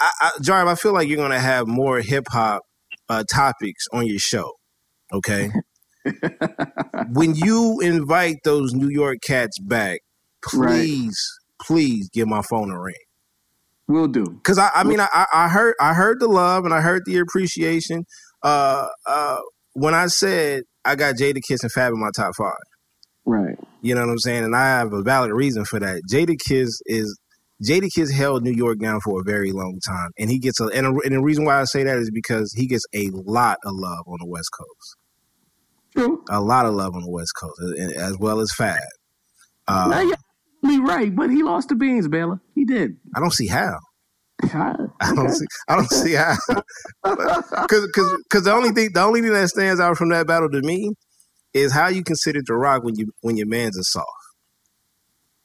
[0.00, 2.62] I, I, Jarv, I feel like you're gonna have more hip hop
[3.08, 4.52] uh, topics on your show.
[5.12, 5.50] Okay.
[7.12, 10.00] when you invite those New York cats back,
[10.54, 10.70] Right.
[10.80, 11.18] please,
[11.62, 12.94] please give my phone a ring.
[13.88, 14.40] Will do.
[14.42, 17.02] Cause I, I mean, I, I- I heard, I heard the love and I heard
[17.06, 18.04] the appreciation.
[18.42, 19.38] Uh, uh,
[19.74, 22.54] when I said I got Jadakiss and Fab in my top five.
[23.24, 23.58] Right.
[23.82, 24.44] You know what I'm saying?
[24.44, 26.00] And I have a valid reason for that.
[26.10, 27.18] Jadakiss is
[27.66, 30.86] Jadakiss held New York down for a very long time, and he gets a and,
[30.86, 33.72] a, and the reason why I say that is because he gets a lot of
[33.74, 34.96] love on the West Coast,
[35.96, 36.22] True.
[36.30, 37.60] a lot of love on the West Coast,
[37.96, 38.78] as well as Fab.
[39.68, 40.16] Uh, absolutely
[40.62, 42.40] right, but he lost to Beans, Baylor.
[42.54, 42.96] He did.
[43.14, 43.78] I don't see how.
[44.42, 45.46] I don't see.
[45.68, 46.36] I don't see how.
[47.04, 50.60] Because because the only thing the only thing that stands out from that battle to
[50.62, 50.90] me
[51.54, 54.06] is how you consider the Rock when you when your man's a soft.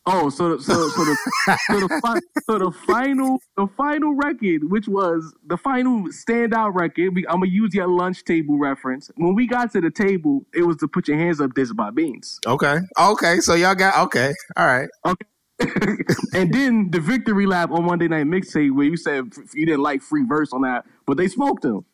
[0.07, 4.88] Oh, so so so the so the, fi- so the final the final record, which
[4.88, 7.14] was the final standout record.
[7.14, 9.11] We, I'm gonna use your lunch table reference.
[9.15, 11.53] When we got to the table, it was to put your hands up.
[11.53, 12.80] This by Beans, Okay.
[12.99, 13.38] Okay.
[13.41, 14.34] So y'all got okay.
[14.57, 14.90] All right.
[15.06, 15.26] Okay.
[16.34, 20.02] and then the victory lap on Monday Night Mixtape, where you said you didn't like
[20.02, 21.86] free verse on that, but they smoked him.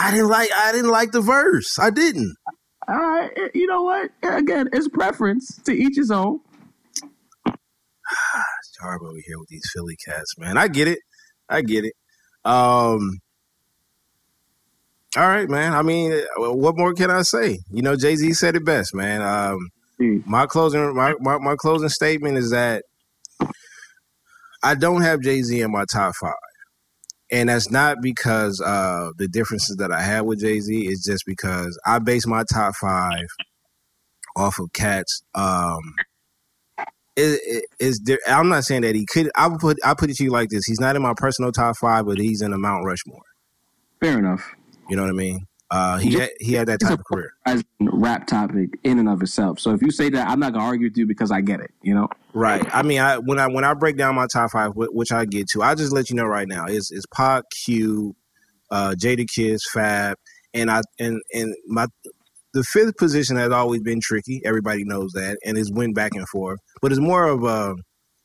[0.00, 1.78] I didn't like I didn't like the verse.
[1.78, 2.34] I didn't.
[2.88, 4.10] All right, you know what?
[4.22, 6.40] Again, it's preference to each his own.
[8.68, 10.56] It's hard over here with these Philly cats, man.
[10.58, 11.00] I get it.
[11.48, 11.94] I get it.
[12.44, 13.20] Um
[15.16, 15.74] all right, man.
[15.74, 17.58] I mean, uh, what more can I say?
[17.70, 19.22] You know, Jay Z said it best, man.
[19.22, 19.68] Um,
[20.00, 20.24] Mm.
[20.26, 22.84] my closing, my, my, my closing statement is that
[24.62, 26.32] I don't have Jay Z in my top five,
[27.30, 30.86] and that's not because of the differences that I had with Jay Z.
[30.88, 33.26] It's just because I base my top five
[34.36, 35.22] off of cats.
[35.34, 35.80] Um,
[37.16, 39.30] it, is there, I'm not saying that he could.
[39.36, 41.52] I would put I put it to you like this: He's not in my personal
[41.52, 43.22] top five, but he's in the Mount Rushmore.
[44.00, 44.54] Fair enough.
[44.88, 45.46] You know what I mean?
[45.70, 47.32] Uh, he had, he had that type of career.
[47.46, 49.58] As rap topic in and of itself.
[49.58, 51.70] So if you say that, I'm not gonna argue with you because I get it.
[51.82, 52.08] You know.
[52.34, 52.62] Right.
[52.74, 55.48] I mean, I when I when I break down my top five, which I get
[55.52, 58.14] to, I just let you know right now is is Pac, Q,
[58.70, 60.18] uh, Jadakiss, Fab,
[60.52, 61.86] and I and and my
[62.54, 64.40] the fifth position has always been tricky.
[64.44, 66.58] Everybody knows that, and it's went back and forth.
[66.80, 67.74] But it's more of a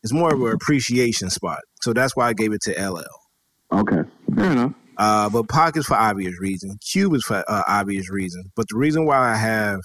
[0.03, 1.59] it's more of an appreciation spot.
[1.81, 3.03] So that's why I gave it to LL.
[3.79, 4.01] Okay,
[4.35, 4.73] fair enough.
[4.97, 6.75] Uh, but Pac is for obvious reason.
[6.91, 8.43] Cube is for uh, obvious reason.
[8.55, 9.79] But the reason why I have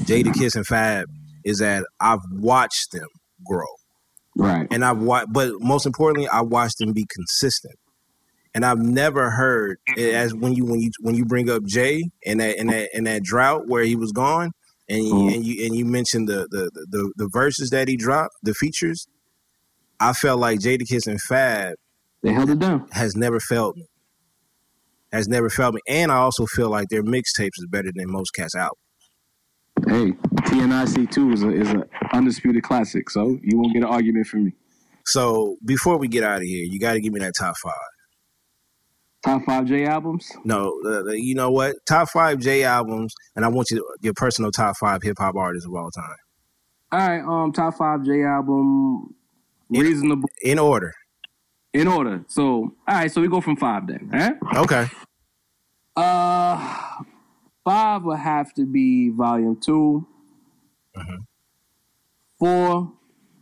[0.00, 1.06] Jadakiss and Fab
[1.44, 3.08] is that I've watched them
[3.44, 3.66] grow,
[4.36, 4.68] Right.
[4.70, 5.32] and I've watched.
[5.32, 7.74] But most importantly, I watched them be consistent.
[8.54, 12.38] And I've never heard as when you when you when you bring up Jay and
[12.40, 14.50] that in that in that drought where he was gone,
[14.88, 15.34] and you, Mhm.
[15.34, 19.06] and you and you mentioned the, the the the verses that he dropped, the features.
[20.00, 21.76] I felt like Jadakiss and Fab
[22.22, 22.88] They held it down.
[22.90, 23.86] has never felt me.
[25.12, 25.80] Has never felt me.
[25.88, 28.76] And I also feel like their mixtapes is better than most cats out.
[29.86, 30.12] Hey,
[30.46, 34.44] TNIC two is a is a undisputed classic, so you won't get an argument from
[34.46, 34.52] me.
[35.06, 37.72] So before we get out of here, you got to give me that top five.
[39.24, 40.30] Top five J albums.
[40.44, 41.76] No, uh, you know what?
[41.86, 45.36] Top five J albums, and I want you to, your personal top five hip hop
[45.36, 46.16] artists of all time
[46.90, 49.14] All right, um, top five J album.
[49.70, 50.92] Reasonable in order.
[51.72, 52.22] in order.
[52.28, 54.10] So, all right, so we go from five then.
[54.12, 54.32] Eh?
[54.56, 54.86] Okay.
[55.96, 56.76] Uh,
[57.64, 60.06] five would have to be volume 2
[60.98, 61.26] Mhm.
[62.38, 62.92] Four,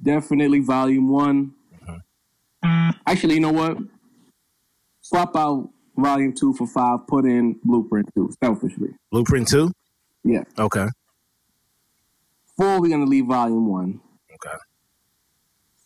[0.02, 1.52] definitely volume one.
[3.06, 3.78] Actually, you know what?
[5.10, 7.00] Swap out volume two for five.
[7.08, 8.30] Put in blueprint two.
[8.42, 9.72] Selfishly, Blueprint two.
[10.22, 10.44] yeah.
[10.56, 10.86] Okay.
[12.56, 14.00] Four, we're gonna leave volume one.
[14.32, 14.56] Okay.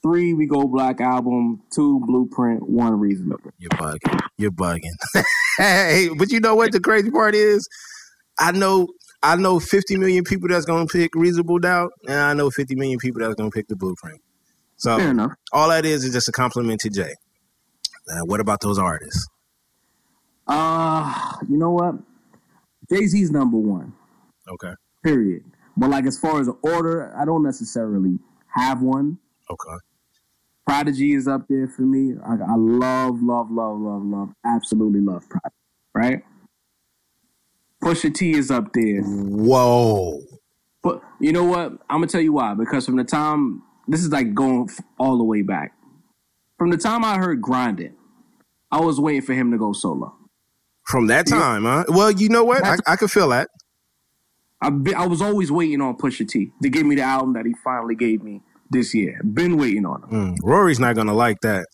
[0.02, 1.62] Three, we go Black Album.
[1.74, 2.68] Two, Blueprint.
[2.68, 3.50] One, Reasonable.
[3.58, 4.20] You're bugging.
[4.36, 4.92] You're bugging.
[5.56, 7.66] hey, but you know what the crazy part is?
[8.38, 8.88] I know
[9.22, 12.98] I know 50 million people that's gonna pick Reasonable Doubt, and I know 50 million
[12.98, 14.20] people that's gonna pick the Blueprint.
[14.76, 15.32] So Fair enough.
[15.54, 17.14] all that is is just a compliment to Jay.
[18.06, 19.28] Now, what about those artists?
[20.46, 21.94] Uh, you know what?
[22.90, 23.94] Jay Z's number one.
[24.48, 24.72] Okay.
[25.02, 25.44] Period.
[25.76, 28.18] But like as far as order, I don't necessarily
[28.48, 29.18] have one.
[29.50, 29.76] Okay.
[30.66, 32.14] Prodigy is up there for me.
[32.24, 35.54] I, I love, love, love, love, love, absolutely love Prodigy.
[35.94, 36.22] Right?
[37.82, 39.02] Pusha T is up there.
[39.02, 40.20] Whoa.
[40.82, 41.72] But you know what?
[41.88, 42.54] I'm gonna tell you why.
[42.54, 44.68] Because from the time this is like going
[44.98, 45.74] all the way back.
[46.58, 47.94] From the time I heard Grinding,
[48.70, 50.14] I was waiting for him to go solo.
[50.86, 51.84] From that time, huh?
[51.88, 52.64] Well, you know what?
[52.64, 53.48] I, I can feel that.
[54.60, 57.46] I be, I was always waiting on Pusha T to give me the album that
[57.46, 59.20] he finally gave me this year.
[59.22, 60.10] Been waiting on him.
[60.10, 61.66] Mm, Rory's not gonna like that.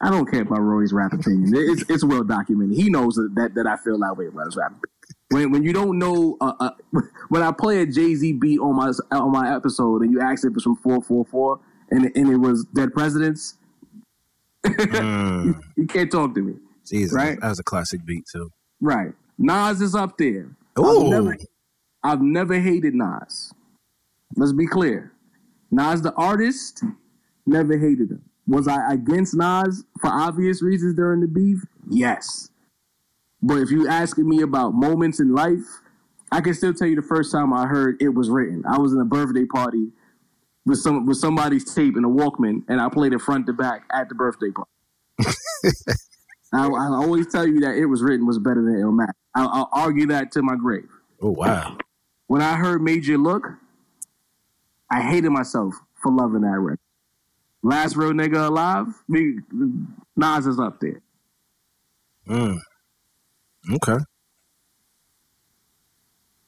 [0.00, 1.52] I don't care about Rory's rap opinion.
[1.54, 2.76] It's it's well documented.
[2.76, 4.74] He knows that that I feel that way about his rap.
[5.30, 6.70] When when you don't know, uh, uh,
[7.28, 10.44] when I play a Jay Z beat on my on my episode and you ask
[10.44, 11.60] if it's from four four four
[11.90, 13.54] and and it was Dead Presidents,
[14.76, 16.54] Mm, you can't talk to me.
[16.86, 17.40] Jesus, Right.
[17.40, 18.50] that was a classic beat too.
[18.80, 19.12] Right?
[19.38, 20.48] Nas is up there.
[20.78, 21.36] I've never,
[22.02, 23.52] I've never hated Nas.
[24.36, 25.12] Let's be clear.
[25.70, 26.82] Nas, the artist,
[27.46, 28.22] never hated him.
[28.46, 31.64] Was I against Nas for obvious reasons during the beef?
[31.88, 32.50] Yes.
[33.42, 35.64] But if you asking me about moments in life,
[36.32, 38.64] I can still tell you the first time I heard it was written.
[38.68, 39.88] I was in a birthday party
[40.66, 43.84] with some with somebody's tape in a Walkman, and I played it front to back
[43.92, 44.70] at the birthday party.
[46.52, 49.12] I, I always tell you that it was written was better than Illmatic.
[49.34, 50.88] I'll, I'll argue that to my grave.
[51.22, 51.78] oh wow.
[52.26, 53.46] When I heard Made You Look,
[54.90, 56.80] I hated myself for loving that record.
[57.62, 59.38] Last real nigga alive, me,
[60.16, 61.00] Nas is up there.
[62.28, 62.58] Mm.
[63.74, 63.98] Okay.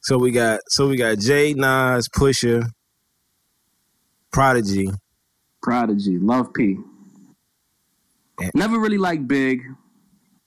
[0.01, 2.69] So we got so we got Jay, Nas, Pusha,
[4.31, 4.89] Prodigy.
[5.61, 6.77] Prodigy, Love P.
[8.39, 8.49] Yeah.
[8.53, 9.63] Never really liked Big.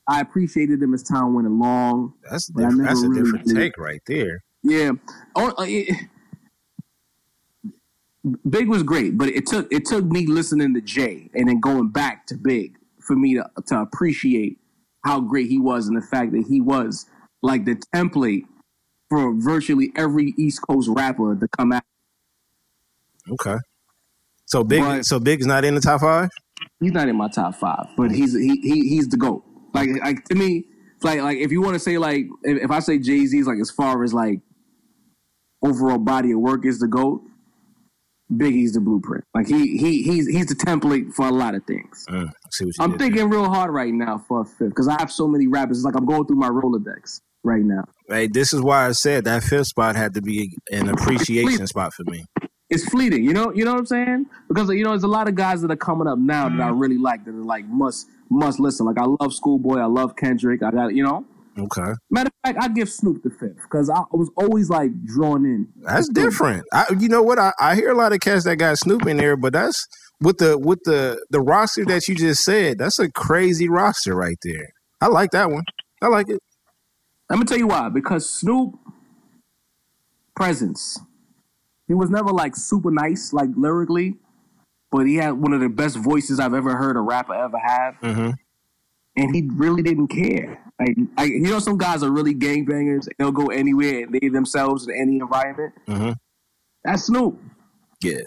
[0.08, 2.14] I appreciated him as time went along.
[2.28, 2.84] That's different.
[2.84, 3.56] That's a really different did.
[3.56, 4.42] take right there.
[4.62, 4.92] Yeah.
[5.36, 6.08] Oh, uh, it,
[8.48, 11.88] Big was great, but it took it took me listening to Jay and then going
[11.88, 14.58] back to Big for me to, to appreciate
[15.04, 17.06] how great he was and the fact that he was
[17.42, 18.44] like the template
[19.08, 21.82] for virtually every East Coast rapper to come out.
[23.28, 23.56] Okay.
[24.52, 24.82] So big.
[24.82, 26.28] But- so big is not in the top five.
[26.78, 29.42] He's not in my top five, but he's he, he he's the goat.
[29.72, 30.66] Like like to me,
[31.02, 33.58] like like if you want to say like if, if I say Jay Z's like
[33.58, 34.40] as far as like
[35.62, 37.22] overall body of work is the goat,
[38.30, 39.24] Biggie's the blueprint.
[39.34, 42.04] Like he he he's he's the template for a lot of things.
[42.10, 44.68] Uh, I see what you I'm did thinking real hard right now for a fifth
[44.68, 45.78] because I have so many rappers.
[45.78, 47.84] It's like I'm going through my Rolodex right now.
[48.06, 51.94] Hey, this is why I said that fifth spot had to be an appreciation spot
[51.94, 52.24] for me.
[52.72, 53.52] It's fleeting, you know.
[53.52, 54.26] You know what I'm saying?
[54.48, 56.70] Because you know, there's a lot of guys that are coming up now that I
[56.70, 56.78] mm-hmm.
[56.78, 58.86] really like that are like must must listen.
[58.86, 60.62] Like I love Schoolboy, I love Kendrick.
[60.62, 61.26] I got you know,
[61.58, 65.44] Okay, Matter of fact, I give Snoop the fifth because I was always like drawn
[65.44, 65.68] in.
[65.82, 66.64] that's different.
[66.72, 67.38] I, you know what?
[67.38, 69.86] I, I hear a lot of cats that got Snoop in there, but that's
[70.18, 72.78] with the with the the roster that you just said.
[72.78, 74.70] That's a crazy roster right there.
[75.02, 75.64] I like that one.
[76.00, 76.40] I like it.
[77.28, 77.90] Let me tell you why.
[77.90, 78.74] Because Snoop
[80.34, 80.98] presence.
[81.88, 84.16] He was never like super nice, like lyrically,
[84.90, 87.94] but he had one of the best voices I've ever heard a rapper ever have.
[88.02, 88.30] Mm-hmm.
[89.16, 90.58] And he really didn't care.
[90.80, 93.06] Like, I, you know, some guys are really gangbangers.
[93.18, 95.74] They'll go anywhere and they themselves in any environment.
[95.86, 96.14] Mhm.
[96.84, 97.38] That's Snoop.
[98.02, 98.20] Yeah.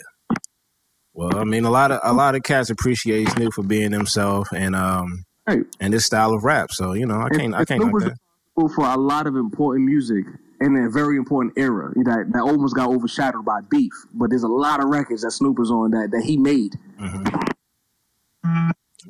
[1.14, 4.49] Well, I mean, a lot of a lot of cats appreciate Snoop for being himself
[4.53, 5.65] and um Right.
[5.80, 6.72] and this style of rap.
[6.72, 9.36] So you know, I can't I And can't Snoop was responsible for a lot of
[9.36, 10.26] important music
[10.65, 13.93] in a very important era that, that almost got overshadowed by beef.
[14.13, 16.75] But there's a lot of records that Snoop was on that, that he made.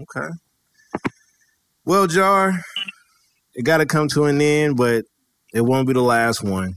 [0.02, 0.28] Okay.
[1.86, 2.60] Well, Jarv,
[3.54, 5.06] it got to come to an end, but
[5.54, 6.76] it won't be the last one.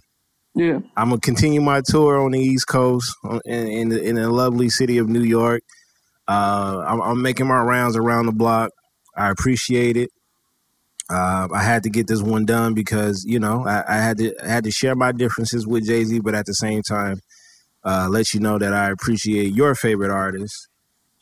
[0.54, 0.80] Yeah.
[0.96, 3.14] I'm gonna continue my tour on the East Coast
[3.44, 5.62] in in the, in the lovely city of New York.
[6.26, 8.72] Uh, I'm, I'm making my rounds around the block.
[9.16, 10.10] I appreciate it.
[11.10, 14.34] Uh, I had to get this one done because you know I, I had to
[14.44, 17.20] I had to share my differences with Jay Z, but at the same time,
[17.84, 20.68] uh, let you know that I appreciate your favorite artist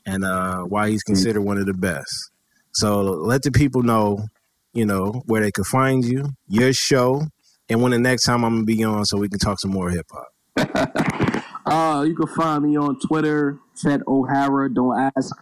[0.04, 2.30] and uh, why he's considered one of the best.
[2.72, 4.26] So let the people know,
[4.72, 7.22] you know, where they can find you, your show,
[7.68, 9.90] and when the next time I'm gonna be on, so we can talk some more
[9.90, 11.36] hip hop.
[11.66, 14.72] Uh, you can find me on Twitter, Chet O'Hara.
[14.72, 15.36] Don't ask.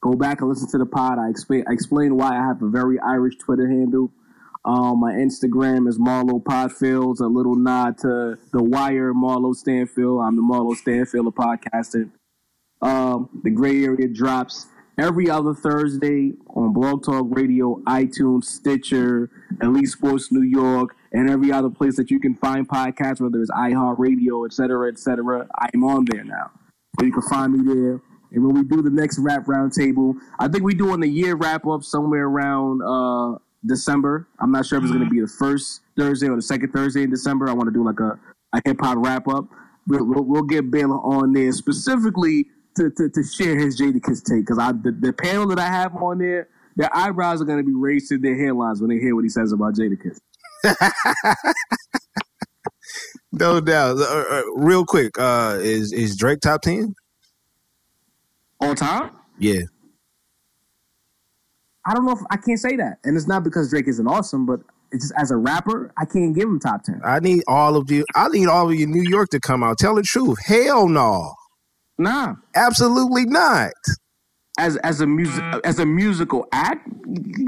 [0.00, 1.18] Go back and listen to the pod.
[1.18, 4.10] I explain I explain why I have a very Irish Twitter handle.
[4.64, 10.20] Um, my Instagram is Marlo Podfields, a little nod to the Wire Marlo Stanfield.
[10.22, 12.10] I'm the Marlo Stanfield of podcasting.
[12.82, 14.66] Um, the Gray Area drops
[14.98, 19.30] every other Thursday on Blog Talk Radio, iTunes, Stitcher,
[19.62, 23.50] Elite Sports New York, and every other place that you can find podcasts, whether it's
[23.50, 25.46] iHeartRadio, et cetera, et cetera.
[25.58, 26.50] I'm on there now.
[27.00, 28.00] You can find me there.
[28.32, 31.66] And when we do the next rap roundtable, I think we're doing the year wrap
[31.66, 34.28] up somewhere around uh, December.
[34.40, 37.02] I'm not sure if it's going to be the first Thursday or the second Thursday
[37.02, 37.48] in December.
[37.48, 38.18] I want to do like a,
[38.54, 39.46] a hip hop wrap up.
[39.86, 42.46] We'll, we'll, we'll get Baylor on there specifically
[42.76, 45.96] to, to, to share his Jadakiss take because I the, the panel that I have
[45.96, 49.14] on there, their eyebrows are going to be raised to their hairlines when they hear
[49.14, 50.18] what he says about Jadakiss.
[53.32, 53.98] No doubt.
[53.98, 56.94] Uh, uh, real quick, uh, is is Drake top ten?
[58.60, 59.10] On time?
[59.38, 59.60] Yeah.
[61.86, 64.44] I don't know if I can't say that, and it's not because Drake isn't awesome,
[64.44, 64.60] but
[64.92, 67.00] it's just as a rapper, I can't give him top ten.
[67.04, 68.04] I need all of you.
[68.14, 69.78] I need all of you, New York, to come out.
[69.78, 70.38] Tell the truth.
[70.44, 71.32] Hell no.
[71.96, 73.72] Nah, Absolutely not.
[74.58, 76.88] as as a music as a musical act,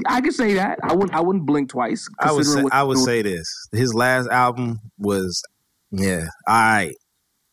[0.07, 0.79] I can say that.
[0.83, 2.09] I wouldn't I wouldn't blink twice.
[2.19, 3.47] I would say, I would say this.
[3.73, 5.43] His last album was,
[5.91, 6.95] yeah, all right,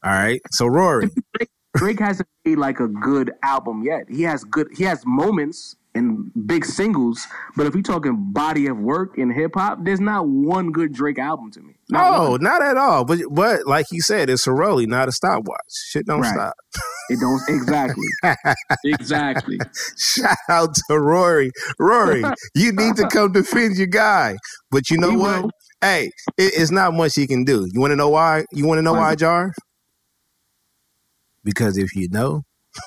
[0.04, 0.42] all right.
[0.52, 1.10] So Rory.
[1.76, 4.06] Drake hasn't made like a good album yet.
[4.10, 4.68] He has good.
[4.76, 7.26] He has moments and big singles,
[7.56, 11.18] but if you're talking body of work in hip hop, there's not one good Drake
[11.20, 11.74] album to me.
[11.90, 12.44] Not no, one.
[12.44, 13.04] not at all.
[13.06, 15.58] But but like he said, it's a rollie, not a stopwatch.
[15.90, 16.34] Shit don't Right.
[16.34, 16.54] stop.
[17.10, 18.08] it don't exactly,
[18.86, 19.58] exactly.
[19.98, 21.52] Shout out to Rory.
[21.80, 22.24] Rory,
[22.56, 24.38] you need to come defend your guy.
[24.72, 25.44] But you know He what?
[25.44, 25.50] will.
[25.82, 26.06] Hey,
[26.38, 27.68] it, it's not much he can do.
[27.72, 28.46] You want to know why?
[28.52, 29.52] You want to know Why why, Jarv?
[31.48, 32.44] Because if you know,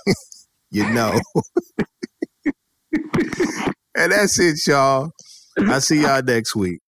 [0.71, 1.19] you know.
[3.97, 5.13] and that's it, y'all.
[5.59, 6.81] I see y'all next week.